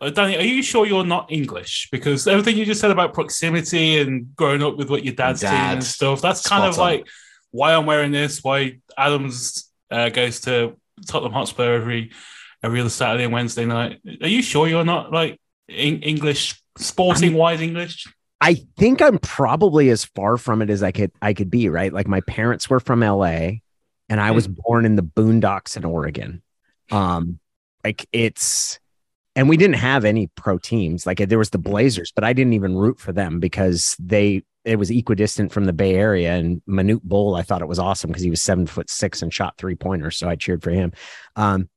[0.00, 1.88] Uh, Danny, are you sure you're not English?
[1.90, 5.50] Because everything you just said about proximity and growing up with what your dad's team
[5.50, 6.84] and stuff, that's kind Spot of on.
[6.98, 7.08] like
[7.50, 12.12] why I'm wearing this, why Adams uh, goes to Tottenham Hotspur every
[12.62, 14.00] every other Saturday and Wednesday night.
[14.22, 18.06] Are you sure you're not like in- English, sporting wise English?
[18.40, 21.92] I think I'm probably as far from it as I could I could be, right?
[21.92, 23.48] Like my parents were from LA
[24.10, 26.42] and I was born in the boondocks in Oregon.
[26.90, 27.38] Um
[27.82, 28.78] like it's
[29.36, 31.06] and we didn't have any pro teams.
[31.06, 34.80] Like there was the Blazers, but I didn't even root for them because they it
[34.80, 38.24] was equidistant from the Bay Area and Manute Bol, I thought it was awesome because
[38.24, 40.16] he was seven foot six and shot three pointers.
[40.16, 40.92] So I cheered for him.
[41.36, 41.68] Um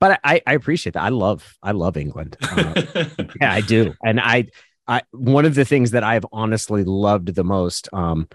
[0.00, 1.02] but I, I appreciate that.
[1.02, 2.36] I love I love England.
[2.40, 2.82] Uh,
[3.40, 3.94] yeah, I do.
[4.04, 4.46] And I,
[4.86, 8.28] I, one of the things that I've honestly loved the most, um,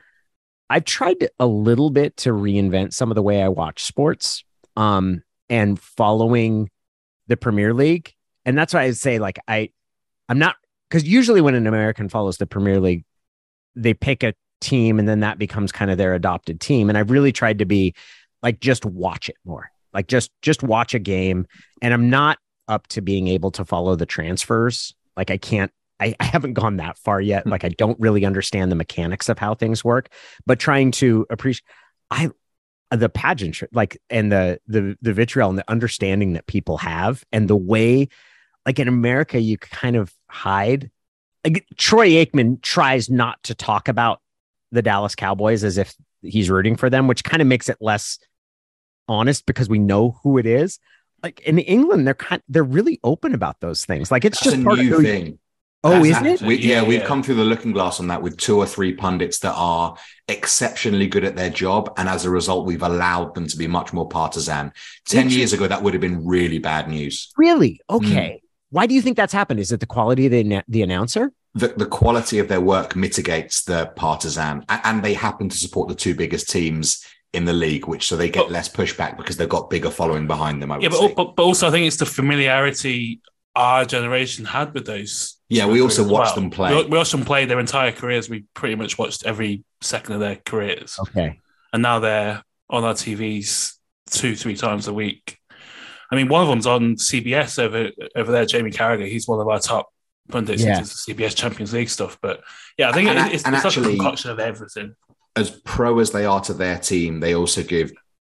[0.69, 4.43] I've tried to- a little bit to reinvent some of the way I watch sports,
[4.75, 6.69] um, and following
[7.27, 8.13] the Premier League.
[8.45, 9.69] And that's why I say, like, I,
[10.29, 10.55] I'm not,
[10.89, 13.05] because usually when an American follows the Premier League,
[13.75, 16.89] they pick a team and then that becomes kind of their adopted team.
[16.89, 17.93] And I've really tried to be
[18.41, 21.47] like, just watch it more, like, just, just watch a game.
[21.81, 22.37] And I'm not
[22.67, 24.93] up to being able to follow the transfers.
[25.17, 27.43] Like I can't, I, I haven't gone that far yet.
[27.43, 27.49] Hmm.
[27.49, 30.09] Like I don't really understand the mechanics of how things work,
[30.45, 31.63] but trying to appreciate,
[32.11, 32.29] I,
[32.91, 37.47] the pageantry, like, and the, the, the vitriol and the understanding that people have and
[37.47, 38.07] the way,
[38.65, 40.89] like in America, you kind of hide.
[41.43, 44.21] Like Troy Aikman tries not to talk about
[44.71, 48.17] the Dallas Cowboys as if he's rooting for them, which kind of makes it less
[49.07, 50.79] honest because we know who it is
[51.23, 54.11] like in England, they're kind they're really open about those things.
[54.11, 55.39] Like it's That's just a part new of who- thing.
[55.85, 56.41] Oh, That's is that- it?
[56.41, 58.93] We, yeah, Yeah, we've come through the looking glass on that with two or three
[58.93, 59.97] pundits that are
[60.29, 61.93] exceptionally good at their job.
[61.97, 64.71] And as a result, we've allowed them to be much more partisan.
[65.09, 67.33] 10 years ago, that would have been really bad news.
[67.35, 67.81] Really?
[67.89, 67.95] Hmm.
[67.97, 68.41] Okay.
[68.73, 69.59] Why do you think that's happened?
[69.59, 71.31] Is it the quality of the, the announcer?
[71.53, 75.95] The, the quality of their work mitigates the partisan, and they happen to support the
[75.95, 79.47] two biggest teams in the league, which so they get but, less pushback because they've
[79.47, 80.71] got bigger following behind them.
[80.71, 83.21] I yeah, but, but, but also I think it's the familiarity
[83.55, 85.37] our generation had with those.
[85.49, 86.41] Yeah, we also watched well.
[86.41, 86.75] them play.
[86.75, 88.27] We, we watched them play their entire careers.
[88.27, 90.97] We pretty much watched every second of their careers.
[90.99, 91.39] Okay,
[91.71, 93.75] and now they're on our TVs
[94.09, 95.37] two, three times a week.
[96.13, 98.45] I mean, one of them's on CBS over over there.
[98.45, 99.89] Jamie Carragher, he's one of our top
[100.29, 100.77] pundits yeah.
[100.77, 102.19] into CBS Champions League stuff.
[102.21, 102.43] But
[102.77, 104.95] yeah, I think and, it's, and it's actually, a concoction of everything.
[105.35, 107.93] As pro as they are to their team, they also give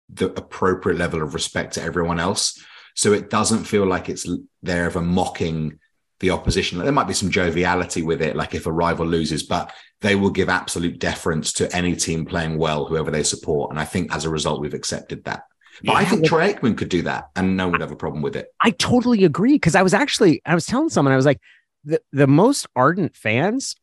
[0.08, 2.64] the appropriate level of respect to everyone else.
[2.94, 4.26] So it doesn't feel like it's
[4.62, 5.78] they're ever mocking
[6.20, 6.78] the opposition.
[6.78, 9.70] There might be some joviality with it, like if a rival loses, but
[10.00, 13.70] they will give absolute deference to any team playing well, whoever they support.
[13.70, 15.42] And I think as a result, we've accepted that.
[15.84, 15.98] But yeah.
[15.98, 18.36] I think Troy Aikman could do that and no one would have a problem with
[18.36, 18.48] it.
[18.60, 19.54] I totally agree.
[19.54, 21.40] Because I was actually, I was telling someone, I was like,
[21.84, 23.76] the, the most ardent fans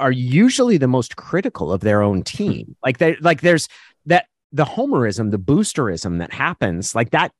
[0.00, 2.76] are usually the most critical of their own team.
[2.84, 3.68] Like they like there's
[4.06, 7.32] that the homerism, the boosterism that happens, like that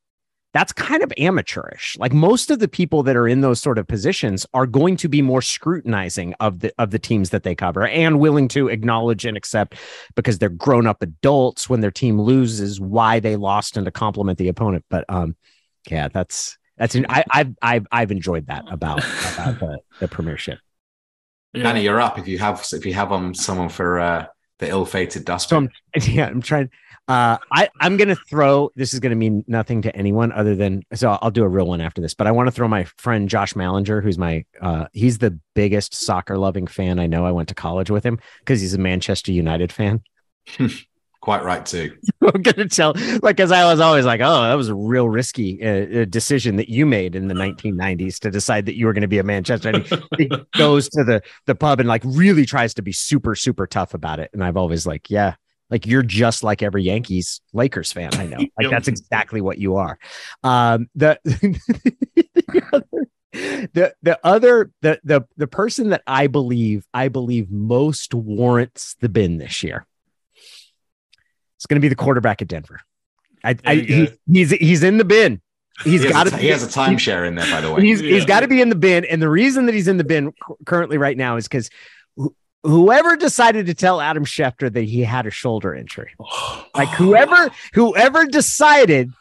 [0.54, 1.96] that's kind of amateurish.
[1.98, 5.08] Like most of the people that are in those sort of positions are going to
[5.08, 9.26] be more scrutinizing of the of the teams that they cover and willing to acknowledge
[9.26, 9.76] and accept
[10.14, 14.38] because they're grown up adults when their team loses why they lost and to compliment
[14.38, 14.84] the opponent.
[14.88, 15.36] But um,
[15.90, 19.00] yeah, that's that's I, I've I've I've enjoyed that about
[19.32, 20.58] about the, the Premiership.
[21.52, 21.64] Yeah.
[21.64, 24.26] Danny, you're up if you have if you have um someone for uh,
[24.58, 25.50] the ill-fated dust.
[25.50, 25.70] So I'm,
[26.02, 26.70] yeah, I'm trying.
[27.08, 30.54] Uh, I, I'm going to throw, this is going to mean nothing to anyone other
[30.54, 32.84] than, so I'll do a real one after this, but I want to throw my
[32.98, 37.24] friend Josh Mallinger, who's my, uh, he's the biggest soccer loving fan I know.
[37.24, 40.02] I went to college with him because he's a Manchester United fan.
[41.20, 41.96] Quite right, too.
[42.22, 45.08] I'm going to tell, like, because I was always like, oh, that was a real
[45.08, 48.92] risky uh, uh decision that you made in the 1990s to decide that you were
[48.92, 49.70] going to be a Manchester.
[49.70, 53.34] And he, he goes to the, the pub and like really tries to be super,
[53.34, 54.30] super tough about it.
[54.34, 55.34] And I've always like, yeah,
[55.70, 58.14] like you're just like every Yankees Lakers fan.
[58.14, 58.38] I know.
[58.58, 59.98] Like that's exactly what you are.
[60.42, 67.08] Um, the, the other, the the other the the the person that I believe I
[67.08, 69.86] believe most warrants the bin this year.
[71.56, 72.80] It's going to be the quarterback at Denver.
[73.44, 75.40] I, I he, he's he's in the bin.
[75.84, 76.36] He's he got to.
[76.36, 77.82] He has a timeshare in there, by the way.
[77.82, 78.14] He's yeah.
[78.14, 80.32] he's got to be in the bin, and the reason that he's in the bin
[80.66, 81.70] currently right now is because
[82.62, 86.14] whoever decided to tell Adam Schefter that he had a shoulder injury,
[86.74, 89.12] like whoever whoever decided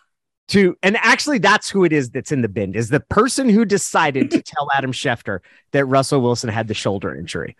[0.49, 3.65] to, and actually that's who it is that's in the bin is the person who
[3.65, 5.39] decided to tell Adam Schefter
[5.71, 7.55] that Russell Wilson had the shoulder injury.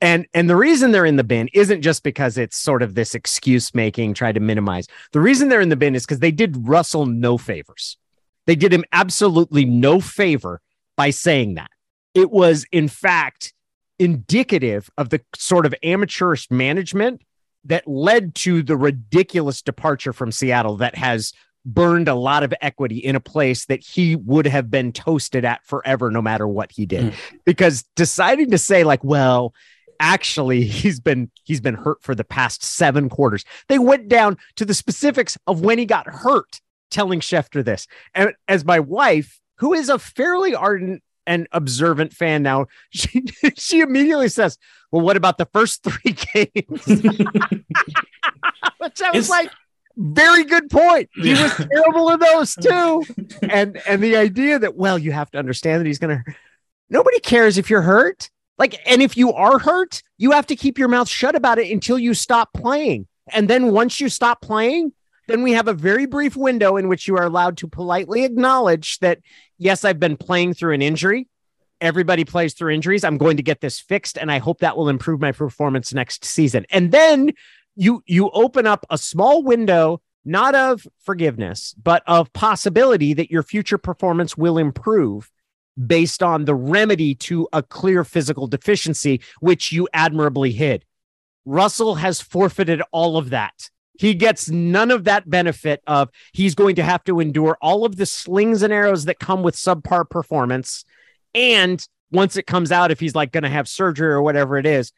[0.00, 3.14] And and the reason they're in the bin isn't just because it's sort of this
[3.14, 4.86] excuse making, try to minimize.
[5.12, 7.98] The reason they're in the bin is because they did Russell no favors.
[8.46, 10.62] They did him absolutely no favor
[10.96, 11.70] by saying that.
[12.14, 13.52] It was, in fact,
[14.00, 17.22] indicative of the sort of amateurish management
[17.64, 21.34] that led to the ridiculous departure from Seattle that has
[21.66, 25.64] burned a lot of equity in a place that he would have been toasted at
[25.66, 27.12] forever no matter what he did.
[27.12, 27.14] Mm.
[27.44, 29.52] because deciding to say like well
[30.00, 33.44] actually he's been he's been hurt for the past 7 quarters.
[33.68, 37.86] They went down to the specifics of when he got hurt telling Schefter this.
[38.14, 43.24] And as my wife who is a fairly ardent an observant fan now, she
[43.56, 44.58] she immediately says,
[44.90, 46.84] "Well, what about the first three games?"
[48.78, 49.50] Which I was it's, like,
[49.96, 51.08] very good point.
[51.14, 53.04] He was terrible in those too.
[53.42, 56.24] And and the idea that well, you have to understand that he's gonna.
[56.90, 58.28] Nobody cares if you're hurt.
[58.58, 61.70] Like, and if you are hurt, you have to keep your mouth shut about it
[61.70, 63.06] until you stop playing.
[63.32, 64.92] And then once you stop playing,
[65.30, 68.98] then we have a very brief window in which you are allowed to politely acknowledge
[68.98, 69.20] that,
[69.58, 71.28] yes, I've been playing through an injury.
[71.80, 73.04] Everybody plays through injuries.
[73.04, 76.24] I'm going to get this fixed, and I hope that will improve my performance next
[76.24, 76.66] season.
[76.70, 77.32] And then
[77.76, 83.42] you you open up a small window, not of forgiveness, but of possibility that your
[83.42, 85.30] future performance will improve
[85.86, 90.84] based on the remedy to a clear physical deficiency, which you admirably hid.
[91.46, 93.70] Russell has forfeited all of that
[94.00, 97.96] he gets none of that benefit of he's going to have to endure all of
[97.96, 100.86] the slings and arrows that come with subpar performance.
[101.34, 104.64] And once it comes out, if he's like going to have surgery or whatever it
[104.64, 104.90] is,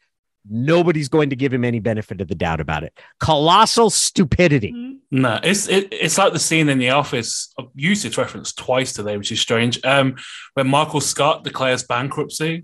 [0.49, 2.97] nobody's going to give him any benefit of the doubt about it.
[3.19, 4.71] Colossal stupidity.
[4.71, 5.21] Mm-hmm.
[5.21, 7.53] No, it's it, it's like the scene in The Office.
[7.59, 9.83] I've used this reference twice today, which is strange.
[9.83, 10.15] Um,
[10.53, 12.63] when Michael Scott declares bankruptcy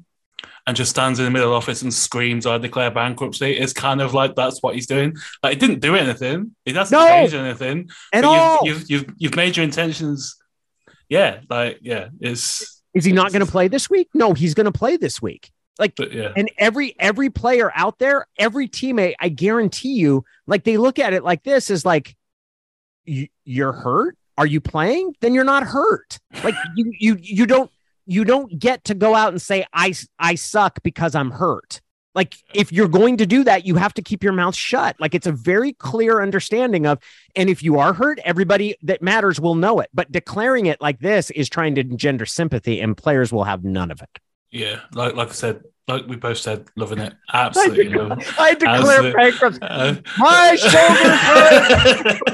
[0.65, 3.57] and just stands in the middle of the office and screams, I declare bankruptcy.
[3.57, 5.15] It's kind of like that's what he's doing.
[5.43, 6.55] Like, he didn't do anything.
[6.65, 7.89] He doesn't no, change anything.
[8.13, 8.59] At all.
[8.63, 10.37] You've, you've, you've, you've made your intentions.
[11.07, 11.39] Yeah.
[11.49, 12.81] Like, yeah, it's.
[12.93, 14.09] Is he not going to play this week?
[14.13, 15.51] No, he's going to play this week.
[15.77, 20.65] Like, But yeah, and every every player out there, every teammate, I guarantee you, like
[20.65, 22.17] they look at it like this is like,
[23.05, 24.17] you, you're hurt.
[24.37, 25.15] Are you playing?
[25.21, 26.19] Then you're not hurt.
[26.43, 27.71] Like you you you don't
[28.09, 31.79] you don't get to go out and say I I suck because I'm hurt.
[32.15, 34.95] Like if you're going to do that, you have to keep your mouth shut.
[34.99, 36.97] Like it's a very clear understanding of,
[37.35, 39.89] and if you are hurt, everybody that matters will know it.
[39.93, 43.91] But declaring it like this is trying to engender sympathy, and players will have none
[43.91, 44.09] of it.
[44.51, 44.79] yeah.
[44.93, 47.13] Like like I said, like we both said, loving it.
[47.33, 47.89] Absolutely.
[47.89, 48.39] loving it.
[48.39, 49.61] I declare As- bankruptcy.
[49.61, 52.19] Uh, My shoulders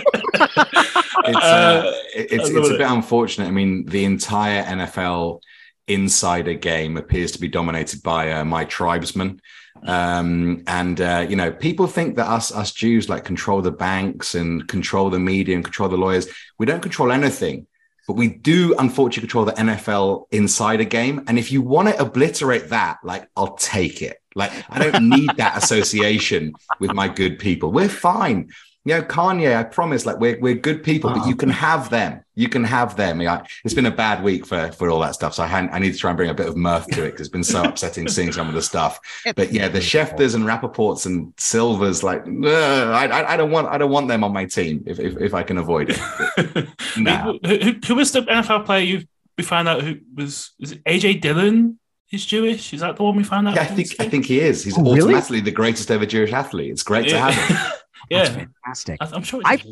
[1.28, 2.78] It's, Uh, uh, it's, it's love a it.
[2.78, 3.48] bit unfortunate.
[3.48, 5.42] I mean, the entire NFL
[5.88, 9.40] insider game appears to be dominated by uh, my tribesmen.
[9.84, 14.36] Um, and uh, you know, people think that us us Jews like control the banks
[14.36, 16.28] and control the media and control the lawyers.
[16.58, 17.68] We don't control anything,
[18.08, 21.24] but we do unfortunately control the NFL insider game.
[21.28, 24.18] And if you want to obliterate that, like I'll take it.
[24.34, 27.72] Like I don't need that association with my good people.
[27.72, 28.50] We're fine.
[28.86, 32.24] You know, Kanye, I promise, like we're we're good people, but you can have them.
[32.36, 33.20] You can have them.
[33.20, 35.34] Yeah, it's been a bad week for for all that stuff.
[35.34, 37.12] So I, had, I need to try and bring a bit of mirth to it
[37.12, 39.00] because it's been so upsetting seeing some of the stuff.
[39.36, 43.80] But yeah, the Schefters and Rappaports and Silvers, like I, I I don't want I
[43.80, 46.68] don't want them on my team if if, if I can avoid it.
[46.98, 47.38] No.
[47.44, 49.08] who, who, who was the NFL player you
[49.38, 51.80] we found out who was is it AJ Dillon
[52.16, 52.74] is Jewish?
[52.74, 53.56] Is that the one we found out?
[53.56, 54.64] Yeah, I think I think he is.
[54.64, 55.02] He's Oh, really?
[55.02, 56.72] automatically the greatest ever Jewish athlete.
[56.72, 57.58] It's great to have him.
[58.10, 58.98] That's yeah, fantastic.
[59.02, 59.64] I- I'm sure it's I-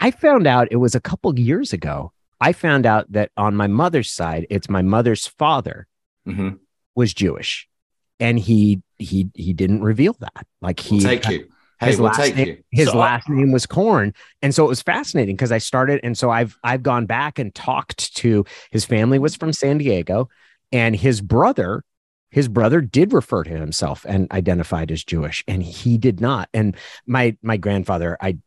[0.00, 2.12] I found out it was a couple years ago.
[2.40, 5.86] I found out that on my mother's side, it's my mother's father
[6.24, 6.50] hmm
[6.94, 7.68] was Jewish,
[8.20, 10.46] and he he he didn't reveal that.
[10.60, 11.48] Like he We'll take you.
[11.80, 12.56] Hey, his we'll last take name, you.
[12.72, 14.12] his So I- last name was Corn,
[14.42, 17.54] and so it was fascinating because I started, and so I've I've gone back and
[17.54, 20.28] talked to his family was from San Diego,
[20.72, 21.84] and his brother,
[22.30, 26.48] his brother did refer to himself and identified as Jewish, and he did not.
[26.52, 26.76] And
[27.06, 28.38] my my grandfather, I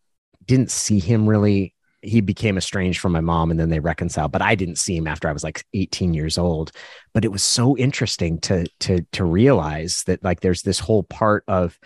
[0.45, 1.73] didn't see him really.
[2.03, 4.31] He became estranged from my mom, and then they reconciled.
[4.31, 6.71] But I didn't see him after I was like 18 years old.
[7.13, 11.43] But it was so interesting to to to realize that like there's this whole part
[11.47, 11.77] of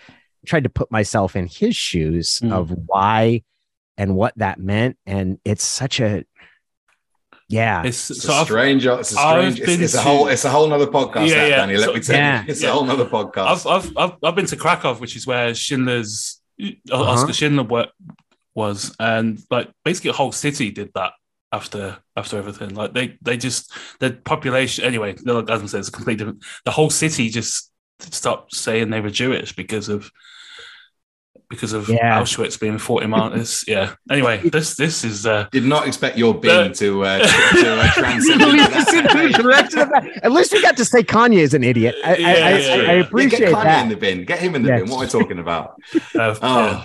[0.46, 2.52] tried to put myself in his shoes Mm.
[2.52, 3.42] of why
[3.98, 4.96] and what that meant.
[5.06, 6.24] And it's such a,
[7.48, 7.82] yeah.
[7.84, 8.86] It's, It's so a I've, strange.
[8.86, 9.60] It's a I've strange.
[9.60, 10.28] It's, been it's a whole.
[10.28, 11.56] It's a whole nother podcast, Yeah, that, yeah.
[11.56, 11.76] Danny.
[11.76, 12.42] Let So- me tell Yeah.
[12.42, 12.68] you, it's Yeah.
[12.70, 13.46] a whole nother podcast.
[13.46, 17.02] I've, I've I've I've been to Krakow, which is where Schindler's uh, Uh-huh.
[17.12, 17.86] Oscar Schindler wa-
[18.54, 21.12] was, and like basically a whole city did that
[21.52, 22.74] after after everything.
[22.74, 23.70] Like they they just
[24.00, 25.14] the population anyway.
[25.24, 26.44] Like Adam says, it's a completely different.
[26.64, 27.70] The whole city just
[28.00, 30.10] stopped saying they were Jewish because of
[31.48, 32.20] because of Yeah.
[32.20, 33.64] Auschwitz being forty miles.
[33.68, 33.94] yeah.
[34.10, 37.80] Anyway, this this is uh, Did not expect your bin Uh, to uh, to, to
[37.80, 40.10] uh, transcend that.
[40.22, 41.94] At least we got to say Kanye is an idiot.
[42.04, 42.56] I, I- Yeah, I, yeah, I, yeah.
[42.56, 43.82] I Yeah, get appreciate Kanye that.
[43.84, 44.24] in the bin.
[44.24, 44.78] Get him in the Yeah.
[44.80, 44.90] bin.
[44.90, 45.80] What am I talking about?
[46.14, 46.84] uh, Oh, yeah.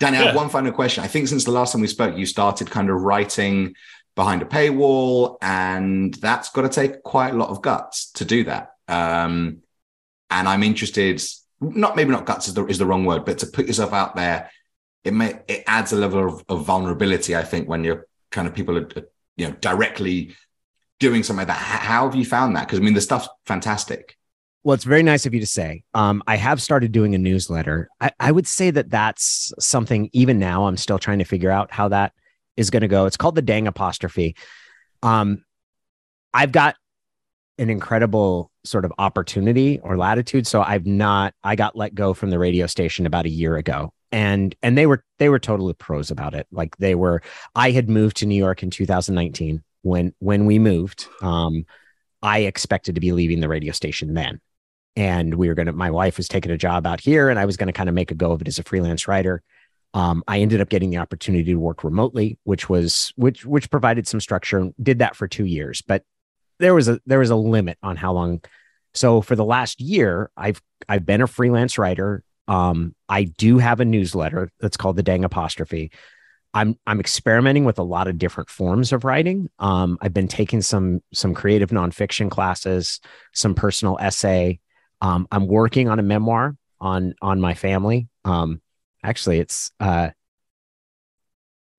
[0.00, 1.02] Danny, I have one final question.
[1.02, 3.74] I think since the last time we spoke, you started kind of writing
[4.14, 8.44] behind a paywall, and that's got to take quite a lot of guts to do
[8.44, 8.70] that.
[8.86, 9.58] Um,
[10.30, 11.20] and I'm interested,
[11.60, 14.16] not maybe not guts is the, is the wrong word, but to put yourself out
[14.16, 14.50] there,
[15.04, 17.36] it may it adds a level of, of vulnerability.
[17.36, 18.88] I think when you're kind of people are
[19.36, 20.34] you know directly
[20.98, 21.56] doing something like that.
[21.56, 22.66] How have you found that?
[22.66, 24.16] Because I mean, the stuff's fantastic.
[24.64, 25.84] Well, it's very nice of you to say.
[25.94, 27.88] Um, I have started doing a newsletter.
[28.00, 31.72] I, I would say that that's something, even now, I'm still trying to figure out
[31.72, 32.12] how that
[32.56, 33.06] is going to go.
[33.06, 34.34] It's called the Dang Apostrophe.
[35.02, 35.44] Um,
[36.34, 36.74] I've got
[37.58, 40.46] an incredible sort of opportunity or latitude.
[40.46, 43.92] So I've not, I got let go from the radio station about a year ago.
[44.10, 46.46] And and they were they were totally pros about it.
[46.50, 47.20] Like they were,
[47.54, 51.06] I had moved to New York in 2019 when when we moved.
[51.20, 51.66] Um,
[52.22, 54.40] I expected to be leaving the radio station then.
[54.96, 57.56] And we were to, my wife was taking a job out here and I was
[57.56, 59.42] to kind of make a go of it as a freelance writer.
[59.94, 64.08] Um, I ended up getting the opportunity to work remotely, which was, which, which provided
[64.08, 66.02] some structure, did that for two years, but
[66.58, 68.40] there was a, there was a limit on how long.
[68.94, 72.24] So for the last year, I've, I've been a freelance writer.
[72.46, 75.90] Um, I do have a newsletter that's called the Dang Apostrophe.
[76.54, 79.50] I'm I'm experimenting with a lot of different forms of writing.
[79.58, 83.00] Um, I've been taking some some creative nonfiction classes,
[83.34, 84.58] some personal essay.
[85.00, 88.08] Um, I'm working on a memoir on on my family.
[88.24, 88.62] Um,
[89.04, 90.10] actually, it's uh,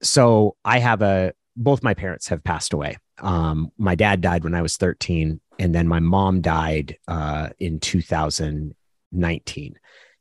[0.02, 2.98] so I have a both my parents have passed away.
[3.22, 7.80] Um, my dad died when I was 13, and then my mom died uh, in
[7.80, 9.80] 2019,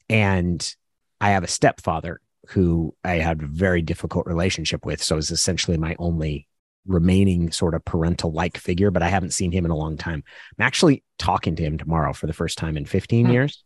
[0.08, 0.76] and
[1.20, 5.02] I have a stepfather who I had a very difficult relationship with.
[5.02, 6.46] So was essentially my only
[6.86, 10.24] remaining sort of parental like figure, but I haven't seen him in a long time.
[10.58, 13.32] I'm actually talking to him tomorrow for the first time in 15 hmm.
[13.32, 13.64] years.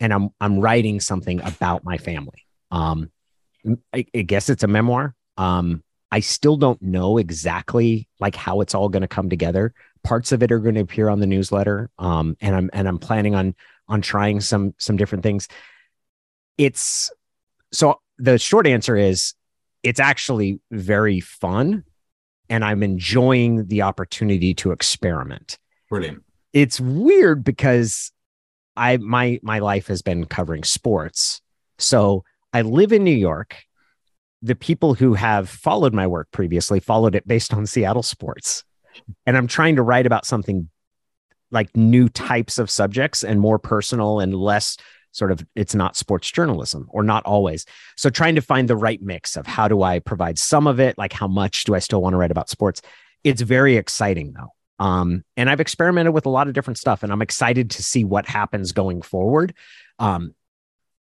[0.00, 2.46] And I'm I'm writing something about my family.
[2.70, 3.10] Um
[3.94, 5.14] I, I guess it's a memoir.
[5.36, 5.82] Um
[6.12, 9.72] I still don't know exactly like how it's all going to come together.
[10.04, 11.90] Parts of it are going to appear on the newsletter.
[11.98, 13.54] Um and I'm and I'm planning on
[13.88, 15.48] on trying some some different things.
[16.58, 17.10] It's
[17.72, 19.34] so the short answer is
[19.82, 21.84] it's actually very fun
[22.48, 25.58] and I'm enjoying the opportunity to experiment.
[25.88, 26.22] Brilliant.
[26.52, 28.12] It's weird because
[28.76, 31.40] I my my life has been covering sports.
[31.78, 33.56] So I live in New York.
[34.42, 38.64] The people who have followed my work previously followed it based on Seattle sports.
[39.24, 40.68] And I'm trying to write about something
[41.50, 44.76] like new types of subjects and more personal and less
[45.12, 47.66] sort of it's not sports journalism or not always.
[47.96, 50.98] So trying to find the right mix of how do i provide some of it?
[50.98, 52.82] Like how much do i still want to write about sports?
[53.22, 54.52] It's very exciting though.
[54.84, 58.04] Um, and i've experimented with a lot of different stuff and i'm excited to see
[58.04, 59.54] what happens going forward.
[59.98, 60.34] Um,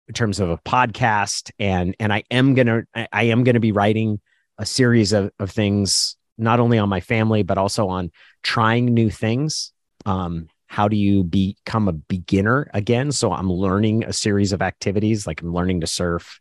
[0.09, 2.83] in terms of a podcast and and i am gonna
[3.13, 4.21] i am gonna be writing
[4.59, 8.11] a series of, of things not only on my family but also on
[8.43, 9.73] trying new things.
[10.07, 13.13] Um, how do you become a beginner again?
[13.13, 16.41] So i'm learning a series of activities like i'm learning to surf.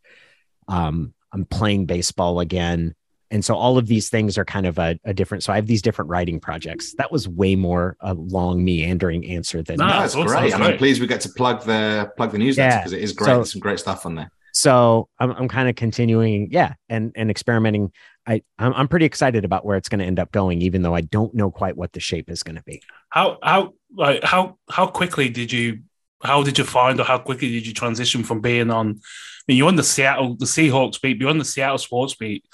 [0.68, 2.96] Um, i'm playing baseball again
[3.34, 5.68] and so all of these things are kind of a, a, different so i have
[5.68, 10.16] these different writing projects that was way more a long meandering answer than no, that's
[10.16, 10.28] great.
[10.28, 10.54] great.
[10.54, 13.00] i'm pleased we get to plug the plug the newsletter because yeah.
[13.00, 16.50] it is great so, some great stuff on there so i'm, I'm kind of continuing
[16.52, 17.92] yeah and and experimenting
[18.26, 20.96] I I'm, I'm pretty excited about where it's going to end up going, even though
[20.96, 22.82] I don't know quite what the shape is going to be.
[23.10, 25.80] How how like how how quickly did you
[26.24, 28.92] how did you find or how quickly did you transition from being on?
[28.92, 32.46] I mean, you're on the Seattle the Seahawks beat, you're on the Seattle sports beat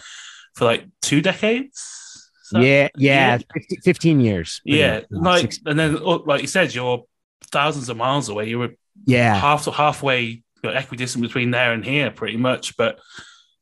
[0.59, 2.31] for like two decades.
[2.51, 3.37] Yeah, yeah,
[3.83, 4.59] 15 years.
[4.65, 7.05] Yeah, like and then oh, like you said, you're
[7.51, 8.49] thousands of miles away.
[8.49, 8.75] You were
[9.05, 12.75] yeah half halfway equidistant between there and here, pretty much.
[12.75, 12.99] But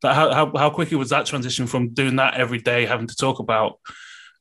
[0.02, 3.40] how, how, how quickly was that transition from doing that every day, having to talk
[3.40, 3.80] about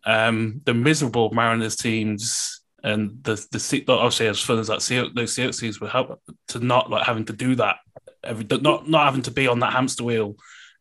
[0.06, 5.60] um, the miserable Mariners teams and the the obviously as fun as that those Seahawks
[5.60, 7.76] teams would help to not like having to do that
[8.22, 10.36] every not not having to be on that hamster wheel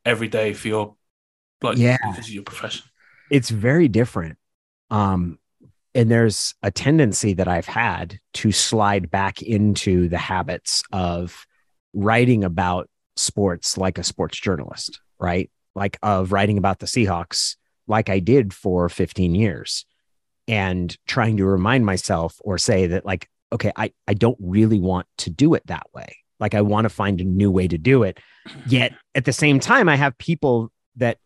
[0.06, 0.96] every day for your
[1.62, 2.86] like yeah because of your profession.
[3.32, 4.38] It's very different.
[4.92, 5.40] Um,
[5.96, 11.46] and there's a tendency that I've had to slide back into the habits of
[11.94, 15.50] writing about sports like a sports journalist, right?
[15.74, 17.56] Like of writing about the Seahawks,
[17.88, 19.86] like I did for 15 years,
[20.48, 25.08] and trying to remind myself or say that, like, okay, I, I don't really want
[25.20, 26.18] to do it that way.
[26.40, 28.20] Like, I want to find a new way to do it.
[28.68, 31.18] Yet at the same time, I have people that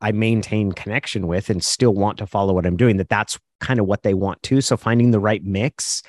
[0.00, 3.80] I maintain connection with and still want to follow what I'm doing, that that's kind
[3.80, 4.60] of what they want to.
[4.60, 6.02] So finding the right mix,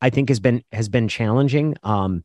[0.00, 1.76] I think has been has been challenging.
[1.82, 2.24] Um,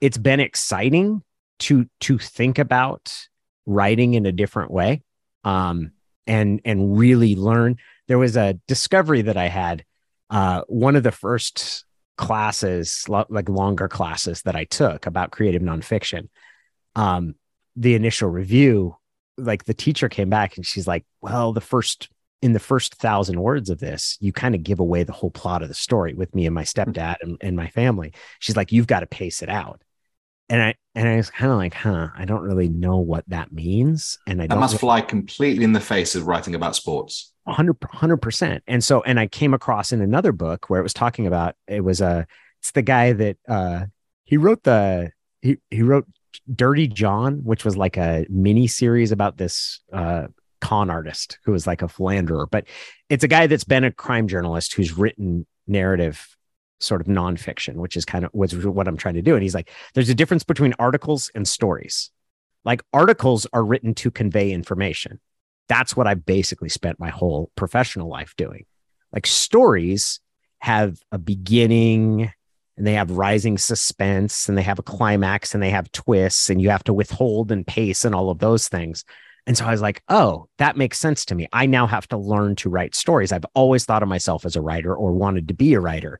[0.00, 1.22] it's been exciting
[1.58, 3.28] to to think about
[3.66, 5.02] writing in a different way
[5.44, 5.92] um,
[6.26, 7.76] and and really learn
[8.08, 9.84] there was a discovery that i had
[10.30, 11.84] uh, one of the first
[12.16, 16.28] classes like longer classes that i took about creative nonfiction
[16.94, 17.34] um,
[17.74, 18.96] the initial review
[19.38, 22.08] like the teacher came back and she's like well the first
[22.42, 25.62] in the first thousand words of this you kind of give away the whole plot
[25.62, 28.86] of the story with me and my stepdad and, and my family she's like you've
[28.86, 29.82] got to pace it out
[30.48, 33.52] and I and I was kind of like, huh, I don't really know what that
[33.52, 37.32] means, and I that must really, fly completely in the face of writing about sports.
[37.44, 38.62] 100 percent.
[38.66, 41.82] And so, and I came across in another book where it was talking about it
[41.82, 42.24] was a uh,
[42.60, 43.86] it's the guy that uh
[44.24, 45.10] he wrote the
[45.42, 46.06] he he wrote
[46.54, 50.26] Dirty John, which was like a mini series about this uh
[50.60, 52.66] con artist who was like a philanderer, but
[53.08, 56.36] it's a guy that's been a crime journalist who's written narrative
[56.80, 59.34] sort of nonfiction, which is kind of what I'm trying to do.
[59.34, 62.10] And he's like, there's a difference between articles and stories.
[62.64, 65.20] Like articles are written to convey information.
[65.68, 68.66] That's what I basically spent my whole professional life doing.
[69.12, 70.20] Like stories
[70.58, 72.32] have a beginning
[72.76, 76.60] and they have rising suspense and they have a climax and they have twists and
[76.60, 79.04] you have to withhold and pace and all of those things.
[79.46, 81.46] And so I was like, oh, that makes sense to me.
[81.52, 83.32] I now have to learn to write stories.
[83.32, 86.18] I've always thought of myself as a writer or wanted to be a writer.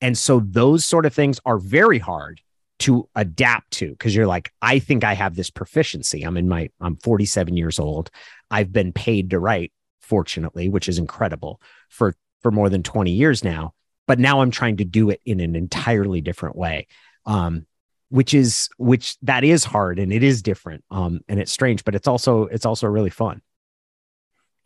[0.00, 2.40] And so those sort of things are very hard
[2.78, 6.22] to adapt to because you're like, I think I have this proficiency.
[6.22, 8.10] I'm in my, I'm 47 years old.
[8.50, 13.44] I've been paid to write, fortunately, which is incredible for, for more than 20 years
[13.44, 13.74] now.
[14.06, 16.86] But now I'm trying to do it in an entirely different way.
[17.24, 17.66] Um,
[18.08, 21.92] which is which that is hard and it is different um and it's strange but
[21.96, 23.42] it's also it's also really fun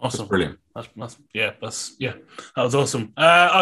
[0.03, 0.21] Awesome.
[0.21, 0.59] That's brilliant.
[0.75, 2.15] That's, that's, yeah, that's yeah,
[2.57, 3.13] that was awesome.
[3.17, 3.21] Uh,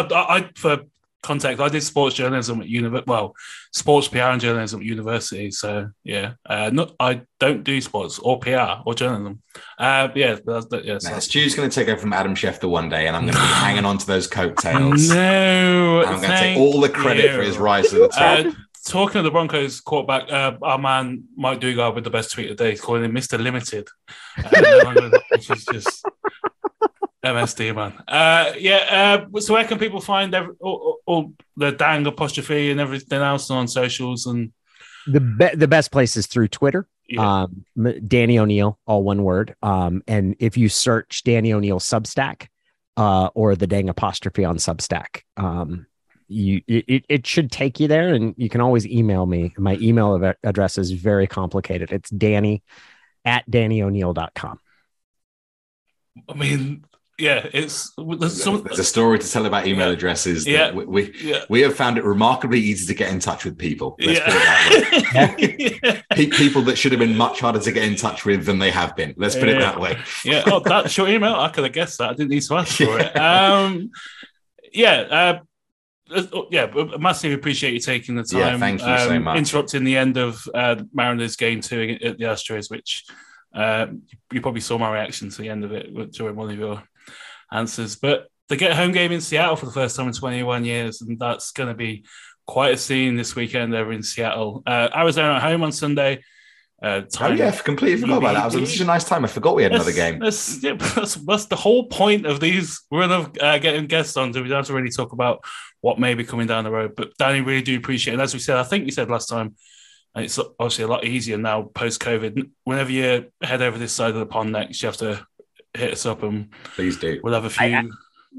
[0.09, 0.79] I, I, I for
[1.21, 3.01] context, I did sports journalism at uni.
[3.05, 3.35] Well,
[3.73, 5.51] sports PR and journalism at university.
[5.51, 9.41] So yeah, uh, not I don't do sports or PR or journalism.
[9.77, 10.97] Uh, yeah, that's, that, yeah.
[11.19, 13.45] Stu's going to take over from Adam Schefter one day, and I'm going to be
[13.47, 15.09] hanging on to those coattails.
[15.09, 18.45] no, And I'm going to take all the credit for his rise to the top.
[18.45, 18.51] Uh,
[18.87, 22.57] talking of the Broncos quarterback, uh, our man Mike Dugar with the best tweet of
[22.57, 23.41] the day, calling him Mr.
[23.41, 23.87] Limited,
[24.37, 26.05] uh, which is just
[27.33, 27.93] MSD, man.
[28.07, 32.79] Uh, yeah, uh, so where can people find every, all, all, the dang apostrophe and
[32.79, 34.25] everything else on socials?
[34.25, 34.51] And
[35.07, 36.87] The be- the best place is through Twitter.
[37.07, 37.65] yeah, Um,
[38.07, 39.55] Danny O'Neil, all one word.
[39.61, 42.47] Um, and if you search Danny O'Neil Substack,
[42.97, 45.85] uh, or the dang apostrophe on Substack, um,
[46.27, 49.53] you it, it should take you there, and you can always email me.
[49.57, 51.91] My email address is very complicated.
[51.91, 52.61] It's Danny
[53.25, 54.59] at DannyO'Neil.com.
[56.27, 56.83] I mean,
[57.19, 60.45] yeah, it's there's some, There's a story to tell about email addresses.
[60.45, 60.71] that Yeah.
[60.71, 61.43] we, we yeah.
[61.49, 63.97] we have found it remarkably easy to get in touch with people.
[63.99, 66.03] Let's put it that way.
[66.17, 66.29] Yeah.
[66.29, 68.95] People that should have been much harder to get in touch with than they have
[68.95, 69.13] been.
[69.17, 69.97] Let's put it that way.
[70.23, 70.43] yeah.
[70.47, 71.35] Oh, that's your email.
[71.35, 72.09] I could have guessed that.
[72.09, 73.15] I didn't need to ask for it.
[73.19, 73.91] Um,
[74.73, 74.99] yeah.
[75.01, 75.39] Uh,
[76.11, 78.39] uh, yeah, but massively appreciate you taking the time.
[78.39, 79.37] Yeah, thank you so um, much.
[79.37, 83.05] Interrupting the end of uh, Mariners game two at the Astros, which
[83.53, 83.87] uh,
[84.31, 86.83] you probably saw my reaction to the end of it during one of your
[87.51, 87.95] answers.
[87.95, 91.01] But they get a home game in Seattle for the first time in 21 years,
[91.01, 92.03] and that's going to be
[92.47, 94.63] quite a scene this weekend over in Seattle.
[94.65, 96.23] Uh, Arizona at home on Sunday.
[96.81, 98.57] Uh, Oh yeah, I completely forgot about that.
[98.57, 99.23] It was such a nice time.
[99.23, 100.19] I forgot we had another game.
[100.19, 104.33] That's, yeah, that's, that's the whole point of these of uh, getting guests on.
[104.33, 105.43] So we don't have to really talk about
[105.81, 106.95] what may be coming down the road.
[106.95, 108.15] But Danny, really do appreciate it.
[108.15, 109.55] And as we said, I think you said last time,
[110.15, 112.49] it's obviously a lot easier now post COVID.
[112.63, 115.25] Whenever you head over this side of the pond next, you have to
[115.73, 117.19] hit us up and Please do.
[117.23, 117.65] we'll have a few.
[117.65, 117.87] I-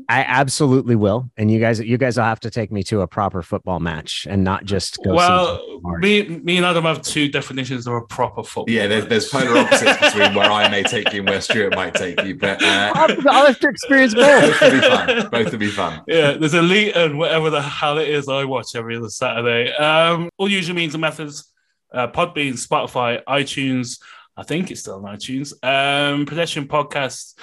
[0.09, 3.09] I absolutely will, and you guys, you guys will have to take me to a
[3.09, 5.15] proper football match and not just go.
[5.15, 6.01] well, Mark.
[6.01, 8.73] me, me and Adam have two definitions of a proper football.
[8.73, 11.95] Yeah, there's, there's polar opposites between where I may take you and where Stuart might
[11.95, 14.61] take you, but uh, I'll, I'll have to experience both.
[14.61, 15.29] both will be fun.
[15.33, 16.03] Both will be fun.
[16.07, 19.73] yeah, there's Elite and whatever the hell it is I watch every other Saturday.
[19.75, 21.51] Um, all usual means and methods
[21.93, 23.99] uh, Podbean, Spotify, iTunes.
[24.37, 25.53] I think it's still on iTunes.
[25.63, 27.35] Um, Pedestrian Podcast,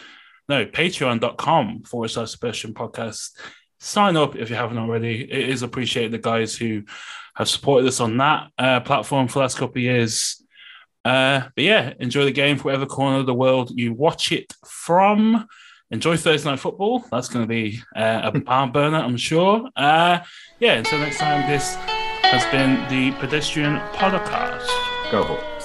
[0.50, 3.32] no, patreon.com forward slash Pedestrian Podcast.
[3.80, 5.22] Sign up if you haven't already.
[5.24, 6.84] It is appreciated the guys who
[7.36, 10.44] have supported us on that uh, platform for the last couple of years.
[11.06, 14.52] Uh, but yeah, enjoy the game for whatever corner of the world you watch it
[14.66, 15.48] from
[15.92, 17.04] enjoy Thursday night football.
[17.12, 19.70] That's going to be uh, a barn burner, I'm sure.
[19.76, 20.20] Uh,
[20.60, 24.68] yeah, until next time, this has been the Pedestrian Podcast.
[25.12, 25.57] Go.